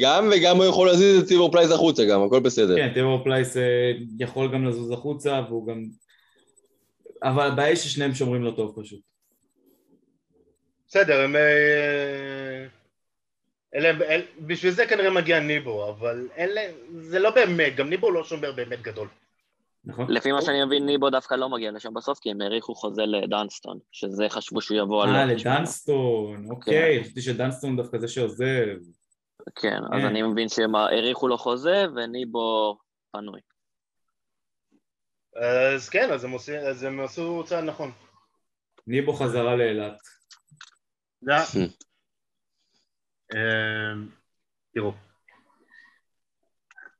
גם 0.00 0.30
וגם 0.32 0.56
הוא 0.56 0.64
יכול 0.64 0.86
להזיז 0.86 1.22
את 1.22 1.26
טיבור 1.28 1.52
פלייס 1.52 1.70
החוצה 1.70 2.04
גם, 2.04 2.22
הכל 2.22 2.40
בסדר. 2.40 2.76
כן, 2.76 2.92
טרור 2.94 3.24
פלייס 3.24 3.56
אה, 3.56 3.92
יכול 4.20 4.52
גם 4.52 4.64
לזוז 4.64 4.90
החוצה, 4.90 5.40
והוא 5.48 5.66
גם... 5.66 5.84
אבל 7.24 7.46
הבעיה 7.46 7.68
היא 7.68 7.76
ששניהם 7.76 8.14
שומרים 8.14 8.42
לו 8.42 8.52
טוב 8.52 8.82
פשוט. 8.82 9.00
בסדר, 10.88 11.20
הם... 11.20 11.36
אה, 11.36 12.66
אלה, 13.74 13.88
אל, 13.88 14.22
בשביל 14.38 14.72
זה 14.72 14.86
כנראה 14.86 15.10
מגיע 15.10 15.40
ניבו, 15.40 15.88
אבל 15.88 16.28
אלה, 16.38 16.60
זה 17.00 17.18
לא 17.18 17.30
באמת, 17.30 17.76
גם 17.76 17.88
ניבו 17.88 18.10
לא 18.10 18.24
שומר 18.24 18.52
באמת 18.52 18.82
גדול. 18.82 19.08
נכון? 19.84 20.06
לפי 20.10 20.32
מה 20.32 20.42
שאני 20.42 20.64
מבין, 20.64 20.86
ניבו 20.86 21.10
דווקא 21.10 21.34
לא 21.34 21.48
מגיע 21.48 21.70
לשם 21.70 21.94
בסוף, 21.94 22.18
כי 22.18 22.30
הם 22.30 22.40
האריכו 22.40 22.74
חוזה 22.74 23.02
לדנסטון, 23.02 23.78
שזה 23.92 24.28
חשבו 24.28 24.60
שהוא 24.60 24.78
יבוא 24.78 25.04
על... 25.04 25.14
אה. 25.14 25.24
לדנסטון, 25.24 26.46
אוקיי, 26.50 27.04
חשבתי 27.04 27.22
שדנסטון 27.22 27.76
דווקא 27.76 27.98
זה 27.98 28.08
שעוזב. 28.08 28.76
כן, 29.54 29.78
אז 29.92 30.00
כן. 30.00 30.06
אני 30.06 30.22
מבין 30.22 30.48
שהם 30.48 30.74
האריכו 30.74 31.28
לו 31.28 31.38
חוזה, 31.38 31.86
וניבו 31.96 32.78
פנוי. 33.12 33.40
אז 35.36 35.88
כן, 35.88 36.12
אז 36.12 36.24
הם, 36.24 36.30
עושים, 36.30 36.60
אז 36.60 36.82
הם 36.82 37.00
עשו 37.00 37.44
צעד 37.46 37.64
נכון. 37.64 37.92
ניבו 38.86 39.12
חזרה 39.12 39.56
לאילת. 39.56 39.98
אמ, 43.34 44.08
תראו, 44.74 44.92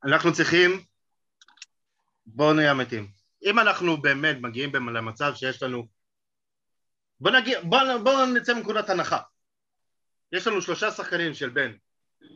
אנחנו 0.03 0.33
צריכים, 0.33 0.83
בואו 2.25 2.53
נהיה 2.53 2.71
אמיתיים. 2.71 3.11
אם 3.45 3.59
אנחנו 3.59 4.01
באמת 4.01 4.37
מגיעים 4.41 4.75
למצב 4.75 5.31
שיש 5.35 5.63
לנו, 5.63 5.87
בואו 7.19 7.33
נגיע, 7.33 7.61
בואו 7.61 8.03
בוא 8.03 8.25
נצא 8.25 8.53
מנקודת 8.53 8.89
הנחה. 8.89 9.19
יש 10.31 10.47
לנו 10.47 10.61
שלושה 10.61 10.91
שחקנים 10.91 11.33
של 11.33 11.49
בן, 11.49 11.71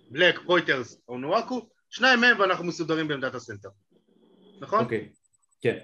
בלק, 0.09 0.39
פויטרס 0.45 1.01
או 1.07 1.17
נואקו, 1.17 1.69
שניים 1.89 2.21
מהם 2.21 2.39
ואנחנו 2.39 2.65
מסודרים 2.65 3.07
בעמדת 3.07 3.35
הסנטר. 3.35 3.69
נכון? 4.59 4.79
אוקיי, 4.79 5.09
כן. 5.61 5.77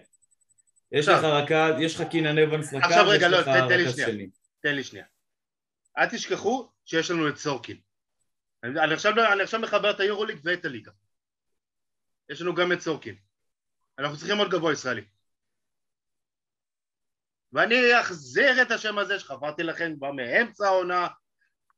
יש 0.92 1.08
לך 1.08 1.24
רכז, 1.24 1.82
יש 1.82 1.96
לך 1.96 2.08
קינן 2.12 2.38
אבנס 2.38 2.74
רכז, 2.74 2.86
עכשיו 2.86 3.06
רגע, 3.08 3.26
יש 3.26 3.32
לא, 3.32 3.44
תן- 3.44 3.68
לי 3.78 3.92
שנייה. 3.92 4.08
שני. 4.08 4.30
תן 4.62 4.76
לי 4.76 4.84
שנייה. 4.84 5.06
אל 5.98 6.06
תשכחו 6.10 6.70
שיש 6.86 7.12
לנו 7.12 7.30
את 7.30 7.38
סורקין. 7.38 7.78
אני, 8.64 8.80
אני, 8.80 8.94
עכשיו, 8.94 9.14
אני 9.34 9.44
עכשיו 9.44 9.60
מחבר 9.60 9.92
את 9.92 10.00
היורוליג 10.00 10.40
ואת 10.44 10.66
הליגה. 10.66 10.92
יש 12.30 12.42
לנו 12.42 12.56
גם 12.56 12.72
את 12.72 12.82
סורקין. 12.82 13.16
אנחנו 14.00 14.18
צריכים 14.18 14.38
עוד 14.38 14.52
גבוה 14.52 14.74
ישראלי. 14.74 15.02
ואני 17.54 18.00
אחזיר 18.00 18.62
את 18.62 18.72
השם 18.72 18.98
הזה 18.98 19.20
שחברתי 19.20 19.64
לכם 19.64 19.94
כבר 19.98 20.12
מאמצע 20.12 20.66
העונה. 20.66 21.08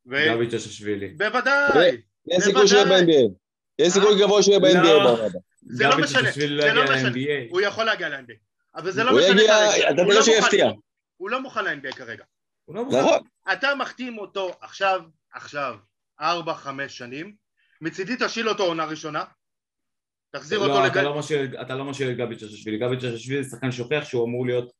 ו... 0.05 0.15
גבי 0.35 0.47
צ'ששווילי. 0.49 1.07
בוודאי. 1.09 2.01
אין 2.31 2.41
סיכוי 2.41 2.67
שהוא 2.67 2.79
יהיה 2.79 2.85
בוודאי. 2.85 3.05
ב-NBA. 3.27 3.33
יש 3.79 3.93
סיכוי 3.93 4.21
גבוה 4.21 4.43
שהוא 4.43 4.55
יהיה 4.67 4.73
לא. 4.73 4.81
ב-NBA 4.81 5.09
הבאה. 5.09 5.27
זה 5.69 5.83
לא 5.83 5.91
גבי 5.91 6.01
משנה, 6.01 6.31
זה 6.31 6.47
לא 6.47 6.73
לא 6.73 6.83
משנה. 6.83 7.09
הוא 7.49 7.61
יכול 7.61 7.83
להגיע 7.85 8.09
ל-NBA. 8.09 8.33
אבל 8.75 8.91
זה 8.91 9.03
לא 9.03 9.09
הוא 9.11 9.19
משנה 9.19 9.41
יגיע, 9.41 9.53
כרגע. 9.71 9.89
אתה 9.91 10.01
הוא 10.01 10.13
לא 10.13 10.19
מוכן-. 10.41 10.79
הוא 11.17 11.29
לא 11.29 11.41
מוכן 11.41 11.65
ל-NBA 11.65 11.95
כרגע. 11.95 12.23
לא. 12.67 12.85
נכון. 12.85 13.19
אתה 13.51 13.75
מחתים 13.75 14.17
אותו 14.17 14.51
עכשיו, 14.61 15.01
עכשיו, 15.33 15.75
ארבע, 16.21 16.53
חמש 16.53 16.97
שנים, 16.97 17.35
מצידי 17.81 18.15
תשאיל 18.19 18.49
אותו 18.49 18.63
עונה 18.63 18.85
ראשונה, 18.85 19.23
תחזיר 20.31 20.59
אותו 20.59 20.73
לא, 20.73 20.85
לגל... 20.85 20.91
אתה 20.91 21.03
לא 21.03 21.19
משאיר- 21.19 21.61
אתה 21.61 21.75
לא 21.75 21.85
משאיר 21.85 22.11
את 22.11 22.17
גבי 22.17 22.35
צ'ששווילי. 22.35 22.77
גבי 22.77 22.97
צ'ששווילי 22.97 23.43
זה 23.43 23.49
שחקן 23.49 23.71
שהוכיח 23.71 24.03
שהוא 24.05 24.25
אמור 24.25 24.45
להיות 24.45 24.71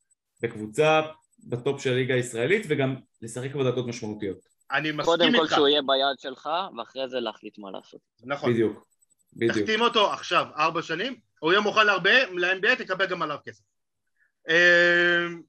בקבוצה 0.41 1.01
בטופ 1.39 1.81
של 1.81 1.91
הליגה 1.91 2.13
הישראלית 2.13 2.65
וגם 2.69 2.95
לשחק 3.21 3.55
בדקות 3.55 3.87
משמעותיות. 3.87 4.37
אני 4.71 4.91
מסכים 4.91 5.05
קודם 5.05 5.31
כל 5.35 5.43
איתך, 5.43 5.55
שהוא 5.55 5.67
יהיה 5.67 5.81
ביד 5.81 6.19
שלך, 6.19 6.49
ואחרי 6.77 7.09
זה 7.09 7.19
להחליט 7.19 7.57
מה 7.57 7.71
לעשות. 7.71 8.01
נכון. 8.23 8.53
בדיוק. 8.53 8.87
בדיוק. 9.33 9.57
תחתים 9.57 9.81
אותו 9.81 10.13
עכשיו 10.13 10.45
ארבע 10.57 10.81
שנים, 10.81 11.19
הוא 11.39 11.51
יהיה 11.51 11.61
מוכן 11.61 11.85
להרבה, 11.85 12.25
ל-NBA 12.29 12.75
תקבל 12.77 13.05
גם 13.05 13.21
עליו 13.21 13.37
כסף. 13.45 13.63
אמ, 14.49 15.41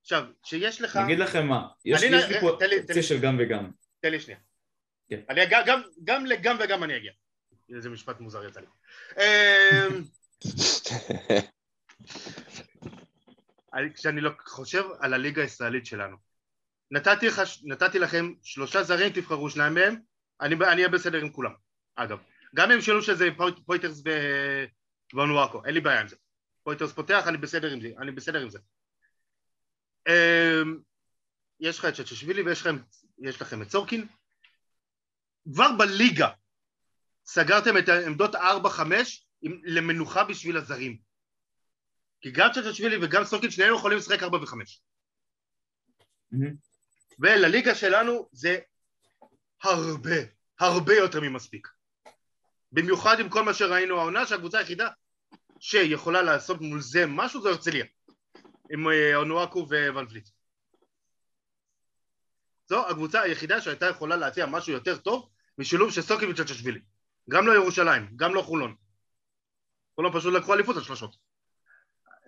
עכשיו, 0.00 0.24
שיש 0.44 0.80
לך... 0.80 0.96
אני 0.96 1.04
אגיד 1.04 1.18
לכם 1.18 1.46
מה, 1.46 1.68
יש 1.84 2.02
לי 2.02 2.40
פה 2.40 2.50
אופציה. 2.50 3.02
של 3.02 3.18
גם 3.20 3.36
וגם. 3.40 3.70
תן 4.00 4.10
לי 4.10 4.20
שנייה. 4.20 4.38
כן. 5.10 5.20
אני 5.28 5.42
אגיע, 5.42 5.62
גם, 5.66 5.80
גם 6.04 6.26
לגם 6.26 6.56
וגם 6.60 6.84
אני 6.84 6.96
אגיע. 6.96 7.12
איזה 7.74 7.90
משפט 7.90 8.20
מוזר 8.20 8.48
יצא 8.48 8.60
לי. 8.60 8.66
אמ, 9.16 10.02
אני- 13.74 13.94
כשאני 13.94 14.20
לא- 14.20 14.30
חושב 14.46 14.84
על 15.00 15.14
הליגה 15.14 15.42
הישראלית 15.42 15.86
שלנו, 15.86 16.16
נתתי, 16.90 17.26
לך, 17.26 17.42
נתתי 17.64 17.98
לכם 17.98 18.32
שלושה 18.42 18.82
זרים, 18.82 19.12
תבחרו 19.12 19.50
שניים 19.50 19.74
מהם, 19.74 19.96
אני 20.40 20.54
אהיה 20.64 20.88
בסדר 20.88 21.18
עם 21.18 21.30
כולם, 21.32 21.52
אגב. 22.02 22.18
גם 22.54 22.70
אם 22.70 22.78
ישאלו 22.78 23.02
שזה 23.02 23.28
פוי- 23.36 23.62
פויטרס 23.66 24.02
ו- 24.04 24.64
ואונואקו, 25.14 25.64
אין 25.64 25.74
לי 25.74 25.80
בעיה 25.80 26.00
עם 26.00 26.08
זה. 26.08 26.16
פויטרס 26.62 26.92
פותח, 26.92 27.24
אני 27.28 27.36
בסדר 27.38 27.72
עם 27.72 27.80
זה, 27.80 27.88
אני 27.98 28.12
בסדר 28.12 28.40
עם 28.42 28.50
זה. 28.50 28.58
אמ, 30.08 30.78
יש 31.60 31.78
לך 31.78 31.84
את 31.84 31.94
צ'צ'שווילי 31.94 32.42
ויש 32.42 32.60
לכם, 32.60 32.76
יש 33.18 33.42
לכם 33.42 33.62
את 33.62 33.70
סורקין. 33.70 34.06
כבר 35.52 35.68
בליגה 35.78 36.28
סגרתם 37.26 37.78
את 37.78 37.88
העמדות 37.88 38.34
4-5 38.34 39.26
עם- 39.42 39.60
למנוחה 39.64 40.24
בשביל 40.24 40.56
הזרים. 40.56 40.98
כי 42.20 42.30
גם 42.30 42.48
צ'צ'שווילי 42.54 42.96
וגם 43.06 43.24
סורקין 43.24 43.50
שניהם 43.50 43.74
יכולים 43.74 43.98
לשחק 43.98 44.22
4 44.22 44.38
ו-5. 44.38 44.54
מהמם. 46.32 46.54
ולליגה 47.18 47.74
שלנו 47.74 48.28
זה 48.32 48.58
הרבה, 49.62 50.16
הרבה 50.60 50.94
יותר 50.94 51.20
ממספיק. 51.20 51.68
במיוחד 52.72 53.20
עם 53.20 53.28
כל 53.28 53.42
מה 53.42 53.54
שראינו 53.54 54.00
העונה, 54.00 54.26
שהקבוצה 54.26 54.58
היחידה 54.58 54.88
שיכולה 55.60 56.22
לעשות 56.22 56.60
מול 56.60 56.80
זה 56.80 57.06
משהו 57.06 57.40
זו 57.40 57.48
הרצליה. 57.48 57.84
עם 58.70 58.88
אה, 58.88 59.16
אונואקו 59.16 59.66
וואן 59.68 60.06
וליט. 60.10 60.28
זו 62.68 62.88
הקבוצה 62.88 63.20
היחידה 63.20 63.60
שהייתה 63.60 63.86
יכולה 63.86 64.16
להציע 64.16 64.46
משהו 64.46 64.72
יותר 64.72 64.96
טוב 64.96 65.28
משילוב 65.58 65.90
של 65.90 66.02
סוקי 66.02 66.26
וצ'צ'שווילי. 66.26 66.80
גם 67.30 67.46
לא 67.46 67.52
ירושלים, 67.52 68.08
גם 68.16 68.34
לא 68.34 68.42
חולון. 68.42 68.74
חולון 69.94 70.12
פשוט 70.12 70.34
לקחו 70.34 70.54
אליפות 70.54 70.76
על 70.76 70.82
שלושות. 70.82 71.16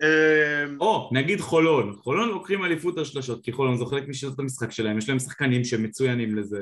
אה, 0.01 0.65
או, 0.79 1.09
נגיד 1.13 1.41
חולון. 1.41 1.95
חולון 1.95 2.29
לוקחים 2.29 2.65
אליפות 2.65 2.97
על 2.97 3.05
שלשות, 3.05 3.43
כי 3.43 3.51
חולון 3.51 3.77
זה 3.77 3.85
חלק 3.85 4.07
משיטות 4.07 4.39
המשחק 4.39 4.71
שלהם, 4.71 4.97
יש 4.97 5.09
להם 5.09 5.19
שחקנים 5.19 5.63
שהם 5.63 5.83
מצוינים 5.83 6.35
לזה. 6.35 6.61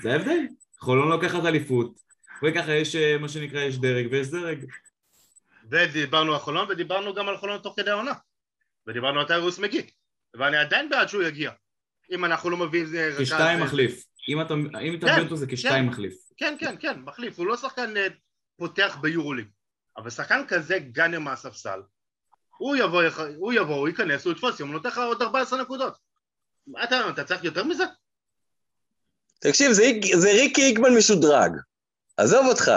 זה 0.00 0.12
ההבדל. 0.12 0.46
חולון 0.80 1.08
לוקחת 1.08 1.44
אליפות, 1.44 2.00
וככה 2.44 2.72
יש 2.72 2.96
אה, 2.96 3.18
מה 3.18 3.28
שנקרא, 3.28 3.60
יש 3.60 3.78
דרג 3.78 4.06
ויש 4.10 4.28
דרג. 4.28 4.64
ודיברנו 5.70 6.32
על 6.32 6.38
חולון 6.38 6.70
ודיברנו 6.70 7.14
גם 7.14 7.28
על 7.28 7.36
חולון 7.36 7.58
תוך 7.58 7.74
כדי 7.76 7.90
העונה 7.90 8.12
ודיברנו 8.86 9.20
על 9.20 9.26
טיירוס 9.26 9.58
מגי 9.58 9.90
ואני 10.34 10.56
עדיין 10.56 10.88
בעד 10.88 11.08
שהוא 11.08 11.22
יגיע 11.22 11.50
אם 12.10 12.24
אנחנו 12.24 12.50
לא 12.50 12.56
מביאים 12.56 12.86
זה 12.86 13.14
רכז- 13.18 13.22
כשתיים 13.22 13.60
מחליף. 13.60 14.04
אם 14.28 14.40
אתה 14.40 14.54
אם 14.80 14.94
אתה 14.98 15.06
כן, 15.06 15.12
מביא 15.12 15.22
אותו 15.24 15.36
זה 15.36 15.46
כשתיים 15.46 15.84
כן. 15.84 15.90
מחליף. 15.90 16.14
כן 16.36 16.56
כן 16.60 16.74
כן 16.80 16.98
מחליף 17.00 17.38
הוא 17.38 17.46
לא 17.46 17.56
שחקן 17.56 17.96
אה, 17.96 18.06
פותח 18.56 18.98
ביורוליג 19.00 19.46
אבל 19.96 20.10
שחקן 20.10 20.42
כזה 20.48 20.78
גאנר 20.78 21.18
מהספסל 21.18 21.80
הוא 22.58 22.76
יבוא, 22.76 23.02
הוא 23.36 23.52
יבוא, 23.52 23.74
הוא 23.76 23.88
ייכנס, 23.88 24.24
הוא 24.24 24.32
יתפוס 24.32 24.60
הוא 24.60 24.68
נותן 24.68 24.88
לך 24.88 24.98
עוד 24.98 25.22
14 25.22 25.62
נקודות 25.62 25.98
אתה, 26.84 27.10
אתה 27.10 27.24
צריך 27.24 27.44
יותר 27.44 27.64
מזה? 27.64 27.84
תקשיב, 29.40 29.72
זה, 29.72 29.84
זה 30.18 30.28
ריקי 30.32 30.62
איגמן 30.62 30.96
משודרג. 30.98 31.52
עזוב 32.20 32.46
אותך. 32.46 32.70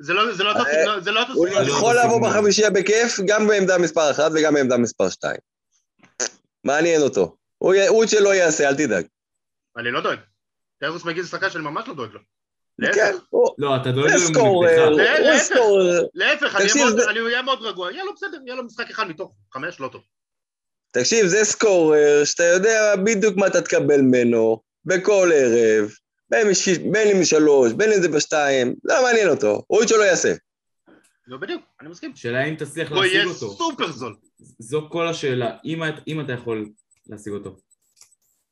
זה 0.00 0.12
לא 0.12 0.32
זה 0.34 0.44
לא 0.44 0.52
אותו 0.52 0.64
אה, 0.66 0.72
סגנון, 0.82 1.00
זה 1.02 1.10
לא 1.10 1.20
אותו 1.20 1.32
הוא 1.32 1.46
סגנון. 1.48 1.64
לא 1.64 1.72
יכול 1.72 1.94
לבוא. 2.04 2.28
בחמישייה 2.28 2.70
בכיף, 2.70 3.20
גם 3.26 3.46
בעמדה 3.48 3.78
מספר 3.78 4.10
אחת 4.10 4.30
וגם 4.34 4.54
בעמדה 4.54 4.76
מספר 4.76 5.10
שתיים. 5.10 5.40
מעניין 6.64 7.02
אותו. 7.02 7.36
הוא 7.58 8.04
את 8.04 8.08
שלא 8.08 8.34
יעשה, 8.34 8.68
אל 8.68 8.74
תדאג. 8.74 9.06
אני 9.76 9.90
לא 9.90 10.00
דואג 10.00 10.18
טיירוס 10.80 11.04
מגי 11.04 11.22
זה 11.22 11.28
שחקן 11.28 11.50
שאני 11.50 11.64
ממש 11.64 11.88
לא 11.88 11.94
דואג 11.94 12.10
לו 12.12 12.20
כן, 12.20 13.12
להפך, 13.12 13.24
הוא 13.30 13.54
לא, 13.58 13.76
אתה 13.76 13.90
דואג 13.92 14.10
לו. 14.34 14.58
להפך. 14.98 15.56
הוא. 15.56 15.80
להפך, 16.14 16.56
אני 16.56 16.64
תקשיב, 16.64 16.82
אהיה 16.82 16.90
מאוד- 16.90 17.00
זה- 17.04 17.10
אני 17.10 17.20
אהיה 17.20 17.42
מאוד 17.42 17.62
רגוע, 17.62 17.92
יהיה 17.92 18.04
לו 18.04 18.14
בסדר, 18.14 18.38
יהיה 18.46 18.56
לו 18.56 18.64
משחק 18.64 18.90
אחד 18.90 19.04
מתוך 19.08 19.32
חמש, 19.54 19.80
לא 19.80 19.88
טוב 19.88 20.02
תקשיב, 20.90 21.26
זה 21.26 21.44
סקורר 21.44 22.24
שאתה 22.24 22.42
יודע 22.44 22.94
בדיוק 23.04 23.36
מה 23.36 23.46
אתה 23.46 23.60
תקבל 23.62 24.00
ממנו 24.00 24.60
בכל 24.84 25.30
ערב, 25.34 25.90
בין, 26.30 26.50
מש... 26.50 26.68
בין 26.68 27.16
אם 27.16 27.24
שלוש, 27.24 27.72
בין 27.72 27.92
אם 27.92 28.02
זה 28.02 28.08
בשתיים, 28.08 28.74
לא 28.84 29.02
מעניין 29.02 29.28
אותו, 29.28 29.62
הוא 29.66 29.82
את 29.82 29.88
שלא 29.88 30.02
יעשה. 30.02 30.34
לא 31.26 31.38
בדיוק, 31.38 31.62
אני 31.80 31.88
מסכים 31.88 32.12
השאלה 32.12 32.44
אם 32.44 32.54
תצליח 32.54 32.90
הוא 32.92 33.04
יהיה 33.04 33.24
להשיג 33.24 33.42
אותו. 33.42 33.56
סופר 33.56 33.92
זול 33.92 34.16
זו 34.58 34.88
כל 34.90 35.08
השאלה. 35.08 35.56
אם 35.64 35.82
אם 36.06 36.20
אתה 36.20 36.32
יכול 36.32 36.68
להשיג 37.06 37.32
אותו. 37.32 37.56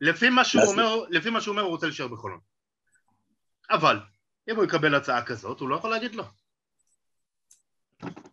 לפי 0.01 0.29
מה 0.29 0.45
שהוא 0.45 0.65
אומר, 0.65 1.05
לפי 1.11 1.31
מה 1.31 1.41
שהוא 1.41 1.53
אומר 1.53 1.63
הוא 1.63 1.71
רוצה 1.71 1.87
להישאר 1.87 2.09
בחולון. 2.09 2.39
אבל, 3.71 3.97
אם 4.51 4.57
הוא 4.57 4.65
יקבל 4.65 4.95
הצעה 4.95 5.25
כזאת, 5.25 5.61
הוא 5.61 5.69
לא 5.69 5.77
יכול 5.77 5.91
להגיד 5.91 6.15
לא. 6.15 6.25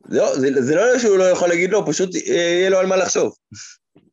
לא, 0.09 0.39
זה, 0.39 0.61
זה 0.61 0.75
לא 0.75 0.99
שהוא 0.99 1.17
לא 1.17 1.23
יכול 1.23 1.49
להגיד 1.49 1.69
לא, 1.69 1.83
פשוט 1.87 2.15
אה, 2.15 2.33
יהיה 2.33 2.69
לו 2.69 2.77
על 2.77 2.85
מה 2.85 2.95
לחשוב. 2.95 3.35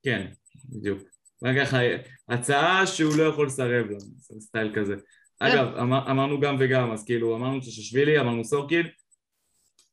כן, 0.03 0.27
בדיוק. 0.65 0.99
רק 1.45 1.57
ככה, 1.61 1.79
הצעה 2.29 2.87
שהוא 2.87 3.17
לא 3.17 3.23
יכול 3.23 3.47
לסרב 3.47 3.87
לה, 3.91 3.99
סטייל 4.41 4.75
כזה. 4.75 4.95
אגב, 5.41 5.77
אמר, 5.77 6.11
אמרנו 6.11 6.41
גם 6.41 6.57
וגם, 6.61 6.93
אז 6.93 7.05
כאילו, 7.05 7.37
אמרנו 7.37 7.63
שששווילי, 7.63 8.21
אמרנו 8.21 8.45
סורקין. 8.45 8.87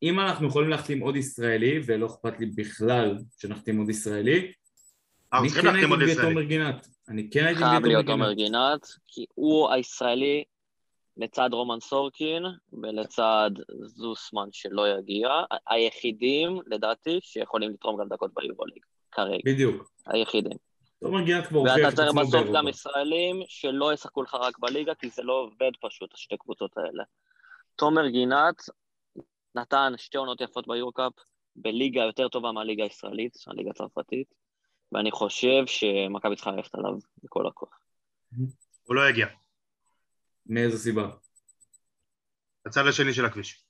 אם 0.04 0.20
אנחנו 0.20 0.48
יכולים 0.48 0.70
להחתים 0.70 1.00
עוד 1.00 1.16
ישראלי, 1.16 1.80
ולא 1.86 2.06
אכפת 2.06 2.40
לי 2.40 2.46
בכלל 2.46 3.18
שנחתים 3.38 3.78
עוד 3.78 3.90
ישראלי, 3.90 4.52
אנחנו 5.34 5.48
אני 5.48 5.62
כן 5.62 5.68
הייתי 5.68 5.96
מביא 5.96 6.14
את. 6.14 6.18
תומר 6.18 6.44
גינת. 6.44 6.88
אני 7.10 7.30
כן 7.30 7.46
הייתי 7.46 7.60
מביא 7.60 7.70
חייב 7.70 7.84
את 7.84 7.88
להיות 7.88 8.06
תומר 8.06 8.34
גינת. 8.34 8.88
כי 9.08 9.26
הוא 9.36 9.70
הישראלי 9.72 10.44
לצד 11.18 11.50
רומן 11.54 11.80
סורקין 11.80 12.44
ולצד 12.74 13.52
זוסמן 13.86 14.48
שלא 14.52 14.88
יגיע, 14.88 15.30
היחידים, 15.70 16.60
לדעתי, 16.68 17.20
שיכולים 17.22 17.72
לתרום 17.72 18.00
גם 18.02 18.10
דקות 18.10 18.32
ביורוליג, 18.34 18.84
כרגע, 19.12 19.38
בדיוק. 19.46 19.92
היחידים. 20.06 20.58
תומר 21.04 21.22
גינת 21.22 21.48
כבר 21.48 21.60
הוכיח 21.60 21.76
ואתה 21.76 21.90
את 21.90 21.96
צריך 21.96 22.08
עצמו 22.08 22.22
בסוף 22.22 22.48
גם. 22.56 22.68
ישראלים 22.68 23.42
שלא 23.48 23.94
ישחקו 23.94 24.24
לך 24.24 24.34
רק 24.34 24.60
בליגה, 24.60 24.96
כי 24.96 25.10
זה 25.10 25.24
לא 25.24 25.34
עובד 25.34 25.72
פשוט, 25.82 26.14
השתי 26.14 26.38
קבוצות 26.38 26.78
האלה. 26.78 27.04
תומר 27.76 28.08
גינת 28.08 28.56
נתן 29.56 29.94
שתי 29.98 30.18
עונות 30.18 30.42
יפות 30.42 30.68
ביורקאפ, 30.68 31.14
בליגה 31.56 32.02
יותר 32.02 32.28
טובה 32.28 32.52
מהליגה 32.52 32.84
הישראלית, 32.84 33.38
הליגה 33.48 33.70
הצרפתית, 33.70 34.28
ואני 34.92 35.12
חושב 35.12 35.64
שמכבי 35.66 36.36
צריכה 36.36 36.52
ללכת 36.52 36.76
עליו 36.76 36.94
בכל 37.24 37.48
הכוח. 37.48 37.80
הוא 38.84 38.96
לא 38.96 39.10
יגיע. 39.10 39.28
מאיזו 40.46 40.78
סיבה? 40.78 41.10
הצד 42.66 42.88
השני 42.88 43.14
של 43.14 43.26
הכביש. 43.26 43.64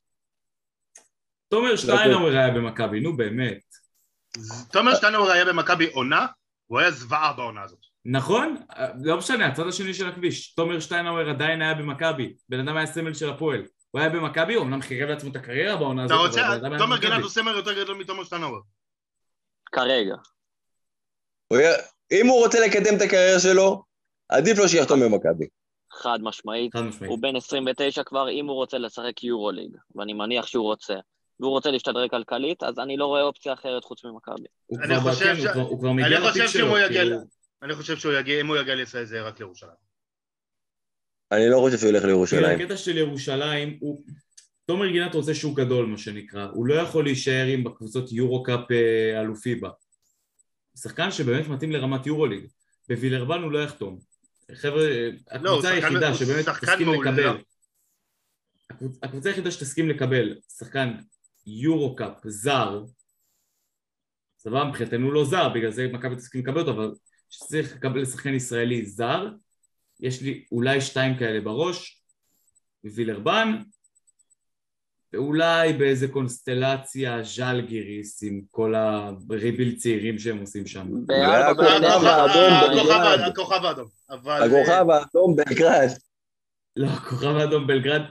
תומר 1.47 1.75
שטיינאוור 1.75 2.27
היה 2.27 2.51
במכבי, 2.51 2.99
נו 2.99 3.17
באמת. 3.17 3.63
תומר 4.71 4.95
שטיינאוור 4.95 5.31
היה 5.31 5.45
במכבי 5.45 5.91
עונה, 5.91 6.25
הוא 6.73 6.79
היה 6.79 6.91
זוועה 6.91 7.33
בעונה 7.33 7.63
הזאת. 7.63 7.79
נכון? 8.05 8.57
לא 9.03 9.17
משנה, 9.17 9.47
הצד 9.47 9.67
השני 9.67 9.93
של 9.93 10.07
הכביש. 10.07 10.53
תומר 10.53 10.79
שטיינאוור 10.79 11.29
עדיין 11.29 11.61
היה 11.61 11.73
במכבי. 11.73 12.33
בן 12.49 12.59
אדם 12.59 12.77
היה 12.77 12.85
סמל 12.85 13.13
של 13.13 13.29
הפועל. 13.29 13.63
הוא 13.91 13.99
היה 14.01 14.09
במכבי, 14.09 14.53
הוא 14.53 14.63
אמנם 14.63 14.81
חירב 14.81 15.09
לעצמו 15.09 15.31
את 15.31 15.35
הקריירה 15.35 15.77
בעונה 15.77 16.05
אתה 16.05 16.13
הזאת, 16.13 16.27
רוצה, 16.27 16.47
אבל 16.47 16.55
אדם 16.55 16.71
היה 16.71 16.79
תומר. 16.79 16.97
גינת 16.97 17.21
הוא 17.21 17.29
סמל 17.29 17.51
יותר 17.51 17.83
גדול 17.83 17.97
מתומר 17.97 18.23
שטיינאוור. 18.23 18.59
כרגע. 19.71 20.15
אם 22.11 22.27
הוא 22.27 22.43
רוצה 22.43 22.59
לקדם 22.65 22.95
את 22.97 23.01
הקריירה 23.01 23.39
שלו, 23.39 23.83
עדיף 24.29 24.57
לו 24.57 24.69
שיחתום 24.69 24.99
במכבי. 24.99 25.47
חד 25.93 26.19
משמעית. 26.21 26.75
חד 26.75 26.81
משמעית. 26.81 27.09
הוא 27.09 27.19
בן 27.21 27.35
29 27.35 28.03
כבר, 28.03 28.29
אם 28.29 28.47
הוא 28.47 28.55
רוצה 28.55 28.77
לשחק 28.77 29.23
יורוליג, 29.23 29.77
ואני 29.95 30.13
מניח 30.13 30.47
שהוא 30.47 30.65
רוצה, 30.65 30.95
והוא 31.39 31.51
רוצה 31.51 31.71
להשתדרג 31.71 32.09
כלכלית, 32.09 32.63
אז 32.63 32.79
אני 32.79 32.97
לא 32.97 33.05
רואה 33.05 33.21
אופציה 33.21 33.53
אחרת 33.53 33.83
חוץ 33.83 34.05
ממכבי. 34.05 34.45
אני 34.83 34.99
כבר 34.99 35.11
חושב 35.11 35.35
ש- 35.35 35.45
הוא 35.45 35.51
כבר- 35.53 35.77
כבר 35.79 35.91
מגיע 35.91 36.33
שלו. 36.33 36.47
שאם 36.47 36.67
הוא 36.67 36.77
יגיע 36.77 37.01
כאילו, 37.01 37.17
אני 37.61 37.75
חושב 37.75 37.97
שהוא 37.97 38.13
יגיע, 38.13 38.41
אם 38.41 38.47
הוא 38.47 38.57
יגיע 38.57 38.75
לישראל 38.75 39.05
זה 39.05 39.21
רק 39.21 39.39
לירושלים. 39.39 39.71
אני 41.31 41.49
לא 41.49 41.57
חושב 41.59 41.77
שהוא 41.77 41.89
ילך 41.89 42.03
לירושלים. 42.03 42.59
הקטע 42.59 42.77
של 42.77 42.97
ירושלים 42.97 43.77
הוא... 43.81 44.03
תומר 44.65 44.87
גינת 44.87 45.15
רוצה 45.15 45.33
שוק 45.35 45.59
גדול, 45.59 45.85
מה 45.85 45.97
שנקרא. 45.97 46.47
הוא 46.53 46.65
לא 46.67 46.73
יכול 46.73 47.03
להישאר 47.03 47.45
עם 47.45 47.63
בקבוצות 47.63 48.11
יורו-קאפ 48.11 48.71
אה, 48.71 49.21
אלופי 49.21 49.55
בה. 49.55 49.69
שחקן 50.77 51.11
שבאמת 51.11 51.47
מתאים 51.47 51.71
לרמת 51.71 52.05
יורוליג. 52.07 52.45
בווילרבן 52.89 53.41
הוא 53.41 53.51
לא 53.51 53.63
יחתום. 53.63 53.99
חבר'ה, 54.55 54.87
לא, 55.41 55.49
הקבוצה 55.51 55.69
היחידה 55.69 56.13
שבאמת 56.13 56.45
תסכים. 56.49 56.87
לקבל... 57.01 57.37
הקבוצ- 58.71 58.97
הקבוצה 59.03 59.29
היחידה 59.29 59.51
שתסכים 59.51 59.89
לקבל 59.89 60.35
שחקן 60.57 60.93
יורו-קאפ 61.45 62.27
זר, 62.27 62.83
סבבה, 64.39 64.63
מבחינתנו 64.63 65.11
לא 65.11 65.25
זר, 65.25 65.49
בגלל 65.49 65.71
זה 65.71 65.87
מכבי 65.93 66.15
תסכים 66.15 66.41
לקבל 66.41 66.59
אותו, 66.59 66.71
אבל 66.71 66.91
שצריך 67.29 67.75
לקבל 67.75 68.05
שחקן 68.05 68.33
ישראלי 68.33 68.85
זר, 68.85 69.27
יש 69.99 70.21
לי 70.21 70.45
אולי 70.51 70.81
שתיים 70.81 71.17
כאלה 71.17 71.41
בראש, 71.41 72.03
וילרבן, 72.83 73.57
ואולי 75.13 75.73
באיזה 75.73 76.07
קונסטלציה 76.07 77.23
ז'לגיריס 77.23 78.23
עם 78.23 78.41
כל 78.51 78.75
הריביל 78.75 79.75
צעירים 79.75 80.19
שהם 80.19 80.37
עושים 80.37 80.67
שם. 80.67 80.87
הכוכב 81.49 81.67
האדום 81.67 82.53
הכוכב- 82.53 82.69
בלגרד. 82.69 83.19
הכוכב 83.19 83.65
האדום. 83.65 83.87
הכוכב 84.09 84.85
בלגרד. 85.35 85.87
לא, 86.75 86.87
כוכב 86.87 87.35
האדום 87.35 87.67
בלגרד, 87.67 88.01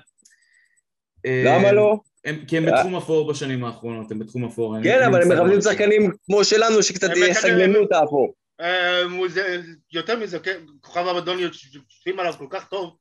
אה, 1.27 1.43
למה 1.47 1.73
לא? 1.73 2.01
הם, 2.25 2.45
כי 2.49 2.57
הם 2.59 2.67
בתחום 2.67 2.97
אפור 2.97 3.29
בשנים 3.31 3.65
האחרונות, 3.65 4.11
הם 4.11 4.19
בתחום 4.19 4.45
אפור. 4.45 4.77
כן, 4.83 5.03
אבל 5.07 5.23
הם 5.23 5.29
מה- 5.49 5.63
שחקנים 5.63 6.11
כמו 6.27 6.45
שלנו, 6.45 6.83
שקצת 6.83 7.11
הם 7.11 7.23
יסגננו 7.31 7.83
את 7.85 7.93
האפור. 7.93 8.35
אה, 8.61 9.03
זה- 9.29 9.61
יותר 9.93 10.19
מזה, 10.19 10.39
כן, 10.39 10.59
כוכב 10.81 11.07
אבדון 11.07 11.39
יושבים 11.39 12.21
עליו 12.21 12.33
כל 12.39 12.47
כך 12.51 12.69
טוב, 12.69 12.97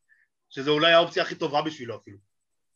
שזו 0.49 0.71
אולי 0.71 0.93
האופציה 0.93 1.23
הכי 1.23 1.35
טובה 1.35 1.61
בשבילו 1.61 1.95
אפילו. 1.95 2.17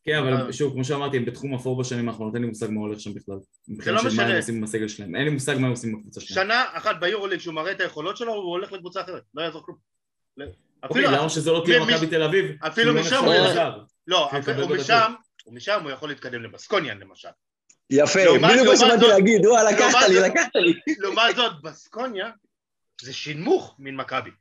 כן, 0.05 0.17
אבל 0.17 0.33
אה. 0.47 0.53
שוב, 0.53 0.73
כמו 0.73 0.83
שאמרתי, 0.83 1.17
הם 1.17 1.25
בתחום 1.25 1.53
אפור 1.55 1.79
בשנים 1.79 2.09
האחרונות, 2.09 2.33
אין 2.35 2.41
לי 2.43 2.47
מושג 2.49 2.69
מה 2.69 2.79
הולך 2.81 2.99
שם 2.99 3.13
בכלל. 3.13 3.35
מבחינת 3.67 3.95
לא 3.95 4.09
של 4.09 4.17
מה 4.17 4.23
משנה. 4.23 4.29
הם 4.29 4.37
עושים 4.37 4.61
בסגל 4.61 4.87
שלהם. 4.87 5.15
אין 5.15 5.23
לי 5.23 5.29
מושג 5.29 5.55
מה 5.59 5.65
הם 5.67 5.71
עושים 5.71 5.97
בקבוצה 5.97 6.21
שלהם. 6.21 6.45
שנה 6.47 6.63
אחת 6.73 6.95
ביורוליג 6.99 7.39
שהוא 7.39 7.53
מראה 7.53 7.71
את 7.71 7.79
היכולות 7.81 8.17
שלו, 8.17 8.33
הוא 8.33 8.43
הולך 8.51 8.71
לקבוצה 8.71 9.01
אחרת, 9.01 9.21
לא 9.33 9.41
יעזור 9.41 9.65
כלום. 9.65 9.77
לא- 10.37 10.45
אוקיי, 10.83 11.05
אפילו- 11.05 11.17
למה 11.19 11.29
שזה 11.29 11.51
לא 11.51 11.61
תהיה 11.65 11.79
מ- 11.79 11.87
מכבי 11.87 12.07
תל 12.07 12.23
אביב? 12.23 12.45
אפילו 12.67 12.93
לא 12.93 13.01
משם 13.01 13.23
הוא- 13.25 13.33
לזר. 13.33 13.77
לא, 14.07 14.29
הוא 14.31 14.39
בדקות. 14.39 14.77
משם, 14.79 15.13
ומשם 15.47 15.83
הוא 15.83 15.91
יכול 15.91 16.09
להתקדם 16.09 16.43
לבסקוניאן 16.43 16.99
למשל. 16.99 17.29
יפה, 17.89 18.19
בדיוק 18.19 18.67
מה 18.67 18.77
שבאתי 18.77 19.07
להגיד, 19.07 19.45
וואלה, 19.45 19.71
לקחת 19.71 20.09
לי, 20.09 20.29
לקחת 20.29 20.55
לי. 20.55 20.79
לעומת 21.01 21.35
זאת, 21.35 21.61
בסקוניה 21.61 22.31
זה 23.01 23.13
שינמוך 23.13 23.75
מן 23.79 23.95
מכבי. 23.95 24.31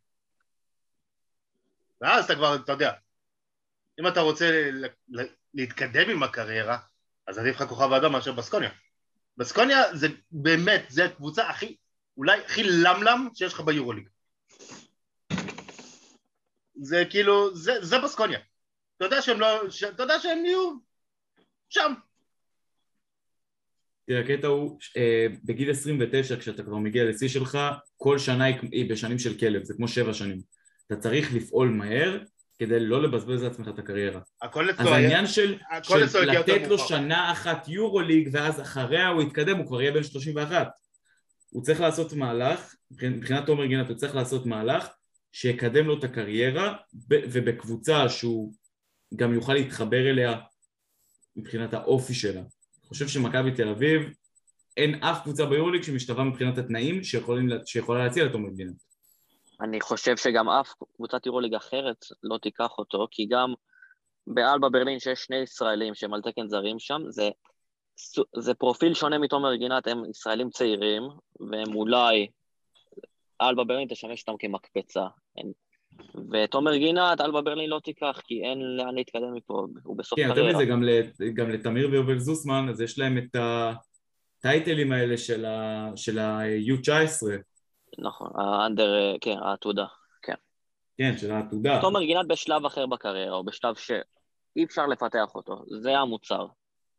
ואז 2.01 2.25
אתה 2.25 2.35
כבר, 2.35 2.55
אתה 2.55 2.73
יודע, 2.73 2.93
אם 4.01 4.07
אתה 4.09 4.21
רוצה 4.21 4.71
להתקדם 5.55 6.11
עם 6.11 6.23
הקריירה, 6.23 6.79
אז 7.27 7.39
עדיף 7.39 7.57
לך 7.57 7.69
כוכב 7.69 7.93
האדום 7.93 8.13
מאשר 8.13 8.33
בסקוניה. 8.33 8.71
בסקוניה 9.37 9.97
זה 9.97 10.09
באמת, 10.33 10.85
זה 10.89 11.05
הקבוצה 11.05 11.49
הכי, 11.49 11.77
אולי 12.17 12.45
הכי 12.45 12.63
למלם 12.63 13.29
שיש 13.35 13.53
לך 13.53 13.61
ביורוליג. 13.61 14.09
זה 16.75 17.05
כאילו, 17.11 17.57
זה, 17.57 17.85
זה 17.85 17.99
בסקוניה. 17.99 18.39
אתה 18.97 19.05
יודע 19.05 19.23
שהם 19.23 19.41
לא, 19.41 19.61
אתה 19.95 20.03
יודע 20.03 20.19
שהם 20.21 20.45
יהיו 20.45 20.75
שם. 21.75 21.93
תראה, 24.07 24.21
הקטע 24.21 24.47
הוא, 24.47 24.79
אה, 24.97 25.27
בגיל 25.45 25.71
29, 25.71 26.37
כשאתה 26.37 26.63
כבר 26.63 26.77
מגיע 26.77 27.05
לשיא 27.05 27.29
שלך, 27.29 27.59
כל 27.97 28.19
שנה 28.19 28.45
היא 28.45 28.91
בשנים 28.91 29.19
של 29.19 29.39
כלב, 29.39 29.65
זה 29.65 29.75
כמו 29.77 29.89
שבע 29.89 30.15
שנים. 30.15 30.41
אתה 30.87 30.97
צריך 30.97 31.35
לפעול 31.35 31.69
מהר 31.69 32.19
כדי 32.59 32.81
לא 32.81 33.03
לבזבז 33.03 33.43
לעצמך 33.43 33.69
את 33.69 33.79
הקריירה. 33.79 34.21
הכל 34.43 34.71
אז 34.71 34.75
אצלו 34.75 34.87
היה- 34.89 34.97
העניין 34.97 35.27
של, 35.27 35.59
של 35.83 36.21
לתת 36.31 36.63
לו 36.63 36.69
מאוחר. 36.77 36.87
שנה 36.87 37.33
אחת 37.33 37.69
יורו 37.69 38.01
ליג 38.01 38.29
ואז 38.33 38.61
אחריה 38.61 39.09
הוא 39.09 39.23
יתקדם, 39.23 39.57
הוא 39.57 39.67
כבר 39.67 39.83
יהיה 39.83 39.93
בן 39.93 40.03
31. 40.03 40.69
הוא 41.51 41.63
צריך 41.63 41.81
לעשות 41.81 42.13
מהלך, 42.13 42.75
מבחינת 42.91 43.47
תומר 43.47 43.67
גינת 43.67 43.89
הוא 43.89 43.97
צריך 43.97 44.15
לעשות 44.15 44.47
מהלך 44.47 44.89
שיקדם 45.33 45.87
לו 45.87 45.99
את 45.99 46.05
הקריירה 46.05 46.75
ובקבוצה 47.11 48.09
שהוא 48.09 48.55
גם 49.17 49.35
יוכל 49.35 49.55
להתחבר 49.55 50.11
אליה 50.11 50.39
מבחינת 51.37 51.75
האופי 51.75 52.15
שלה. 52.15 52.41
אני 52.41 52.89
חושב 52.89 53.09
שמכבי 53.09 53.51
תל 53.55 53.69
אביב 53.69 54.03
אין 54.77 54.95
אף 54.95 55.23
קבוצה 55.23 55.47
ביורוליג 55.47 55.83
שמשתווה 55.83 56.25
מבחינת 56.25 56.59
התנאים 56.59 57.05
שיכולים, 57.05 57.49
לה- 57.49 57.67
שיכולה 57.67 58.05
להציע 58.05 58.25
לתומר 58.25 58.51
גינת. 58.51 58.75
אני 59.61 59.81
חושב 59.81 60.17
שגם 60.17 60.49
אף 60.49 60.69
קבוצת 60.97 61.27
יורוליג 61.27 61.55
אחרת 61.55 62.05
לא 62.23 62.39
תיקח 62.39 62.79
אותו, 62.79 63.07
כי 63.11 63.27
גם 63.27 63.55
באלבה 64.27 64.69
ברלין 64.69 64.99
שיש 64.99 65.19
שני 65.19 65.37
ישראלים 65.37 65.95
שהם 65.95 66.15
על 66.15 66.23
תקן 66.23 66.49
זרים 66.49 66.79
שם, 66.79 67.03
זה, 67.09 67.29
זה 68.37 68.55
פרופיל 68.55 68.95
שונה 68.95 69.19
מתומר 69.19 69.55
גינת, 69.55 69.87
הם 69.87 70.11
ישראלים 70.11 70.51
צעירים, 70.51 71.03
והם 71.51 71.75
אולי, 71.75 72.29
אלבה 73.43 73.65
ברלין 73.65 73.89
תשמש 73.89 74.25
אותם 74.29 74.39
כמקפצה. 74.39 75.07
אין, 75.37 75.53
ותומר 76.33 76.77
גינת, 76.77 77.21
אלבה 77.21 77.41
ברלין 77.41 77.71
לא 77.71 77.81
תיקח, 77.85 78.21
כי 78.25 78.43
אין 78.45 78.77
לאן 78.77 78.95
להתקדם 78.95 79.35
מפה, 79.35 79.67
הוא 79.85 79.97
בסוף 79.97 80.19
כן, 80.19 80.29
יותר 80.29 80.41
קריירה. 80.41 80.55
מזה, 80.59 80.65
גם, 80.65 80.83
גם 81.35 81.51
לתמיר 81.51 81.89
ויובל 81.91 82.19
זוסמן, 82.19 82.67
אז 82.71 82.81
יש 82.81 82.99
להם 82.99 83.19
את 83.19 83.37
הטייטלים 84.41 84.93
האלה 84.93 85.17
של 85.19 85.45
ה- 85.45 85.91
של 85.97 86.19
ה-U19, 86.19 87.27
נכון, 87.99 88.31
האנדר, 88.35 89.17
כן, 89.21 89.37
העתודה. 89.43 89.85
כן, 90.99 91.17
של 91.19 91.31
העתודה. 91.31 91.79
תומר 91.81 92.03
גינת 92.03 92.29
בשלב 92.29 92.65
אחר 92.67 92.87
בקריירה, 92.87 93.37
או 93.37 93.45
בשלב 93.45 93.75
שאי 93.75 94.65
אפשר 94.65 94.87
לפתח 94.87 95.35
אותו, 95.35 95.65
זה 95.83 95.99
המוצר. 95.99 96.47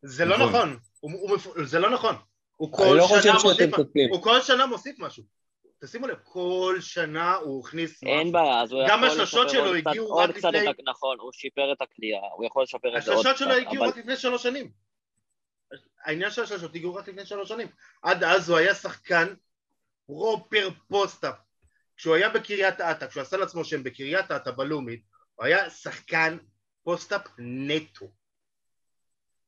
זה 0.02 0.24
לא 0.24 0.36
נכון. 0.36 0.48
נכון, 0.48 0.76
הוא, 1.00 1.38
זה 1.64 1.78
לא 1.78 1.90
נכון. 1.90 2.14
הוא 2.56 2.72
כל 2.72 2.94
לא 2.96 3.06
שנה 3.22 3.32
מוסיף. 3.44 3.70
הוא 4.10 4.22
כל 4.22 4.40
שנה 4.40 4.66
מוסיף 4.66 4.98
משהו. 5.00 5.22
תשימו 5.84 6.06
לב, 6.06 6.16
כל 6.24 6.76
שנה 6.80 7.34
הוא 7.34 7.66
הכניס 7.66 8.02
משהו. 8.02 8.18
אין 8.18 8.32
בעיה, 8.32 8.62
אז 8.62 8.72
הוא 8.72 8.82
גם 8.88 8.98
יכול 8.98 9.08
השלשות 9.08 9.46
לשפר 9.46 9.58
שלו 9.58 9.74
הגיעו 9.74 10.16
רק 10.16 10.30
לפני-. 10.30 10.64
נכון, 10.84 11.18
הוא 11.20 11.32
שיפר 11.32 11.72
את 11.72 11.82
הקליעה, 11.82 12.20
הוא 12.36 12.46
יכול 12.46 12.62
לשפר 12.62 12.98
את 12.98 13.02
זה 13.02 13.12
עוד 13.12 13.26
קצת, 13.26 13.30
השלשות 13.30 13.48
שלו 13.48 13.68
הגיעו 13.68 13.84
רק 13.84 13.96
לפני 13.96 14.16
שלוש 14.16 14.42
שנים. 14.42 14.70
העניין 16.04 16.30
של 16.30 16.42
השלשות 16.42 16.74
הגיעו 16.74 16.94
רק 16.94 17.08
לפני 17.08 17.26
שלוש 17.26 17.48
שנים. 17.48 17.68
עד 18.02 18.24
אז 18.24 18.50
הוא 18.50 18.58
היה 18.58 18.74
שחקן 18.74 19.34
proper 20.06 20.68
post-up. 20.88 21.34
כשהוא 21.96 22.14
היה 22.14 22.28
בקריית 22.28 22.80
אתא, 22.80 23.06
כשהוא 23.06 23.22
עשה 23.22 23.36
לעצמו 23.36 23.64
שם 23.64 23.82
בקריית 23.82 24.30
אתא 24.30 24.50
בלאומית, 24.50 25.02
הוא 25.34 25.46
היה 25.46 25.70
שחקן 25.70 26.36
פוסט-אפ 26.84 27.22
נטו. 27.38 28.10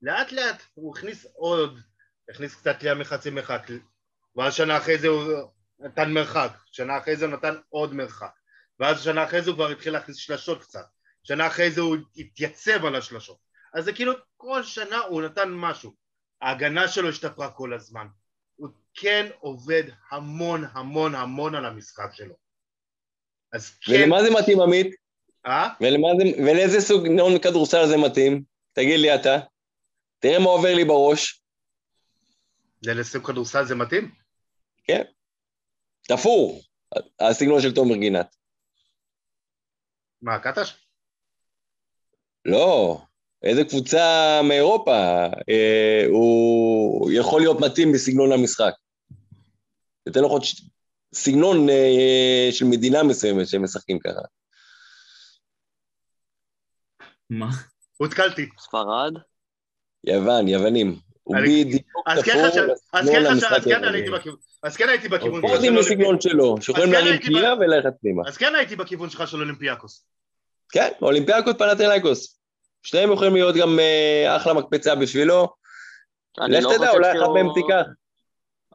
לאט 0.02 0.32
לאט 0.32 0.62
הוא 0.74 0.96
הכניס 0.96 1.26
עוד, 1.34 1.80
הכניס 2.30 2.54
קצת 2.54 2.76
קליעה 2.78 2.94
מחצי 2.94 3.30
מרחק, 3.30 3.62
ואז 4.36 4.54
שנה 4.54 4.76
אחרי 4.76 4.98
זה 4.98 5.08
הוא 5.08 5.50
נתן 5.80 6.12
מרחק, 6.12 6.50
שנה 6.72 6.98
אחרי 6.98 7.16
זה 7.16 7.24
הוא 7.24 7.34
נתן 7.34 7.54
עוד 7.68 7.94
מרחק, 7.94 8.30
ואז 8.80 9.02
שנה 9.02 9.24
אחרי 9.24 9.42
זה 9.42 9.50
הוא 9.50 9.56
כבר 9.56 9.68
התחיל 9.68 9.92
להכניס 9.92 10.16
שלשות 10.16 10.62
קצת, 10.62 10.84
שנה 11.22 11.46
אחרי 11.46 11.70
זה 11.70 11.80
הוא 11.80 11.96
התייצב 12.16 12.84
על 12.84 12.96
השלשות. 12.96 13.36
אז 13.74 13.84
זה 13.84 13.92
כאילו 13.92 14.12
כל 14.36 14.62
שנה 14.62 14.98
הוא 14.98 15.22
נתן 15.22 15.50
משהו. 15.50 15.94
ההגנה 16.40 16.88
שלו 16.88 17.08
השתפרה 17.08 17.50
כל 17.50 17.74
הזמן. 17.74 18.06
הוא 18.56 18.68
כן 18.94 19.26
עובד 19.40 19.82
המון 20.10 20.64
המון 20.72 21.14
המון 21.14 21.54
על 21.54 21.64
המשחק 21.64 22.10
שלו. 22.12 22.34
אז 23.52 23.70
כן... 23.80 23.92
ולמה 23.92 24.22
זה 24.22 24.30
מתאים, 24.30 24.60
עמית? 24.60 24.94
אה? 25.46 25.68
ולמה 25.80 26.08
זה, 26.18 26.42
ולאיזה 26.42 26.80
סוג 26.80 27.06
נאון 27.06 27.38
כדורסל 27.38 27.86
זה 27.86 27.96
מתאים? 27.96 28.42
תגיד 28.72 29.00
לי 29.00 29.14
אתה. 29.14 29.38
תראה 30.18 30.38
מה 30.38 30.50
עובר 30.50 30.74
לי 30.74 30.84
בראש. 30.84 31.42
זה 32.82 32.94
לסוג 32.94 33.26
כדורסל 33.26 33.64
זה 33.64 33.74
מתאים? 33.74 34.10
תפור, 36.08 36.62
הסגנון 37.20 37.60
של 37.60 37.74
תומר 37.74 37.96
גינת. 37.96 38.36
מה, 40.22 40.38
קטש? 40.38 40.72
לא, 42.44 43.00
איזה 43.42 43.64
קבוצה 43.64 44.40
מאירופה 44.48 45.26
אה, 45.48 46.04
הוא 46.08 47.10
יכול 47.12 47.40
להיות 47.40 47.60
מתאים 47.60 47.92
בסגנון 47.92 48.32
המשחק. 48.32 48.72
אתן 50.08 50.20
לך 50.20 50.30
עוד 50.30 50.44
ש... 50.44 50.62
סגנון 51.14 51.68
אה, 51.68 52.48
של 52.50 52.64
מדינה 52.64 53.02
מסוימת 53.02 53.48
שהם 53.48 53.64
משחקים 53.64 53.98
ככה. 53.98 54.20
מה? 57.30 57.48
הותקלתי. 57.96 58.48
ספרד, 58.58 59.12
יוון, 60.04 60.48
יוונים. 60.48 61.07
הוא 61.28 61.36
בדיוק 61.42 61.82
אז 62.06 62.22
כן 62.22 62.32
תפור 62.32 62.50
כן 62.50 62.60
אז 62.92 63.64
כן 63.64 63.70
היווני. 63.70 63.96
הייתי 63.98 64.10
בכיוון- 64.10 64.36
אז 64.62 64.76
כן 64.76 64.88
הייתי 64.88 65.08
בכיוון. 65.08 65.40
שלך 65.40 65.50
פורטים 65.50 65.72
של 65.74 65.78
בסגנון 65.80 66.20
שלו, 66.20 66.56
שיכולים 66.60 66.86
כן 66.88 66.92
להרים 66.94 67.10
ב- 67.56 67.60
וללכת 67.60 67.90
פנימה. 68.00 68.22
אז 68.26 68.36
כן 68.36 68.54
הייתי 68.54 68.76
בכיוון 68.76 69.10
שלך 69.10 69.28
של 69.28 69.40
אולימפיאקוס. 69.40 70.04
כן, 70.70 70.88
אולימפיאקוס 71.02 71.54
פנתנאיקוס. 71.58 72.38
שניהם 72.82 73.12
יכולים 73.12 73.34
להיות 73.34 73.56
גם 73.56 73.78
אה, 73.78 74.36
אחלה 74.36 74.54
מקפצה 74.54 74.94
בשבילו. 74.94 75.48
לך 76.38 76.60
לא 76.60 76.72
תדע, 76.76 76.90
אולי 76.90 77.10
אחת 77.12 77.18
שהוא- 77.20 77.34
מהם 77.34 77.46
תיקח. 77.54 77.84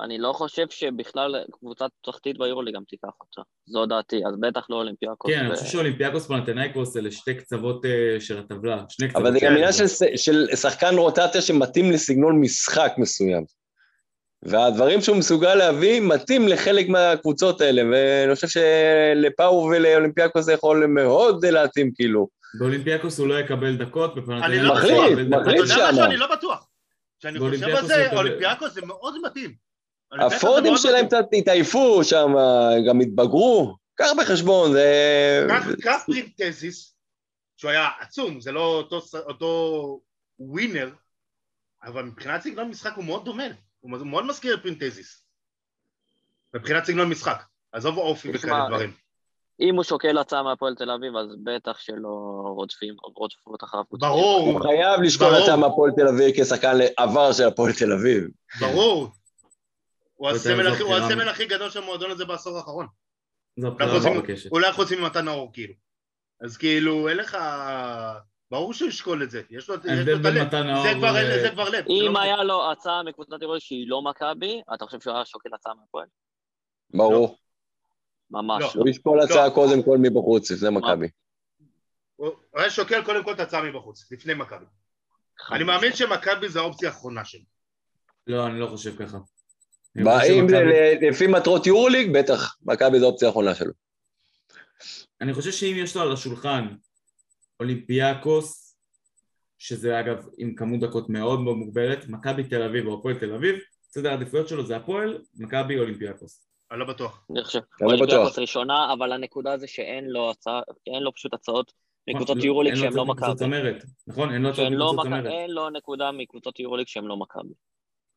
אני 0.01 0.17
לא 0.17 0.33
חושב 0.33 0.65
שבכלל 0.69 1.35
קבוצה 1.51 1.85
תחתית 2.05 2.37
ביורוליג 2.37 2.75
גם 2.75 2.83
תיקח 2.87 3.09
אותה, 3.21 3.41
זו 3.65 3.85
דעתי, 3.85 4.21
אז 4.27 4.33
בטח 4.39 4.69
לא 4.69 4.75
אולימפיאקוס. 4.75 5.31
כן, 5.31 5.39
אני 5.39 5.51
ו- 5.51 5.55
חושב 5.55 5.71
שאולימפיאקוס 5.71 6.27
פנתנאיקוס 6.27 6.97
אלה 6.97 7.11
שתי 7.11 7.35
קצוות 7.35 7.85
אה, 7.85 8.19
של 8.19 8.39
הטבלה, 8.39 8.83
שני 8.89 9.07
קצוות. 9.07 9.21
אבל 9.23 9.33
זה 9.33 9.39
גם 9.45 9.51
עניין. 9.51 9.71
של, 9.71 9.87
של 10.15 10.47
שחקן 10.55 10.95
רוטציה 10.97 11.41
שמתאים 11.41 11.91
לסגנון 11.91 12.41
משחק 12.41 12.93
מסוים. 12.97 13.43
והדברים 14.45 15.01
שהוא 15.01 15.17
מסוגל 15.17 15.55
להביא 15.55 16.01
מתאים 16.01 16.47
לחלק 16.47 16.89
מהקבוצות 16.89 17.61
האלה, 17.61 17.81
ואני 17.91 18.35
חושב 18.35 18.47
שלפאו 18.47 19.69
ולאולימפיאקוס 19.71 20.45
זה 20.45 20.53
יכול 20.53 20.85
מאוד 20.85 21.45
להתאים 21.45 21.91
כאילו. 21.95 22.27
באולימפיאקוס 22.59 23.19
הוא 23.19 23.27
לא 23.27 23.39
יקבל 23.39 23.75
דקות, 23.75 24.13
אני 24.13 24.21
בפנתנאיקוס 24.21 24.67
לא 24.67 24.69
הוא 24.69 24.77
מחליט, 24.77 25.11
יקבל 25.11 25.23
דקות. 25.23 25.41
אתה 25.41 25.51
מחליט. 25.51 25.59
יודע 25.59 25.75
משהו? 25.75 25.95
שמה. 25.95 26.05
אני 26.05 26.17
לא 26.17 26.27
בטוח. 26.35 26.67
כשאני 27.19 27.39
חושב 27.39 27.69
על 27.69 27.85
זה, 27.85 28.11
אולימפיאקוס 28.11 28.73
זה 28.73 28.81
מאוד 28.81 29.15
מתאים. 29.25 29.72
הפורוורדים 30.19 30.77
שלהם. 30.77 31.05
קצת 31.07 31.25
התעייפו 31.37 32.03
שם, 32.03 32.31
גם 32.89 32.99
התבגרו. 33.01 33.75
קח 33.95 34.09
בחשבון, 34.19 34.71
זה... 34.71 35.47
קח- 35.81 36.03
פרינטזיס, 36.05 36.95
שהוא 37.57 37.71
היה 37.71 37.87
עצום, 37.99 38.41
זה 38.41 38.51
לא 38.51 38.77
אותו 38.77 39.01
אותו 39.15 39.99
ווינר, 40.39 40.89
אבל 41.83 42.03
מבחינת 42.03 42.41
סגנון 42.41 42.67
משחק 42.67 42.93
הוא 42.95 43.05
מאוד 43.05 43.25
דומה, 43.25 43.43
הוא 43.79 43.91
מאוד 43.91 44.25
מזכיר 44.25 44.53
את 44.53 44.61
פרינטזיס. 44.61 45.23
מבחינת 46.53 46.85
סגנון 46.85 47.09
משחק, 47.09 47.43
עזוב 47.71 47.97
אופי 47.97 48.31
וכאלה 48.33 48.65
דברים. 48.67 48.91
אם 49.59 49.75
הוא 49.75 49.83
שוקל 49.83 50.17
הצעה 50.17 50.43
מהפועל 50.43 50.75
תל 50.75 50.91
אביב, 50.91 51.15
אז 51.15 51.27
בטח 51.43 51.79
שלא 51.79 52.09
רודפים, 52.55 52.95
רודפות 53.15 53.63
אחריו. 53.63 53.83
ברור. 53.91 54.39
הוא 54.51 54.61
חייב 54.61 55.01
לשקול. 55.01 55.35
הצעה 55.35 55.55
מהפועל 55.55 55.91
תל 55.91 56.07
אביב 56.07 56.31
כשחקן 56.43 56.77
עבר 56.97 57.33
של 57.33 57.47
הפועל 57.47 57.73
תל 57.73 57.91
אביב. 57.91 58.23
ברור. 58.59 59.07
הוא 60.29 60.37
יותר 60.37 60.49
הסמל 60.49 60.67
הכי- 60.73 60.83
הוא 60.83 60.91
בחירה. 60.91 61.07
הסמל 61.07 61.29
הכי 61.29 61.45
גדול 61.45 61.69
של 61.69 61.79
המועדון 61.83 62.11
הזה 62.11 62.25
בעשור 62.25 62.57
האחרון. 62.57 62.87
אולי 64.51 64.67
אנחנו 64.67 64.83
עושים 64.83 65.01
ממתן 65.01 65.25
נאור, 65.25 65.53
כאילו. 65.53 65.73
אז 66.41 66.57
כאילו, 66.57 67.09
אין 67.09 67.17
לך... 67.17 67.37
ברור 68.51 68.73
שהוא 68.73 68.89
ישקול 68.89 69.23
את 69.23 69.31
זה. 69.31 69.41
יש 69.49 69.69
לו 69.69 69.75
את 69.75 69.85
הלב. 69.85 70.05
זה 70.05 70.11
כבר 70.21 70.29
ל- 71.11 71.17
אין- 71.17 71.41
זה 71.41 71.49
כבר 71.53 71.69
לב. 71.69 71.85
אם 71.89 72.11
לא 72.13 72.19
היה 72.19 72.43
לו 72.43 72.71
הצעה 72.71 73.03
מקבוצת 73.03 73.33
עירוני 73.41 73.59
שהיא 73.59 73.85
לא 73.87 74.01
מכבי, 74.01 74.61
אתה 74.73 74.85
חושב 74.85 74.99
שהוא 74.99 75.13
היה 75.15 75.25
שוקל 75.25 75.49
הצעה 75.55 75.73
מהפועל? 75.73 76.07
ברור. 76.93 77.37
ממש 78.31 78.61
לא. 78.63 78.67
לא. 78.75 78.81
הוא 78.81 78.89
ישקול 78.89 79.21
הצעה 79.21 79.49
קודם 79.49 79.83
כל 79.83 79.97
מבחוץ, 80.01 80.51
לפני 80.51 80.69
מכבי. 80.69 81.07
הוא 82.15 82.27
הוא 82.27 82.61
היה 82.61 82.69
שוקל 82.69 83.03
קודם 83.05 83.23
כל 83.23 83.33
את 83.33 83.39
ההצעה 83.39 83.61
מבחוץ, 83.63 84.11
לפני 84.11 84.33
מכבי. 84.33 84.65
אני 85.51 85.63
מאמין 85.63 85.93
שמכבי 85.95 86.49
זה 86.49 86.59
האופציה 86.59 86.89
האחרונה 86.89 87.25
שלו. 87.25 87.43
לא, 88.27 88.45
אני 88.47 88.59
לא 88.59 88.67
חושב 88.67 89.05
ככה. 89.05 89.17
אם 89.97 90.49
זה 90.49 90.63
לפי 91.01 91.27
מטרות 91.27 91.67
יורוליג, 91.67 92.17
בטח, 92.17 92.55
מכבי 92.61 92.99
זו 92.99 93.05
האופציה 93.05 93.27
האחרונה 93.27 93.55
שלו. 93.55 93.71
אני 95.21 95.33
חושב 95.33 95.51
שאם 95.51 95.75
יש 95.77 95.95
לו 95.95 96.01
על 96.01 96.11
השולחן 96.11 96.67
אולימפיאקוס, 97.59 98.77
שזה 99.57 99.99
אגב 99.99 100.25
עם 100.37 100.55
כמות 100.55 100.79
דקות 100.79 101.09
מאוד 101.09 101.39
מאוד 101.39 101.57
מוגבלת, 101.57 102.07
מכבי 102.07 102.43
תל 102.43 102.63
אביב 102.63 102.87
או 102.87 102.99
הפועל 102.99 103.19
תל 103.19 103.33
אביב, 103.33 103.55
סדר 103.89 104.09
העדיפויות 104.09 104.47
שלו 104.47 104.65
זה 104.65 104.75
הפועל, 104.75 105.21
מכבי 105.35 105.79
אולימפיאקוס. 105.79 106.47
אני 106.71 106.79
לא 106.79 106.85
בטוח. 106.85 107.25
אני 107.31 107.43
חושב, 107.43 107.59
אני 107.59 107.87
לא 107.87 107.93
אולימפיאקוס. 107.93 108.39
ראשונה, 108.39 108.93
אבל 108.93 109.11
הנקודה 109.11 109.57
זה 109.57 109.67
שאין 109.67 110.05
לו 110.09 110.29
הצעה, 110.29 110.61
אין 110.87 111.03
לו 111.03 111.13
פשוט 111.13 111.33
הצעות 111.33 111.73
מקבוצות 112.07 112.43
יורוליג 112.43 112.75
שהן 112.75 112.93
לא 112.93 113.05
מכבי. 113.05 113.45
נכון? 114.07 114.33
אין 114.33 114.41
לו 114.41 114.49
הצעות 114.49 114.71
לא 114.71 114.93
מקבוצות 114.93 115.05
צמרת. 115.05 115.25
אין 115.25 115.51
לו 115.51 115.69
נקודה 115.69 116.11
מקבוצות 116.11 116.59
יורוליג 116.59 116.87
שהן 116.87 117.05
לא 117.05 117.17
מכבי. 117.17 117.53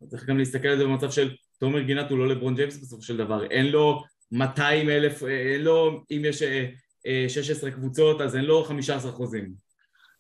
צריך 0.09 0.25
גם 0.25 0.39
להסתכל 0.39 0.69
על 0.69 0.79
זה 0.79 0.85
במצב 0.85 1.11
של 1.11 1.35
תומר 1.59 1.81
גינת 1.81 2.11
הוא 2.11 2.19
לא 2.19 2.29
לברון 2.29 2.55
ג'יימס 2.55 2.77
בסופו 2.77 3.03
של 3.03 3.17
דבר, 3.17 3.47
אין 3.51 3.67
לו 3.67 4.03
200 4.33 4.91
אלף, 4.91 5.23
אה, 5.23 5.53
אין 5.53 5.61
לו, 5.61 6.03
אם 6.11 6.23
יש 6.25 6.43
אה, 6.43 6.67
אה, 7.07 7.25
16 7.29 7.71
קבוצות 7.71 8.21
אז 8.21 8.37
אין 8.37 8.45
לו 8.45 8.65
15 8.65 9.13
חוזים. 9.13 9.55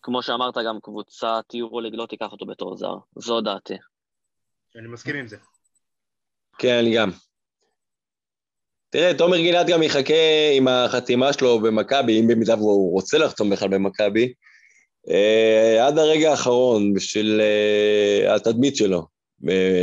כמו 0.02 0.22
שאמרת, 0.22 0.54
גם 0.66 0.78
קבוצת 0.82 1.44
יורוליג 1.54 1.94
לא 1.94 2.06
תיקח 2.06 2.32
אותו 2.32 2.46
בתור 2.46 2.76
זר. 2.76 2.94
זו 3.16 3.40
דעתי. 3.40 3.74
אני 4.76 4.88
מסכים 4.88 5.16
עם 5.16 5.28
זה. 5.28 5.36
כן, 6.58 6.78
אני 6.78 6.96
גם. 6.96 7.10
תראה, 8.90 9.14
תומר 9.18 9.36
גינת 9.36 9.66
גם 9.66 9.82
יחכה 9.82 10.50
עם 10.52 10.68
החתימה 10.68 11.32
שלו 11.32 11.60
במכבי, 11.60 12.20
אם 12.20 12.26
במידה 12.26 12.54
והוא 12.54 12.92
רוצה 12.92 13.18
לחתום 13.18 13.50
בכלל 13.50 13.68
במכבי, 13.68 14.32
אה, 15.10 15.86
עד 15.86 15.98
הרגע 15.98 16.30
האחרון 16.30 16.94
בשביל 16.94 17.40
אה, 17.40 18.34
התדמית 18.34 18.76
שלו 18.76 18.98
אה, 18.98 19.04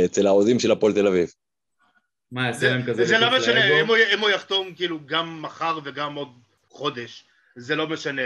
אצל 0.04 0.26
האוהדים 0.26 0.58
של 0.58 0.70
הפועל 0.70 0.92
תל 0.92 1.06
אביב. 1.06 1.28
מה 2.32 2.46
יעשה 2.46 2.58
זה- 2.58 2.70
להם 2.70 2.82
כזה? 2.86 3.04
זה 3.04 3.18
לא 3.18 3.38
משנה? 3.38 3.80
אם 3.80 3.86
הוא- 3.86 3.96
אם 4.14 4.20
הוא 4.20 4.30
יחתום 4.30 4.74
כאילו 4.74 5.06
גם 5.06 5.42
מחר 5.42 5.78
וגם 5.84 6.14
עוד 6.14 6.28
חודש, 6.68 7.24
זה 7.56 7.76
לא 7.76 7.88
משנה. 7.88 8.22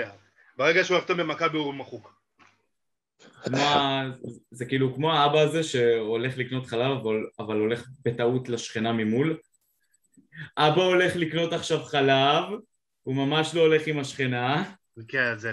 ברגע 0.56 0.84
שהוא 0.84 0.98
יחתום 0.98 1.16
במכבי 1.18 1.58
הוא 1.58 1.74
מחוק. 1.74 2.18
כמו 3.44 3.56
ה- 3.58 4.10
זה 4.50 4.64
כאילו 4.64 4.94
כמו 4.94 5.12
האבא 5.12 5.40
הזה 5.40 5.62
שהולך 5.62 6.38
לקנות 6.38 6.66
חלב 6.66 6.90
אבל, 6.90 7.16
אבל 7.38 7.56
הולך 7.56 7.86
בטעות 8.04 8.48
לשכנה 8.48 8.92
ממול. 8.92 9.38
אבא 10.56 10.82
הולך 10.82 11.16
לקנות 11.16 11.52
עכשיו 11.52 11.84
חלב, 11.84 12.44
הוא 13.02 13.14
ממש 13.14 13.54
לא 13.54 13.60
הולך 13.60 13.86
עם 13.86 13.98
השכנה, 13.98 14.72
כן, 15.08 15.38
זה. 15.38 15.52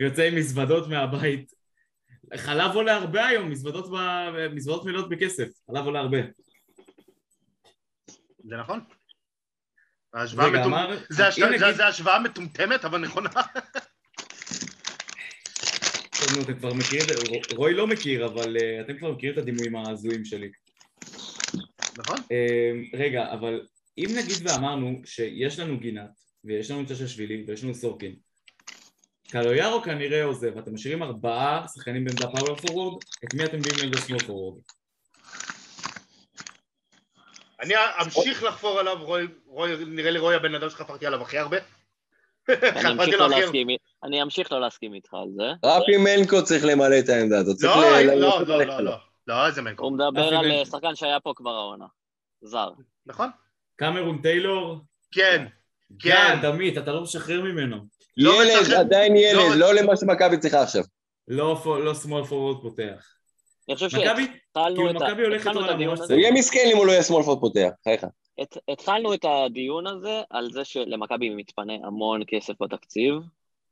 יוצא 0.00 0.22
עם 0.22 0.34
מזוודות 0.34 0.88
מהבית. 0.88 1.59
חלב 2.36 2.74
עולה 2.74 2.96
הרבה 2.96 3.26
היום, 3.26 3.50
מזוודות, 3.50 3.90
ב... 3.90 3.96
מזוודות 4.54 4.84
מלאות 4.84 5.08
בכסף, 5.08 5.48
חלב 5.70 5.84
עולה 5.84 6.00
הרבה. 6.00 6.18
זה 8.44 8.56
נכון. 8.56 8.80
ההשוואה 10.14 10.46
רגע, 10.48 10.60
מטומ- 10.62 10.66
אמר... 10.66 10.98
זה 11.08 11.26
הש- 11.28 11.38
אם 11.38 11.44
זה- 11.44 11.50
נגיד- 11.66 11.76
זה 11.76 11.86
השוואה 11.86 12.18
מטומטמת 12.20 12.84
אבל 12.84 12.98
נכונה. 12.98 13.28
טוב, 16.20 16.36
נו, 16.36 16.42
אתם 16.42 16.58
כבר 16.58 16.74
מכירים, 16.74 17.06
רוי 17.56 17.74
לא 17.74 17.86
מכיר, 17.86 18.26
אבל 18.26 18.56
uh, 18.56 18.60
אתם 18.84 18.98
כבר 18.98 19.12
מכירים 19.12 19.34
את 19.38 19.42
הדימויים 19.42 19.76
ההזויים 19.76 20.24
שלי. 20.24 20.50
נכון? 21.98 22.16
Uh, 22.16 22.96
רגע, 22.98 23.32
אבל 23.32 23.66
אם 23.98 24.08
נגיד 24.18 24.36
ואמרנו 24.44 25.00
שיש 25.04 25.58
לנו 25.58 25.78
גינת, 25.80 26.10
ויש 26.44 26.70
לנו 26.70 26.86
צ'ששווילי, 26.86 27.44
ויש 27.48 27.64
לנו 27.64 27.74
סורקין, 27.74 28.16
קלויארו 29.30 29.82
כנראה 29.82 30.24
עוזב, 30.24 30.58
אתם 30.58 30.74
משאירים 30.74 31.02
ארבעה 31.02 31.66
שחקנים 31.74 32.04
בעמדה 32.04 32.26
פאוור 32.26 32.56
פורוורד, 32.56 33.02
את 33.24 33.34
מי 33.34 33.44
אתם 33.44 33.56
מביאים 33.58 33.78
לעמדה 33.78 33.98
סמול 33.98 34.18
פורוורד? 34.18 34.62
אני 37.60 37.74
אמשיך 38.02 38.42
לחפור 38.42 38.78
עליו, 38.80 38.96
רוי, 39.00 39.26
רוי, 39.46 39.84
נראה 39.86 40.10
לי 40.10 40.18
רוי 40.18 40.34
הבן 40.34 40.54
אדם 40.54 40.70
שחפרתי 40.70 41.06
עליו 41.06 41.22
הכי 41.22 41.38
הרבה. 41.38 41.56
אני 42.48 42.92
אמשיך 42.92 43.20
לא. 43.20 43.28
להסכים, 43.28 43.68
לא 44.50 44.60
להסכים 44.60 44.94
איתך 44.94 45.14
על 45.14 45.28
זה. 45.36 45.68
רפי 45.68 45.96
מנקו 45.96 46.44
צריך 46.44 46.64
למלא 46.64 46.98
את 46.98 47.08
העמדה 47.08 47.38
הזאת. 47.38 47.56
צריך 47.56 47.76
לא, 47.76 48.00
ל- 48.00 48.20
לא, 48.20 48.42
לא, 48.46 48.64
לא. 48.64 48.80
לא, 48.84 48.96
לא, 49.26 49.46
איזה 49.46 49.62
מנקו. 49.62 49.84
הוא 49.84 49.92
מדבר 49.92 50.36
על 50.36 50.50
אה, 50.50 50.64
שחקן 50.64 50.94
שהיה 50.94 51.20
פה 51.20 51.32
כבר 51.36 51.50
העונה. 51.50 51.86
זר. 52.42 52.70
נכון? 53.06 53.30
קמרון 53.76 54.22
טיילור? 54.22 54.78
כן, 55.12 55.46
כן. 55.98 56.10
כן, 56.10 56.38
דמית, 56.42 56.78
אתה 56.78 56.92
לא 56.92 57.02
משחרר 57.02 57.42
ממנו. 57.42 57.76
לא 58.16 58.44
ילד, 58.44 58.62
משחק- 58.62 58.74
עדיין 58.76 59.16
ילד, 59.16 59.36
לא- 59.36 59.54
לא 59.56 59.74
למה 59.74 59.96
שמכבי 59.96 60.38
צריכה 60.38 60.62
עכשיו. 60.62 60.82
לא, 61.28 61.62
לא 61.84 61.94
סמול 61.94 62.24
פורוורד 62.24 62.62
פותח. 62.62 63.14
אני 63.68 63.74
חושב 63.76 63.86
מכבי, 63.86 64.22
שהתחלנו 64.26 64.76
כאילו 64.76 64.90
את 64.90 65.02
ה- 65.02 65.04
מכבי 65.08 65.22
הולכת 65.22 65.46
התחלנו 65.46 65.94
את. 65.94 66.10
הוא 66.10 66.18
יהיה 66.18 66.32
מסכן 66.32 66.68
אם 66.72 66.76
הוא 66.76 66.86
לא 66.86 66.92
יהיה 66.92 67.02
סמולפורד 67.02 67.40
פותח, 67.40 67.68
חייך. 67.84 68.04
הת- 68.38 68.56
התחלנו 68.68 69.14
את 69.14 69.24
הדיון 69.24 69.86
הזה 69.86 70.22
על 70.30 70.50
זה 70.52 70.64
שלמכבי 70.64 71.30
מתפנה 71.30 71.72
המון 71.84 72.22
כסף 72.26 72.62
בתקציב, 72.62 73.14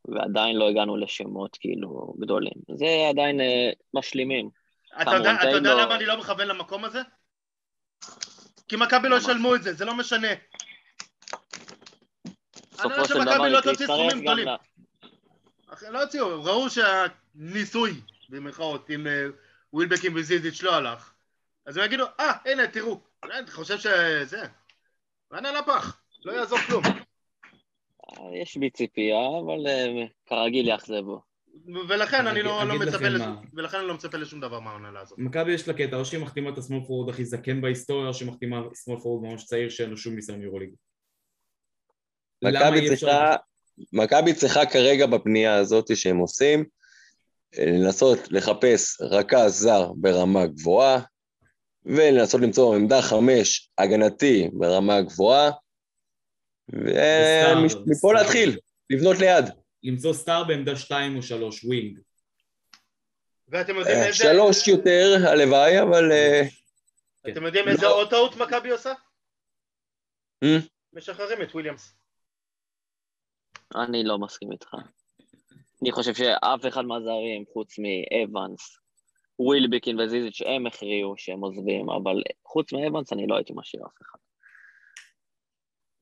ועדיין 0.09 0.57
לא 0.57 0.69
הגענו 0.69 0.97
לשמות 0.97 1.57
כאילו 1.61 2.15
גדולים. 2.19 2.53
זה 2.75 2.87
עדיין 3.11 3.41
אה, 3.41 3.71
משלימים. 3.95 4.51
אתה 5.03 5.11
יודע- 5.15 5.35
אתה 5.35 5.49
יודע 5.49 5.61
טיילור. 5.71 5.81
למה 5.87 5.95
אני 5.97 6.07
לא 6.07 6.19
מכוון 6.19 6.47
למקום 6.49 6.85
הזה? 6.85 7.01
כי 8.69 8.77
מכבי 8.77 9.09
לא 9.09 9.17
ישלמו 9.17 9.55
את 9.55 9.63
זה, 9.63 9.73
זה 9.75 9.85
לא 9.85 9.95
משנה. 9.95 10.29
בסופו 12.79 12.95
חושב 13.03 13.15
של 13.15 13.15
שמכבי 13.15 13.35
דבר 13.35 13.49
לא 13.49 13.57
היא 13.57 13.63
תוציא 13.65 13.73
תצטרף 13.73 13.87
סכומים 13.87 14.11
גם 14.11 14.21
גדולים. 14.21 14.49
לא 15.91 16.03
הוציאו, 16.03 16.45
ראו 16.45 16.67
שהניסוי, 16.71 18.01
במירכאות, 18.29 18.91
עם 18.91 19.07
אה, 19.07 19.27
ווילבקים 19.73 20.13
וזיזיץ' 20.17 20.63
לא 20.63 20.75
הלך. 20.75 21.13
אז 21.67 21.77
הם 21.77 21.85
יגידו, 21.85 22.05
אה, 22.21 22.33
הנה, 22.47 22.67
תראו. 22.67 23.01
אני 23.23 23.51
חושב 23.51 23.79
שזה... 23.79 24.43
על 25.31 25.57
הפח, 25.57 26.01
לא 26.25 26.33
יעזור 26.33 26.59
כלום. 26.59 26.83
יש 28.43 28.57
בי 28.57 28.71
ציפייה, 28.71 29.17
אבל 29.47 29.67
אה, 29.67 30.05
כרגיל 30.27 30.69
יאכזבו. 30.69 31.21
ולכן 31.89 32.27
אני 32.27 32.43
לא 32.43 32.65
לא 32.69 32.79
מצפה. 32.79 33.09
לשום- 33.09 33.45
ולכן 33.55 33.79
אני 33.79 33.87
לא 33.87 33.95
מצפה 33.95 34.19
לשום 34.19 34.41
דבר 34.41 34.61
מהעונה 34.61 35.01
הזאת. 35.01 35.19
מכבי 35.19 35.53
יש 35.53 35.69
לה 35.69 35.75
קטע, 35.75 35.97
או 35.97 36.05
שהיא 36.05 36.21
מחתימה 36.21 36.51
את 36.51 36.59
הסמול 36.59 36.81
פורוורד 36.87 37.15
הכי 37.15 37.25
זקן 37.25 37.61
בהיסטוריה, 37.61 38.09
או 38.09 38.15
שהיא 38.15 38.29
מחתימה 38.29 38.61
סמול 38.75 39.01
פורוורד 39.01 39.33
ממש 39.33 39.45
צעיר 39.45 39.69
שאין 39.69 39.91
לו 39.91 39.97
שום 39.97 40.15
ניסיון 40.15 40.43
יורוליג. 40.43 40.71
מכבי 42.43 42.89
צריכה, 42.89 43.37
מכבי 43.93 44.35
צריכה 44.35 44.67
כרגע 44.67 45.07
בפנייה 45.07 45.55
הזאת 45.55 45.97
שהם 45.97 46.17
עושים, 46.17 46.65
אה, 47.59 47.65
לנסות 47.65 48.19
לחפש 48.31 49.01
רכז 49.01 49.53
זר 49.53 49.93
ברמה 49.97 50.47
גבוהה, 50.47 51.01
ולנסות 51.85 52.41
למצוא 52.41 52.75
עמדה 52.75 53.03
חמש 53.03 53.71
הגנתי 53.79 54.51
ברמה 54.53 55.01
גבוהה, 55.01 55.51
ומפה. 56.69 58.13
להתחיל, 58.15 58.59
לבנות 58.91 59.19
ליד. 59.19 59.45
למצוא 59.83 60.13
star 60.13 60.45
בעמדה 60.45 60.77
שתיים 60.77 61.17
או 61.17 61.23
שלוש, 61.23 61.65
wing. 61.65 61.99
ואתם 63.49 63.77
יודעים 63.77 63.97
אה, 63.97 64.07
איזה... 64.07 64.19
שלוש 64.19 64.69
יותר, 64.69 65.17
הלוואי, 65.29 65.83
אבל... 65.83 66.13
אה, 66.13 66.43
אתם 67.29 67.45
יודעים 67.45 67.67
לא. 67.67 67.71
איזה 67.71 67.87
עוד 67.87 68.11
טעות 68.11 68.37
מכבי 68.37 68.71
עושה? 68.71 68.93
משחררים 70.93 71.43
את 71.43 71.55
וויליאמס. 71.55 71.98
אני 73.77 74.05
לא 74.05 74.19
מסכים 74.19 74.53
איתך. 74.53 74.75
אני 75.83 75.93
חושב 75.93 76.15
שאף 76.15 76.67
אחד 76.69 76.83
מהזרים, 76.83 77.45
חוץ 77.53 77.75
מאבנס, 77.79 78.79
ווילבקין 79.39 80.01
וזיזיץ', 80.01 80.43
הם 80.47 80.67
הכריעו 80.67 81.15
שהם 81.17 81.41
עוזבים, 81.41 81.91
אבל 81.91 82.23
חוץ 82.45 82.73
מאבנס 82.73 83.13
אני 83.13 83.27
לא 83.27 83.37
הייתי 83.37 83.53
משאיר 83.57 83.83
אף 83.87 84.03
אחד. 84.03 84.19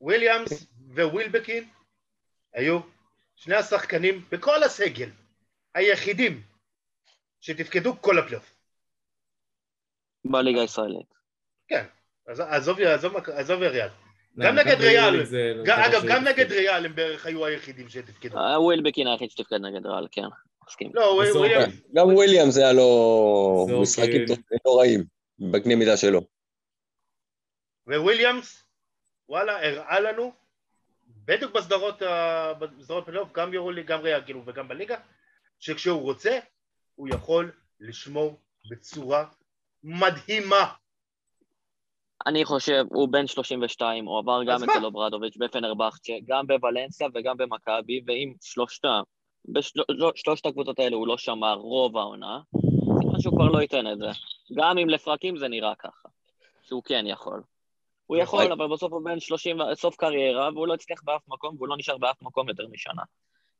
וויליאמס 0.01 0.67
ווילבקין 0.95 1.69
היו 2.53 2.79
שני 3.35 3.55
השחקנים 3.55 4.25
בכל 4.31 4.63
הסגל 4.63 5.09
היחידים 5.75 6.41
שתפקדו 7.41 8.01
כל 8.01 8.19
הפלייאוף. 8.19 8.55
בליגה 10.25 10.61
הישראלית. 10.61 11.13
כן, 11.67 11.85
אז- 12.27 12.39
עזוב, 12.39 12.79
עזוב, 12.79 13.15
עזוב 13.15 13.61
יריאל. 13.61 13.89
גם 14.39 14.55
לא, 14.55 14.63
נגד 14.63 14.81
ריאל. 14.81 15.23
זה 15.25 15.53
לא 15.55 15.63
אגב, 15.63 16.01
גם. 16.07 16.23
נגד 16.23 16.51
ריאל 16.51 16.85
הם 16.85 16.95
בערך 16.95 17.25
היו 17.25 17.45
היחידים 17.45 17.89
שתפקדו. 17.89 18.37
אה, 18.37 18.61
ווילבקין 18.61 19.07
היחיד 19.07 19.31
שתפקד 19.31 19.55
נגד 19.55 19.85
רעל, 19.85 20.07
כן, 20.11 20.21
מסכים. 20.67 20.91
לא, 20.93 21.21
גם 21.93 22.07
וויליאמס 22.07 22.57
היה 22.57 22.73
לו 22.73 23.65
זה 23.69 23.75
משחקים 23.75 24.25
לא 24.65 24.79
רעים, 24.79 25.03
בקנה 25.39 25.75
מידה 25.75 25.97
שלו. 25.97 26.21
וויליאמס, 27.87 28.63
וואלה, 29.29 29.67
הראה 29.67 29.99
לנו, 29.99 30.33
בדיוק 31.07 31.55
בסדרות, 31.55 32.01
ה- 32.01 32.53
בסדרות 32.53 33.05
פלייאוף, 33.05 33.31
גם 33.33 33.53
יורוליג, 33.53 33.83
גם 33.83 34.01
ריאל, 34.01 34.21
כאילו, 34.25 34.41
וגם 34.45 34.67
בליגה, 34.67 34.95
שכשהוא 35.59 36.01
רוצה, 36.01 36.39
הוא 36.95 37.09
יכול 37.09 37.51
לשמור 37.79 38.39
בצורה 38.71 39.25
מדהימה. 39.83 40.73
אני 42.25 42.45
חושב, 42.45 42.85
הוא 42.89 43.09
בן 43.09 43.27
32, 43.27 44.05
הוא 44.05 44.19
עבר 44.19 44.43
גם? 44.43 44.63
אצל 44.63 44.85
אוברדוביץ' 44.85 45.37
בפנרבכצ'ה, 45.37 46.13
גם 46.25 46.47
בוולנסיה 46.47 47.07
וגם 47.13 47.37
במכבי, 47.37 48.01
ואם 48.05 48.33
שלושתם, 48.41 49.01
בשלושת 49.45 50.45
הקבוצות 50.45 50.79
האלה 50.79 50.95
הוא 50.95 51.07
לא 51.07 51.17
שמר 51.17 51.53
רוב 51.53 51.97
העונה, 51.97 52.39
סימן 53.01 53.19
שהוא 53.19 53.35
כבר 53.35 53.45
לא 53.45 53.61
ייתן 53.61 53.91
את 53.91 53.97
זה. 53.97 54.07
גם 54.53 54.77
אם 54.77 54.89
לפרקים 54.89 55.37
זה 55.37 55.47
נראה 55.47 55.75
ככה, 55.75 56.09
שהוא 56.63 56.83
כן 56.83 57.05
יכול. 57.07 57.41
הוא 58.05 58.17
יכול, 58.17 58.43
נכון. 58.43 58.51
אבל 58.51 58.73
בסוף 58.73 58.93
הוא 58.93 59.05
בן 59.05 59.19
30, 59.19 59.59
ו- 59.59 59.75
סוף 59.75 59.95
קריירה, 59.95 60.49
והוא 60.53 60.67
לא 60.67 60.73
הצליח 60.73 61.01
באף 61.03 61.21
מקום, 61.27 61.55
והוא 61.57 61.67
לא 61.67 61.77
נשאר 61.77 61.97
באף 61.97 62.21
מקום 62.21 62.49
יותר 62.49 62.67
משנה. 62.71 63.01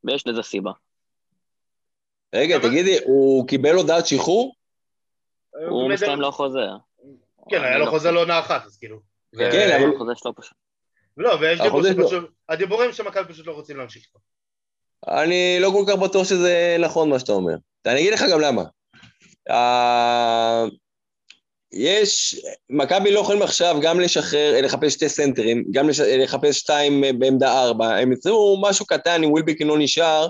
ויש 0.03 0.27
לזה 0.27 0.43
סיבה. 0.43 0.71
רגע, 2.35 2.59
תגידי, 2.59 2.97
הוא 3.05 3.47
קיבל 3.47 3.75
הודעת 3.75 4.07
שחרור? 4.07 4.55
הוא 5.69 5.89
מסתיים 5.89 6.21
לו 6.21 6.31
חוזה. 6.31 6.67
כן, 7.49 7.61
היה 7.63 7.71
אני 7.71 7.79
לו 7.79 7.85
לא- 7.85 7.91
חוזה 7.91 8.11
לעונה 8.11 8.39
אחת, 8.39 8.65
אז 8.65 8.77
כאילו. 8.77 8.99
כן, 9.37 9.71
אבל- 9.81 9.95
החוזה 9.95 10.11
שלו 10.15 10.35
פשוט. 10.35 10.57
לא, 11.17 11.37
ויש 11.41 11.61
דיבור. 11.61 11.83
שפשוט, 11.83 12.29
הדיבורים 12.49 12.91
שמכבי 12.93 13.33
פשוט 13.33 13.47
לא 13.47 13.51
רוצים 13.51 13.77
להמשיך 13.77 14.03
איתו. 14.07 14.19
אני 15.21 15.57
לא 15.59 15.69
כל 15.69 15.83
כך 15.87 15.95
בטוח 15.95 16.27
שזה 16.27 16.77
נכון 16.79 17.09
מה 17.09 17.19
שאתה 17.19 17.31
אומר. 17.31 17.53
אני 17.85 17.99
אגיד 17.99 18.13
לך 18.13 18.23
גם 18.31 18.39
למה. 18.41 18.63
אה, 19.49 20.63
יש, 21.73 22.41
מכבי 22.69 23.11
לא 23.11 23.19
יכולים 23.19 23.41
עכשיו 23.41 23.77
גם 23.81 23.99
לשחרר, 23.99 24.61
לחפש 24.61 24.93
שתי 24.93 25.09
סנטרים, 25.09 25.63
גם 25.71 25.89
לש, 25.89 25.99
לחפש 25.99 26.57
שתיים 26.59 27.03
אה, 27.03 27.13
בעמדה 27.13 27.63
ארבע. 27.63 27.95
הם 27.95 28.11
יצאו 28.11 28.61
משהו 28.61 28.85
קטן, 28.85 29.23
אם 29.23 29.31
ווילבקין 29.31 29.67
לא 29.67 29.75
נשאר, 29.79 30.27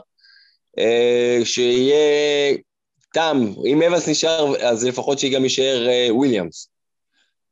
אה, 0.80 1.39
שיהיה 1.43 2.57
תם. 3.13 3.38
אם 3.65 3.82
אבנס 3.82 4.07
נשאר, 4.09 4.55
אז 4.68 4.86
לפחות 4.86 5.20
שגם 5.20 5.43
יישאר 5.43 5.88
אה, 5.89 6.07
וויליאמס. 6.11 6.70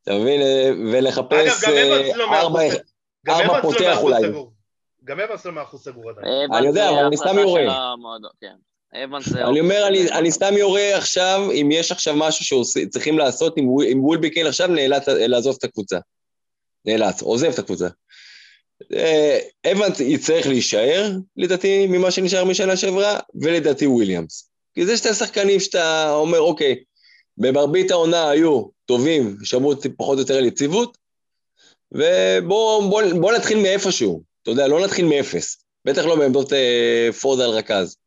אתה 0.06 0.14
מבין? 0.14 0.42
אה, 0.42 0.72
ולחפש 0.92 1.64
אה, 1.64 2.12
לא 2.16 2.30
מאה 2.30 2.42
ארבע... 2.42 2.60
לא 3.28 3.62
פותח 3.62 3.94
אחוז 3.94 4.14
אולי. 4.14 4.28
גם 5.04 5.20
אבנס 5.20 5.46
לא 5.46 5.52
מאה 5.52 5.64
אחוז 5.64 5.84
סגור 5.84 6.10
עדיין. 6.10 6.54
אני 6.54 6.68
יודע, 6.68 6.90
אבל 6.90 7.06
אני 7.06 7.18
סתם 7.18 7.38
יורה. 7.38 7.94
כן. 8.42 8.54
אני 9.36 9.60
אומר, 9.60 9.88
אני, 9.88 10.12
אני 10.12 10.32
סתם 10.32 10.54
יורה 10.58 10.98
עכשיו, 10.98 11.42
אם 11.52 11.70
יש 11.72 11.92
עכשיו 11.92 12.16
משהו 12.16 12.66
שצריכים 12.66 13.18
לעשות, 13.18 13.58
אם, 13.58 14.04
וולבקין 14.04 14.48
עכשיו 14.48 14.68
נאלץ 14.68 15.08
לעזוב 15.08 15.56
את 15.60 15.64
הקבוצה. 15.64 16.00
נאלץ, 16.86 17.22
עוזב 17.22 17.50
את 17.54 17.60
הקבוצה. 17.60 17.88
אה, 18.94 19.40
אבנס 19.72 20.00
יצטרך 20.00 20.48
להישאר, 20.48 21.12
לדעתי, 21.38 21.88
ממה 21.88 22.12
שנשאר 22.12 22.46
משנה 22.46 22.78
שעברה, 22.78 23.20
ולדעתי 23.42 23.88
וויליאמס. 23.88 24.50
כי 24.74 24.86
זה 24.86 24.98
שתי 24.98 25.14
שחקנים 25.14 25.60
שאתה 25.60 26.12
אומר, 26.14 26.40
אוקיי, 26.40 26.76
במרבית 27.38 27.92
העונה 27.92 28.30
היו 28.30 28.64
טובים, 28.86 29.38
שמרו 29.44 29.74
פחות 29.98 30.16
או 30.16 30.22
יותר 30.22 30.38
על 30.38 30.46
יציבות, 30.46 30.98
ובואו 31.92 32.90
בוא, 32.90 33.02
בוא 33.22 33.34
נתחיל 33.34 33.58
מאיפשהו. 33.58 34.24
אתה 34.42 34.52
יודע, 34.52 34.68
לא 34.68 34.86
נתחיל 34.86 35.06
מאפס. 35.06 35.66
בטח 35.86 36.06
לא 36.06 36.16
בעמדות 36.16 36.54
אה, 36.54 37.10
פורד 37.22 37.42
על 37.42 37.50
רכז. 37.50 37.98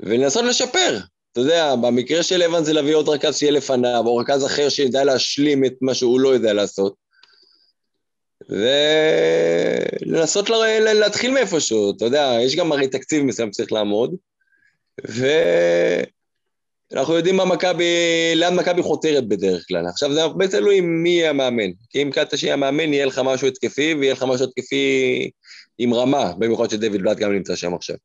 ולנסות 0.00 0.44
לשפר. 0.44 0.98
אתה 1.32 1.40
יודע, 1.40 1.74
במקרה 1.76 2.22
של 2.22 2.42
אבן 2.42 2.64
זה 2.64 2.72
להביא 2.72 2.94
עוד 2.94 3.08
רכז 3.08 3.36
שיהיה 3.38 3.52
לפניו, 3.52 4.02
או 4.06 4.16
רכז 4.16 4.46
אחר 4.46 4.68
שידע 4.68 5.04
להשלים 5.04 5.64
את 5.64 5.74
מה 5.80 5.94
שהוא 5.94 6.20
לא 6.20 6.28
יודע 6.28 6.52
לעשות. 6.52 6.94
ולנסות 10.06 10.50
לה- 10.50 10.80
לה- 10.80 10.94
להתחיל 10.94 11.30
מאיפשהו, 11.30 11.96
אתה 11.96 12.04
יודע, 12.04 12.36
יש 12.42 12.56
גם 12.56 12.72
הרי 12.72 12.88
תקציב 12.88 13.22
מסוים 13.22 13.52
שצריך 13.52 13.72
לעמוד, 13.72 14.14
ואנחנו 16.90 17.14
יודעים 17.14 17.36
מה 17.36 17.44
מכבי, 17.44 17.94
לאן 18.36 18.56
מכבי 18.56 18.82
חותרת 18.82 19.28
בדרך 19.28 19.64
כלל. 19.68 19.86
עכשיו 19.86 20.12
זה 20.12 20.22
הרבה 20.22 20.48
תלוי 20.48 20.80
מי 20.80 21.08
יהיה 21.08 21.30
המאמן. 21.30 21.72
כי 21.90 22.02
אם 22.02 22.10
קטע 22.10 22.36
שיהיה 22.36 22.54
המאמן, 22.54 22.92
יהיה 22.92 23.06
לך 23.06 23.20
משהו 23.24 23.48
התקפי, 23.48 23.94
ויהיה 23.94 24.12
לך 24.12 24.22
משהו 24.22 24.46
התקפי 24.46 25.30
עם 25.78 25.94
רמה, 25.94 26.32
במיוחד 26.38 26.70
שדויד 26.70 26.92
בלאט 26.92 27.16
גם 27.16 27.32
נמצא 27.32 27.56
שם 27.56 27.74
עכשיו. 27.74 27.96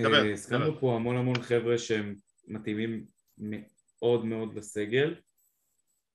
דבר, 0.00 0.26
אה. 0.26 0.32
הזכרנו 0.32 0.80
פה 0.80 0.94
המון 0.94 1.16
המון 1.16 1.42
חבר'ה 1.42 1.78
שהם 1.78 2.14
מתאימים 2.48 3.04
מאוד 3.38 4.24
מאוד 4.24 4.54
לסגל, 4.54 5.14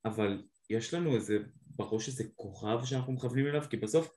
אבל 0.06 0.44
יש 0.70 0.94
לנו 0.94 1.16
איזה, 1.16 1.38
בראש 1.76 2.08
איזה 2.08 2.24
כוכב 2.36 2.80
שאנחנו 2.84 3.14
מכוונים 3.14 3.48
אליו, 3.48 3.64
כי 3.70 3.78
בסוף 3.78 4.14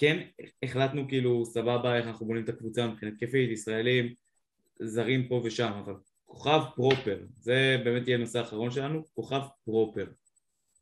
כן 0.00 0.18
החלטנו 0.62 1.08
כאילו 1.08 1.44
סבבה 1.46 1.96
איך 1.96 2.06
אנחנו 2.06 2.26
בונים 2.26 2.44
את 2.44 2.48
הקבוצה 2.48 2.86
מבחינת 2.86 3.12
כיפית, 3.18 3.50
ישראלים, 3.50 4.14
זרים 4.82 5.28
פה 5.28 5.40
ושם, 5.44 5.72
אבל 5.84 5.94
כוכב 6.24 6.60
פרופר, 6.76 7.18
זה 7.40 7.76
באמת 7.84 8.08
יהיה 8.08 8.18
הנושא 8.18 8.38
האחרון 8.38 8.70
שלנו, 8.70 9.02
כוכב 9.14 9.40
פרופר. 9.64 10.06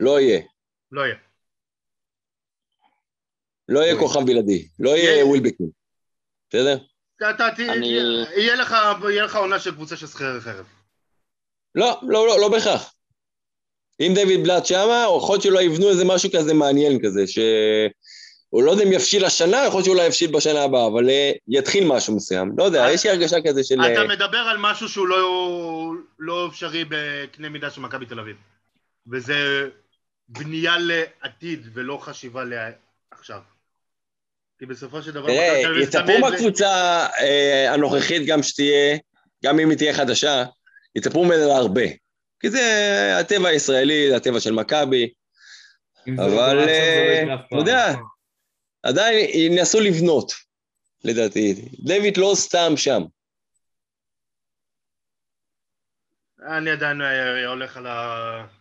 לא 0.01 0.21
יהיה. 0.21 0.41
לא 0.93 1.01
יהיה. 1.01 1.17
לא 3.69 3.81
יהיה 3.81 3.93
אוי. 3.95 4.03
כוכב 4.03 4.21
בלעדי. 4.27 4.69
לא 4.79 4.91
יהיה 4.91 5.27
ווילבקין. 5.27 5.71
בסדר? 6.51 6.79
לך- 8.57 8.75
יהיה 9.11 9.25
לך 9.25 9.37
עונה 9.37 9.61
של 9.61 9.75
קבוצה 9.75 9.97
של 9.97 10.07
שכירי 10.07 10.41
חרב. 10.41 10.67
לא, 11.75 12.01
לא, 12.03 12.27
לא, 12.27 12.41
לא 12.41 12.49
בהכרח. 12.49 12.95
אם 14.01 14.13
דיוויד 14.15 14.43
בלאט 14.43 14.67
שמה, 14.67 15.07
או 15.07 15.19
יכול 15.19 15.35
להיות 15.35 15.43
שלא 15.43 15.63
יבנו 15.63 15.89
איזה 15.91 16.05
משהו 16.05 16.31
כזה 16.37 16.55
מעניין 16.55 16.99
כזה, 17.05 17.27
ש... 17.27 17.39
הוא 18.51 18.63
לא 18.63 18.71
יודע 18.71 18.85
אם 18.85 18.93
יבשיל 18.93 19.25
השנה, 19.25 19.57
יכול 19.67 19.79
להיות 19.79 19.85
שאולי 19.85 20.07
יבשיל 20.07 20.31
בשנה 20.33 20.63
הבאה, 20.63 20.87
אבל 20.87 21.11
אה, 21.11 21.33
יתחיל 21.49 21.85
משהו 21.87 22.17
מסוים. 22.17 22.53
לא 22.59 22.65
יודע, 22.65 22.85
אתה- 22.85 22.93
יש 22.95 23.05
לי 23.05 23.11
הרגשה 23.11 23.37
כזה 23.47 23.65
של... 23.65 23.81
אתה 23.81 24.01
אה, 24.01 24.07
מדבר 24.07 24.39
על 24.39 24.57
משהו 24.61 24.89
שהוא 24.89 25.09
לא- 25.09 25.91
לא 26.19 26.49
אפשרי 26.49 26.85
בקנה 26.89 27.49
מידה 27.49 27.71
של 27.71 27.81
מכבי 27.81 28.07
תל 28.07 28.21
אביב. 28.21 28.37
וזה 29.13 29.69
בנייה 30.29 30.75
לעתיד 30.79 31.67
ולא 31.75 31.99
חשיבה 32.03 32.43
לעכשיו. 32.45 33.41
כי 34.59 34.67
בסופו 34.67 35.03
של 35.03 35.11
דבר... 35.11 35.27
תראה, 35.27 35.63
יצפו 35.83 36.19
מהקבוצה 36.21 37.07
אה, 37.21 37.73
הנוכחית 37.75 38.27
גם 38.27 38.43
שתהיה, 38.43 38.97
גם 39.45 39.61
אם 39.61 39.71
היא 39.71 39.79
תהיה 39.79 39.95
חדשה, 39.95 40.45
יצפו 40.97 41.25
ממנה 41.25 41.57
הרבה. 41.57 41.83
כי 42.41 42.51
זה 42.51 42.63
הטבע 43.21 43.49
הישראלי, 43.49 44.09
זה 44.11 44.17
הטבע 44.17 44.41
של 44.41 44.53
מכבי, 44.53 45.09
לא 46.07 46.25
אבל 46.25 46.55
לא 46.57 46.61
אה, 46.63 47.23
אתה. 47.35 47.57
יודע, 47.57 47.95
עדיין 48.83 49.29
ינסו 49.35 49.81
לבנות, 49.81 50.33
לדעתי. 51.05 51.55
דיוויד 51.85 52.17
לא 52.17 52.33
סתם 52.35 52.73
שם. 52.77 53.03
אני 56.49 56.71
עדיין 56.71 57.03
אה, 57.03 57.47
הולך 57.47 57.77
על 57.77 57.87
ה... 57.87 58.59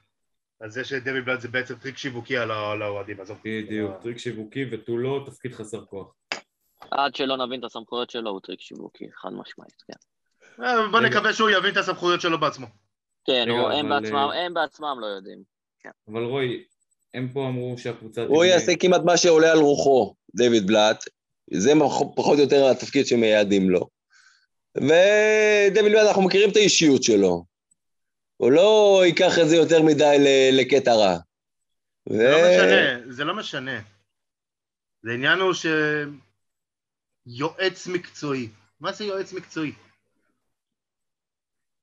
על 0.60 0.70
זה 0.70 0.86
שדיוויד 0.86 1.22
בלאט 1.22 1.42
זה 1.42 1.48
בעצם 1.48 1.76
טריק 1.76 1.98
שיווקי 1.98 2.38
על 2.38 2.52
האוהדים, 2.52 3.22
עזוב. 3.22 3.38
בדיוק, 3.44 3.92
טריק 4.02 4.18
שיווקי 4.18 4.66
ותו 4.72 4.98
לא 4.98 5.24
תפקיד 5.26 5.54
חסר 5.54 5.86
כוח. 5.86 6.14
עד 6.92 7.16
שלא 7.16 7.46
נבין 7.46 7.60
את 7.60 7.66
הסמכויות 7.66 8.10
שלו, 8.10 8.30
הוא 8.30 8.40
טריק 8.44 8.62
שיווקי, 8.62 9.06
חד 9.14 9.30
משמעית, 9.30 9.82
כן. 9.88 10.64
אה, 10.64 10.88
בוא. 10.92 11.00
נקווה 11.00 11.34
שהוא 11.34 11.50
יבין 11.50 11.72
את 11.72 11.78
הסמכויות 11.78 12.22
שלו 12.22 12.40
בעצמו. 12.40 12.68
כן, 13.26 13.48
אה, 13.50 13.80
הם 14.46 14.54
בעצמם 14.54 14.98
לא 15.02 15.06
יודעים. 15.06 15.44
אבל 16.08 16.24
רועי, 16.24 16.64
הם 17.18 17.30
פה 17.34 17.48
אמרו 17.48 17.78
שהקבוצה... 17.78 18.22
הוא 18.22 18.28
תבנה- 18.44 18.46
יעשה 18.46 18.72
כמעט 18.80 19.02
מה 19.06 19.18
שעולה 19.18 19.52
על 19.52 19.58
רוחו, 19.60 20.16
דיוויד 20.36 20.68
בלאט. 20.68 21.04
זה 21.54 21.72
פחות 22.16 22.38
או 22.38 22.44
יותר 22.44 22.66
התפקיד 22.72 23.08
שמייעדים 23.08 23.70
לו. 23.70 23.90
ודויד 24.78 25.86
בלאט, 25.86 26.08
אנחנו 26.08 26.22
מכירים 26.22 26.50
את 26.52 26.56
האישיות 26.56 27.04
שלו. 27.04 27.46
הוא 28.38 28.52
לא 28.52 29.02
ייקח 29.06 29.40
את 29.42 29.50
זה 29.50 29.56
יותר 29.56 29.82
מדי 29.82 30.18
לקטע 30.54 30.94
רע. 30.96 31.18
זה 32.10 32.24
לא 32.32 32.38
משנה, 32.38 33.12
זה 33.12 33.24
לא 33.24 33.36
משנה. 33.36 33.82
זה 35.04 35.12
עניין 35.12 35.40
הוא 35.40 35.54
ש... 35.54 35.66
יועץ 37.26 37.88
מקצועי. 37.88 38.50
מה 38.80 38.92
זה 38.92 39.04
יועץ 39.06 39.34
מקצועי? 39.34 39.72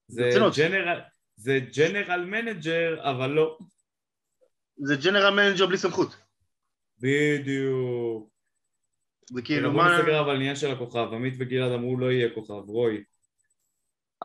זה 0.09 0.23
ברצינות. 0.23 0.57
general, 0.57 1.01
זה 1.37 1.59
general 1.77 2.25
manager, 2.25 3.11
אבל 3.11 3.31
לא. 3.31 3.59
זה 4.77 4.97
general 4.97 5.35
manager 5.35 5.67
בלי 5.67 5.79
סמכות. 5.79 6.17
בדיוק. 6.99 8.29
זה 9.31 9.43
כאילו 9.43 9.73
בוא 9.73 9.83
מה... 9.83 9.99
נסגר 9.99 10.21
אבל 10.21 10.35
עניין 10.35 10.57
של 10.57 10.71
הכוכב, 10.71 11.09
עמית 11.13 11.35
וגלעד 11.39 11.73
אמרו 11.73 11.97
לא 11.97 12.13
יהיה 12.13 12.35
כוכב, 12.35 12.69
רועי. 12.69 13.03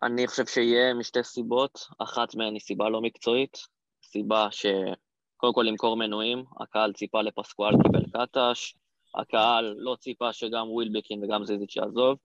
אני 0.04 0.28
חושב 0.28 0.46
שיהיה 0.46 0.94
משתי 0.94 1.24
סיבות, 1.24 1.88
אחת 2.00 2.36
מהן 2.36 2.54
היא 2.54 2.62
סיבה 2.62 2.90
לא 2.90 3.02
מקצועית, 3.02 3.58
סיבה 4.04 4.48
שקודם 4.52 5.54
כל 5.54 5.66
למכור 5.68 5.98
מנויים, 5.98 6.44
הקהל 6.62 6.94
ציפה 6.94 7.22
לפסקואל 7.22 7.74
קיבל 7.84 8.04
קטש, 8.14 8.76
הקהל 9.16 9.76
לא 9.78 9.96
ציפה 10.00 10.34
שגם 10.34 10.70
ווילבקין 10.70 11.24
וגם 11.24 11.46
זיזיץ' 11.46 11.76
יעזוב, 11.76 12.18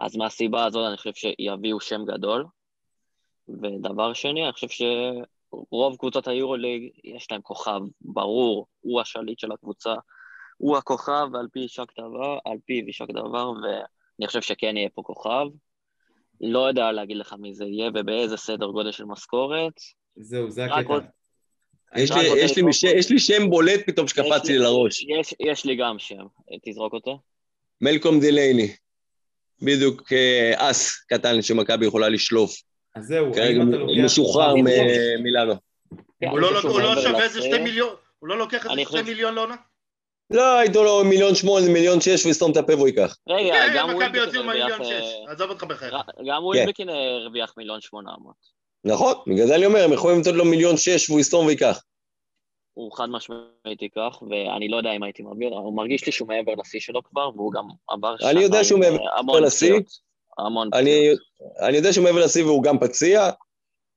אז 0.00 0.16
מהסיבה 0.16 0.64
הזאת 0.64 0.88
אני 0.88 0.96
חושב 0.96 1.14
שיביאו 1.14 1.80
שם 1.80 2.04
גדול. 2.04 2.46
ודבר 3.48 4.12
שני, 4.12 4.44
אני 4.44 4.52
חושב 4.52 4.68
שרוב 5.52 5.96
קבוצות 5.96 6.28
היורוליג 6.28 6.90
יש 7.04 7.26
להם 7.30 7.40
כוכב 7.42 7.80
ברור, 8.00 8.66
הוא 8.80 9.00
השליט 9.00 9.38
של 9.38 9.52
הקבוצה, 9.52 9.94
הוא 10.56 10.76
הכוכב 10.76 11.28
ועל 11.32 11.46
פי 11.52 11.60
יישק 11.60 11.92
דבר, 11.98 12.38
על 12.44 12.56
פיו 12.66 12.86
יישק 12.86 13.10
דבר, 13.10 13.50
ואני 13.50 14.26
חושב 14.26 14.42
שכן 14.42 14.76
יהיה 14.76 14.88
פה 14.94 15.02
כוכב. 15.02 15.46
לא 16.40 16.68
יודע 16.68 16.92
להגיד 16.92 17.16
לך 17.16 17.34
מי 17.38 17.54
זה 17.54 17.64
יהיה 17.64 17.90
ובאיזה 17.94 18.36
סדר 18.36 18.66
גודל 18.66 18.92
של 18.92 19.04
משכורת. 19.04 19.72
זהו, 20.16 20.50
זה 20.50 20.64
הקטע. 20.64 20.88
עוד- 20.92 21.04
יש 21.96 22.10
לי- 22.12 22.28
יש 22.38 22.56
לי 22.56 22.62
מש-. 22.62 22.84
יש 22.84 23.10
לי 23.10 23.18
שם 23.18 23.50
בולט 23.50 23.80
פתאום 23.86 24.08
שקפץ 24.08 24.44
לי- 24.48 24.58
לראש. 24.58 25.04
יש, 25.08 25.34
יש 25.40 25.64
לי 25.64 25.76
גם 25.76 25.98
שם, 25.98 26.26
תזרוק 26.64 26.92
אותו. 26.92 27.18
מלקום 27.80 28.20
דילייני. 28.20 28.76
בדיוק 29.62 30.12
אה, 30.12 30.70
אס 30.70 31.04
קטן 31.08 31.42
שמכבי 31.42 31.86
יכולה 31.86 32.08
לשלוף. 32.08 32.52
אז 32.94 33.06
זהו, 33.06 33.32
כרגע 33.32 33.60
האם 33.60 33.68
אתה 33.68 33.76
הוא 33.76 33.86
לוקח... 33.86 34.04
משוחרר? 34.04 34.54
מילאנו. 35.22 35.54
כן, 36.20 36.28
הוא 36.28 36.38
לא 36.38 36.54
לא 36.54 36.62
מעבר 36.62 37.00
שווה 37.00 37.22
איזה 37.22 37.40
לעשרת. 37.40 37.52
שתי 37.52 37.58
מיליון, 37.58 37.94
הוא 38.18 38.28
לא 38.28 38.38
לוקח 38.38 38.66
איזה 38.66 38.82
שתי 38.88 39.02
מיליון 39.02 39.34
לעונה? 39.34 39.54
לא, 40.30 40.58
הייתו 40.58 40.84
לו 40.84 41.04
מיליון 41.04 41.34
שמונה, 41.34 41.68
מיליון 41.68 42.00
שש, 42.00 42.24
הוא 42.24 42.30
יסתום 42.30 42.52
את 42.52 42.56
הפה 42.56 42.74
והוא 42.74 42.88
ייקח. 42.88 43.16
רגע, 43.28 43.54
כן, 43.54 43.72
גם 43.76 43.94
ווילבקין 43.94 44.20
הרוויח... 44.24 44.46
מיליון 44.46 44.80
אה, 44.80 44.84
שש, 44.84 45.14
עזוב 45.28 45.50
אותך 45.50 45.64
בחייך. 45.64 45.94
גם 46.26 46.44
ווילבקין 46.44 46.88
הרוויח 46.88 47.54
מיליון 47.56 47.80
שמונה 47.80 48.10
מאות. 48.22 48.62
נכון, 48.84 49.14
בגלל 49.26 49.46
זה 49.46 49.54
אני 49.56 49.66
אומר, 49.66 49.84
הם 49.84 49.92
יכולים 49.92 50.20
לתת 50.20 50.32
לו 50.32 50.44
מיליון 50.44 50.76
שש 50.76 51.10
והוא 51.10 51.20
יסתום 51.20 51.46
וייקח. 51.46 51.82
הוא 52.74 52.92
חד 52.92 53.06
משמעית 53.08 53.82
ייקח, 53.82 54.22
ואני 54.22 54.68
לא 54.68 54.76
יודע 54.76 54.92
אם 54.92 55.02
הייתי 55.02 55.22
מעביר, 55.22 55.54
הוא 55.54 55.76
מרגיש 55.76 56.06
לי 56.06 56.12
שהוא 56.12 56.28
מעבר 56.28 56.52
לשיא 56.60 56.80
שלו 56.80 57.02
כבר, 57.02 57.30
והוא 57.36 57.52
גם 57.52 57.64
עבר 57.88 58.14
אני 58.30 58.42
יודע 58.42 58.64
שהוא 58.64 58.80
מעבר 58.80 59.06
אה, 59.06 59.18
המון 59.18 59.42
לשיא. 59.42 59.74
המון 60.38 60.68
אני, 60.74 60.90
פציעות. 60.90 61.18
אני 61.60 61.76
יודע 61.76 61.92
שהוא 61.92 62.04
מעבר 62.04 62.24
לשיא 62.24 62.44
והוא 62.44 62.62
גם 62.62 62.78
פציע, 62.78 63.30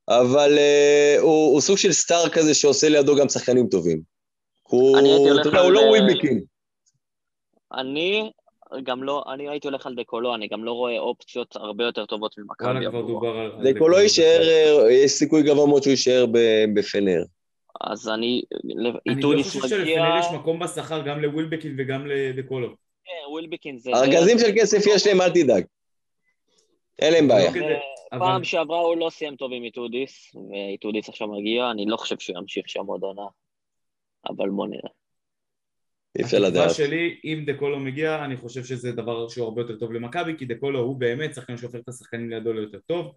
אבל 0.10 0.58
uh, 0.58 1.22
הוא, 1.22 1.54
הוא 1.54 1.62
סוג 1.62 1.78
של 1.78 1.92
סטאר 1.92 2.30
כזה 2.30 2.54
שעושה 2.54 2.90
לידו 2.90 3.16
גם 3.16 3.30
שחקנים 3.30 3.68
טובים. 3.68 4.02
הוא, 4.64 4.98
אתה 5.42 5.50
יודע, 5.50 5.60
הוא 5.60 5.72
לא 5.72 5.80
אה, 5.80 5.90
ווילבקין. 5.90 6.42
אני 7.74 8.32
גם 8.84 9.04
לא, 9.04 9.24
אני 9.34 9.50
הייתי 9.50 9.68
הולך 9.68 9.88
על 9.88 9.96
דקולו, 9.96 10.36
אני 10.36 10.48
גם 10.48 10.64
לא 10.64 10.72
רואה 10.72 11.00
אופציות 11.00 11.56
הרבה 11.56 11.84
יותר 11.84 12.06
טובות 12.06 12.36
ממכבי 12.38 12.70
לא 13.90 13.98
יישאר. 13.98 14.42
אה, 14.42 14.92
יש 14.92 15.12
סיכוי 15.12 15.44
גבוה 15.44 15.68
מאוד 15.68 15.84
שהוא 15.84 15.92
יישאר 15.92 16.26
בפנר. 16.74 17.24
אז 17.82 18.10
אני, 18.10 18.42
אני 19.10 19.22
לא 19.22 19.44
חושב 19.44 19.60
מגיע, 19.60 19.70
שלפנר 19.70 20.20
יש 20.20 20.26
מקום 20.34 20.60
בשכר 20.60 21.02
גם 21.02 21.22
לווילבקין 21.22 21.76
וגם 21.78 22.08
לדקולו. 22.08 22.68
כן, 23.06 23.32
ווילבקין 23.32 23.78
זה... 23.78 23.90
ארגזים 23.94 24.40
של 24.40 24.52
כסף 24.56 24.84
יש 24.88 25.08
להם, 25.08 25.22
אל 25.22 25.30
תדאג. 25.30 25.64
אין 27.00 27.14
להם 27.14 27.28
בעיה. 27.28 27.52
לא 28.12 28.20
פעם 28.20 28.44
שעברה 28.44 28.80
הוא 28.80 28.98
לא 28.98 29.10
סיים 29.10 29.36
טוב 29.36 29.52
עם 29.54 29.64
איטודיס, 29.64 30.36
ואיטודיס 30.52 31.10
עכשיו 31.10 31.28
מגיע, 31.28 31.72
אני 31.72 31.86
לא 31.88 31.98
חושב 31.98 32.20
שהוא 32.20 32.38
ימשיך 32.38 32.70
שם 32.70 32.86
עוד 32.86 33.04
עונה, 33.04 33.28
אבל 34.30 34.50
בוא 34.50 34.68
נראה. 34.68 34.90
אי 36.18 36.24
אפשר 36.24 36.38
התקווה 36.38 36.64
לדעת. 36.64 36.76
שלי, 36.76 37.20
אם 37.24 37.44
דקולו 37.46 37.80
מגיע, 37.80 38.26
אני 38.26 38.38
חושב 38.38 38.64
שזה 38.64 38.92
דבר 38.92 39.28
שהוא 39.28 39.46
הרבה 39.46 39.62
יותר 39.62 39.76
טוב 39.76 39.92
למכבי, 39.92 40.38
כי 40.38 40.46
דקולו 40.46 40.80
הוא 40.80 40.96
באמת 40.96 41.36
שחקן 41.36 41.58
שהופך 41.58 41.80
את 41.80 41.90
השחקנים 41.90 42.30
לידו 42.30 42.54
ליותר 42.54 42.80
טוב, 42.80 43.12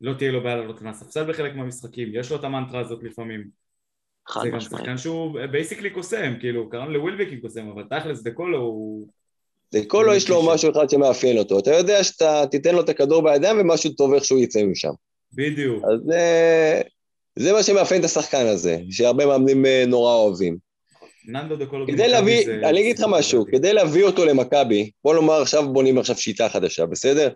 לא 0.00 0.14
תהיה 0.14 0.32
לו 0.32 0.42
בעיה 0.42 0.56
לעלות 0.56 0.82
מהספסל 0.82 1.32
בחלק 1.32 1.54
מהמשחקים, 1.54 2.08
יש 2.12 2.30
לו 2.30 2.36
את 2.36 2.44
המנטרה 2.44 2.80
הזאת 2.80 3.02
לפעמים. 3.02 3.48
זה 4.42 4.50
גם. 4.50 4.60
שחקן 4.60 4.98
שהוא 4.98 5.38
basically 5.50 5.90
קוסם, 5.90 6.32
כאילו, 6.40 6.70
קראנו 6.70 6.90
לווילבקין 6.90 7.40
קוסם, 7.40 7.68
אבל 7.68 7.84
תכלס 7.90 8.22
דקולו 8.22 8.58
הוא... 8.58 9.08
לכל 9.74 10.06
יש 10.16 10.28
לו 10.30 10.42
משהו 10.46 10.72
אחד 10.72 10.90
שמאפיין 10.90 11.38
אותו. 11.38 11.58
אתה 11.58 11.74
יודע 11.74 12.04
שאתה 12.04 12.44
תיתן 12.50 12.74
לו 12.74 12.80
את 12.80 12.88
הכדור 12.88 13.22
בידיים 13.22 13.60
ומשהו 13.60 13.90
טוב 13.92 14.14
איך 14.14 14.24
שהוא 14.24 14.38
יצא 14.38 14.62
משם. 14.64 14.90
בדיוק. 15.34 15.84
אז 15.84 16.00
זה, 16.06 16.20
זה 17.38 17.52
מה 17.52 17.62
שמאפיין 17.62 18.00
את 18.00 18.04
השחקן 18.04 18.46
הזה, 18.46 18.78
שהרבה 18.90 19.26
מאמנים 19.26 19.66
אה, 19.66 19.84
נורא 19.86 20.14
אוהבים. 20.14 20.56
ננדו 21.28 21.56
דקולו 21.56 21.86
כדי 21.86 22.08
להביא, 22.08 22.44
זה- 22.44 22.60
אני 22.68 22.80
אגיד 22.80 22.98
לך 22.98 23.04
משהו. 23.08 23.44
כדי 23.52 23.72
להביא 23.72 24.04
אותו 24.04 24.24
למכבי, 24.24 24.90
בוא 25.04 25.14
נאמר 25.14 25.42
עכשיו 25.42 25.72
בונים 25.72 25.98
עכשיו 25.98 26.16
שיטה 26.16 26.48
חדשה, 26.48 26.86
בסדר? 26.86 27.28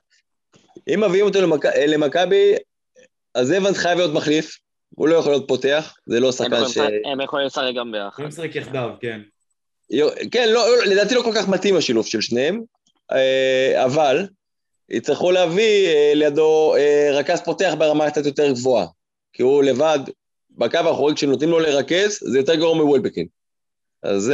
אם 0.94 1.04
מביאים 1.04 1.26
אותו 1.26 1.38
למכ- 1.46 1.66
אה, 1.66 1.86
למכבי, 1.86 2.54
אז 3.34 3.52
אבנס 3.52 3.76
חייב 3.78 3.98
להיות 3.98 4.12
מחליף, 4.14 4.58
הוא 4.94 5.08
לא 5.08 5.14
יכול 5.16 5.32
להיות 5.32 5.48
פותח, 5.48 5.94
זה 6.06 6.20
לא 6.20 6.26
הם 6.26 6.32
שחקן 6.32 6.68
ש... 6.68 6.78
הם 7.12 7.20
יכולים 7.20 7.46
לשחק 7.46 7.72
גם 7.78 7.92
ביחד. 7.92 8.08
יכולים 8.12 8.28
לשחק 8.28 8.54
יחדיו, 8.54 8.90
כן. 9.00 9.20
כן, 10.30 10.48
לא, 10.48 10.76
לא, 10.76 10.84
לדעתי 10.84 11.14
לא 11.14 11.22
כל 11.22 11.32
כך 11.34 11.48
מתאים 11.48 11.76
השילוב 11.76 12.06
של 12.06 12.20
שניהם, 12.20 12.62
אה, 13.12 13.84
אבל 13.84 14.26
יצטרכו 14.88 15.30
להביא 15.30 15.88
אה, 15.88 16.12
לידו 16.14 16.74
אה, 16.76 17.10
רכז 17.12 17.40
פותח 17.44 17.72
ברמה 17.78 18.10
קצת 18.10 18.26
יותר 18.26 18.52
גבוהה, 18.52 18.86
כי 19.32 19.42
הוא 19.42 19.62
לבד, 19.62 19.98
בקו 20.50 20.78
האחורי 20.78 21.14
כשנותנים 21.14 21.50
לו 21.50 21.58
לרכז, 21.58 22.18
זה 22.22 22.38
יותר 22.38 22.54
גרוע 22.54 22.74
מוולבקין. 22.74 23.26
אז 24.02 24.32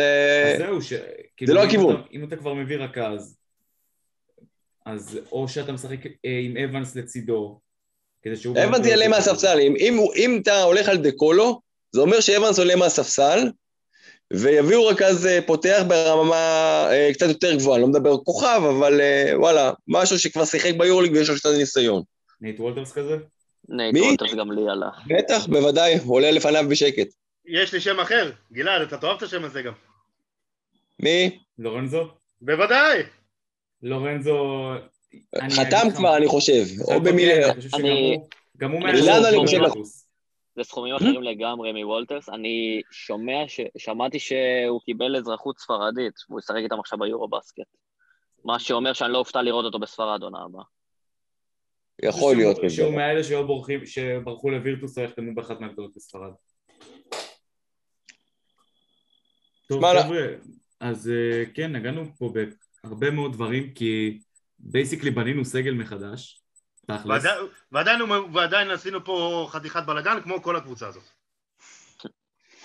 אז 0.52 0.58
זהו, 0.58 0.82
ש... 0.82 0.92
כאילו, 1.36 1.54
לא 1.54 1.62
אם 1.62 1.66
הכיוון. 1.66 1.94
אתה- 1.94 2.02
אם 2.12 2.24
אתה 2.24 2.36
כבר 2.36 2.54
מביא 2.54 2.76
רכז, 2.76 3.36
אז 4.86 5.20
או 5.32 5.48
שאתה 5.48 5.72
משחק 5.72 5.98
עם 6.22 6.56
אבנס 6.56 6.96
לצידו, 6.96 7.60
כדי 8.22 8.36
שהוא... 8.36 8.56
אבנס 8.64 8.86
יעלה 8.86 9.08
מהספסל, 9.08 9.58
אם, 9.60 9.74
אם, 9.78 9.98
אם 10.16 10.40
אתה 10.42 10.62
הולך 10.62 10.88
על 10.88 10.96
דקולו, 10.96 11.60
זה 11.92 12.00
אומר 12.00 12.20
שאבנס 12.20 12.58
עולה 12.58 12.76
מהספסל, 12.76 13.38
ויביאו 14.32 14.86
רכז 14.86 15.26
אה, 15.26 15.38
פותח 15.46 15.82
ברמה 15.88 16.36
אה, 16.90 17.10
קצת 17.12 17.28
יותר 17.28 17.54
גבוהה, 17.54 17.76
אני 17.76 17.82
לא 17.82 17.88
מדבר 17.88 18.16
כוכב, 18.24 18.62
אבל 18.68 19.00
אה, 19.00 19.32
וואלה, 19.34 19.72
משהו 19.88 20.18
שכבר 20.18 20.44
שיחק 20.44 20.74
ביורליג 20.78 21.12
ויש 21.12 21.30
לו 21.30 21.36
קצת 21.36 21.50
ניסיון. 21.58 22.02
נייט 22.40 22.60
וולטרס 22.60 22.92
כזה? 22.92 23.16
נייט 23.68 23.94
מי? 23.94 24.00
וולטרס 24.00 24.34
גם 24.34 24.52
לי 24.52 24.62
עלה. 24.70 24.88
בטח, 25.06 25.46
בוודאי, 25.46 25.98
עולה 26.06 26.30
לפניו 26.30 26.64
בשקט. 26.68 27.08
יש 27.46 27.72
לי 27.72 27.80
שם 27.80 28.00
אחר, 28.00 28.30
גלעד, 28.52 28.82
אתה 28.82 28.96
תאהב 28.96 29.16
את 29.16 29.22
השם 29.22 29.44
הזה 29.44 29.62
גם. 29.62 29.72
מי? 31.00 31.38
לורנזו? 31.58 32.08
בוודאי. 32.42 33.02
לורנזו... 33.82 34.70
חתם 35.50 35.88
כבר. 35.96 36.16
אני 36.16 36.26
חושב, 36.26 36.64
או 36.80 36.94
הוא- 36.94 38.28
גם 38.56 38.70
הוא 38.72 38.88
אני 38.88 39.00
זה 40.56 40.64
סכומים 40.64 40.94
אחרים 40.94 41.22
לגמרי 41.22 41.72
מוולטרס. 41.84 42.28
אני 42.28 42.80
שומע, 42.90 43.48
ש... 43.48 43.60
שמעתי 43.78 44.18
שהוא 44.18 44.80
קיבל 44.80 45.16
אזרחות 45.16 45.58
ספרדית, 45.58 46.14
והוא 46.28 46.40
ישחק 46.40 46.56
איתם 46.64 46.80
עכשיו 46.80 46.98
ביורו 46.98 47.28
בסקט. 47.28 47.76
מה 48.44 48.58
שאומר 48.58 48.92
שאני 48.92 49.12
לא 49.12 49.18
אופתע 49.18 49.42
לראות 49.42 49.64
אותו 49.64 49.78
בספרד 49.78 50.22
עונה 50.22 50.38
הבאה. 50.44 50.62
יכול 52.02 52.36
להיות 52.36 52.56
שהוא- 52.68 52.96
מאלה 52.96 53.24
שהיו 53.24 53.46
בורחים, 53.46 53.86
שברחו 53.86 54.50
לווירטוס 54.50 54.98
או 54.98 55.02
יחתמו 55.02 55.34
באחת 55.34 55.60
מהגדולות 55.60 55.92
בספרד. 55.96 56.32
טוב 59.68 59.82
חבר'ה, 60.02 60.26
אז 60.80 61.08
אה, 61.10 61.44
כן, 61.54 61.72
נגענו 61.76 62.04
פה 62.18 62.32
בהרבה 62.84 63.10
מאוד 63.10 63.32
דברים, 63.32 63.74
כי 63.74 64.18
basically 64.58 65.10
בנינו 65.10 65.44
סגל 65.44 65.74
מחדש, 65.74 66.42
תכלס. 66.98 67.24
ועדיין- 67.24 67.46
ועדיין 67.72 68.00
ועדיין 68.34 68.70
עשינו 68.70 69.04
פה 69.04 69.48
חתיכת 69.50 69.82
בלאגן 69.86 70.20
כמו 70.22 70.42
כל 70.42 70.56
הקבוצה 70.56 70.88
הזאת. 70.88 71.02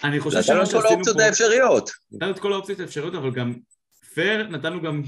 אני 0.03 0.19
חושב 0.19 0.38
נתנו 0.38 0.47
שמה 0.47 0.63
את 0.63 0.67
כל 0.67 0.71
שעשינו 0.71 0.89
האופציות 0.95 1.17
פה, 1.17 1.23
האפשריות. 1.23 1.89
נתנו 2.11 2.32
את 2.32 2.39
כל 2.39 2.53
האופציות 2.53 2.80
האפשריות, 2.80 3.15
אבל 3.15 3.32
גם 3.32 3.53
פייר, 4.13 4.47
נתנו 4.47 4.82
גם 4.82 5.01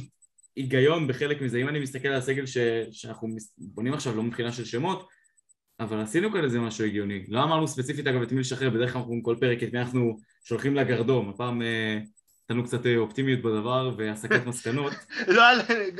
היגיון 0.55 1.07
בחלק 1.07 1.41
מזה. 1.41 1.57
אם 1.57 1.69
אני 1.69 1.79
מסתכל 1.79 2.07
על 2.07 2.13
הסגל 2.13 2.45
ש... 2.45 2.57
שאנחנו 2.91 3.27
בונים 3.57 3.93
עכשיו, 3.93 4.15
לא 4.15 4.23
מבחינה 4.23 4.51
של 4.51 4.65
שמות, 4.65 5.07
אבל 5.79 5.99
עשינו 5.99 6.31
כאן 6.31 6.43
איזה 6.43 6.59
משהו 6.59 6.85
הגיוני. 6.85 7.25
לא 7.29 7.43
אמרנו 7.43 7.67
ספציפית 7.67 8.07
אגב 8.07 8.21
את 8.21 8.31
מי 8.31 8.39
לשחרר, 8.39 8.69
בדרך 8.69 8.93
כלל 8.93 9.01
אנחנו 9.01 9.19
כל 9.23 9.35
פרק 9.39 9.63
את 9.63 9.73
מי 9.73 9.79
אנחנו 9.79 10.17
שולחים 10.43 10.75
לגרדום. 10.75 11.29
הפעם 11.29 11.61
אה, 11.61 11.99
נתנו 12.49 12.63
קצת 12.63 12.85
אה, 12.85 12.97
אופטימיות 12.97 13.41
בדבר 13.41 13.91
והסקת 13.97 14.45
מסקנות. 14.45 14.93
לא, 15.27 15.43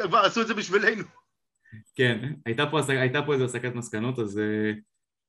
כבר 0.03 0.17
עשו 0.17 0.41
את 0.41 0.47
זה 0.47 0.53
בשבילנו. 0.53 1.03
כן, 1.95 2.33
הייתה 2.45 2.65
פה, 2.71 2.79
הייתה 2.87 3.21
פה 3.25 3.33
איזו 3.33 3.45
הסקת 3.45 3.75
מסקנות, 3.75 4.19
אז 4.19 4.39
אה, 4.39 4.71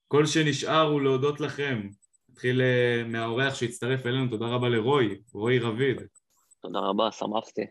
כל 0.08 0.26
שנשאר 0.26 0.82
הוא 0.82 1.00
להודות 1.00 1.40
לכם. 1.40 1.88
נתחיל 2.30 2.60
אה, 2.60 3.04
מהאורח 3.06 3.54
שהצטרף 3.54 4.06
אלינו, 4.06 4.28
תודה 4.30 4.46
רבה 4.46 4.68
לרוי, 4.68 5.20
רוי 5.32 5.58
רביד. 5.58 6.02
תודה 6.62 6.78
רבה, 6.78 7.12
שמחתי. 7.12 7.62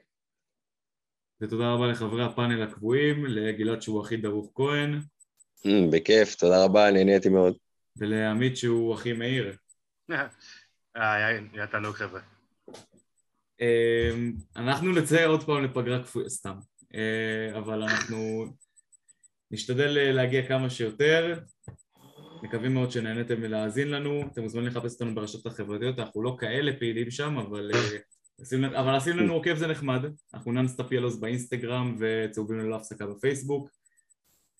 ותודה 1.41 1.74
רבה 1.74 1.88
לחברי 1.88 2.24
הפאנל 2.24 2.63
הקבועים, 2.63 3.26
לגלעד 3.26 3.82
שהוא 3.82 4.01
הכי 4.01 4.18
דרוך 4.18 4.51
כהן, 4.55 4.99
אמ, 5.65 5.91
בכיף, 5.91 6.36
תודה 6.36 6.63
רבה, 6.63 6.91
נהניתי 6.91 7.30
מאוד. 7.30 7.55
ולעמית 7.97 8.57
שהוא 8.57 8.93
הכי 8.93 9.13
מאיר. 9.13 9.55
אה, 10.11 10.28
היה 10.95 11.39
היה 11.53 11.68
תענוג 11.68 11.95
חבר'ה. 11.95 12.22
אמ, 13.61 14.34
אנחנו 14.55 14.91
נצא 14.91 15.26
עוד 15.26 15.43
פעם 15.43 15.63
לפגרה 15.63 16.03
כפויה, 16.03 16.30
סתם. 16.30 16.57
אה, 16.96 17.58
אבל 17.58 17.84
אנחנו 17.84 18.46
נשתדל 19.52 19.98
אה, 19.98 20.12
להגיע 20.12 20.48
כמה 20.48 20.70
שיותר. 20.70 21.40
מקווים 22.44 22.74
מאוד 22.74 22.92
שנהניתם 22.92 23.44
להאזין 23.44 23.88
לנו. 23.90 24.22
אתם 24.34 24.42
מוזמנים 24.42 24.68
לחפש 24.68 24.94
אותנו 24.94 25.16
ברשתות 25.16 25.46
החברתיות, 25.46 26.00
אנחנו 26.00 26.24
לא 26.24 26.36
כאלה 26.40 26.72
פעילים 26.80 27.12
שם, 27.12 27.38
אבל, 27.38 27.72
אה, 27.74 27.98
עושים- 28.40 28.64
אבל 28.64 28.96
עשינו 28.96 29.22
לנו 29.22 29.34
עוקב 29.34 29.56
זה 29.56 29.68
נחמד. 29.68 30.02
אנחנו 30.34 30.52
Nonstop 30.51 30.91
Yellows 30.91 31.20
באינסטגרם 31.20 31.98
וצהובים 32.00 32.60
ללא 32.60 32.76
הפסקה 32.76 33.08
בפייסבוק. 33.08 33.70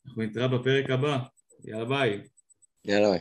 אנחנו 0.08 0.22
נתראה 0.22 0.48
בפרק 0.48 0.90
הבא. 0.90 1.18
יאללה 1.66 1.86
ביי. 1.86 2.22
יאללה 2.86 3.10
ביי. 3.10 3.20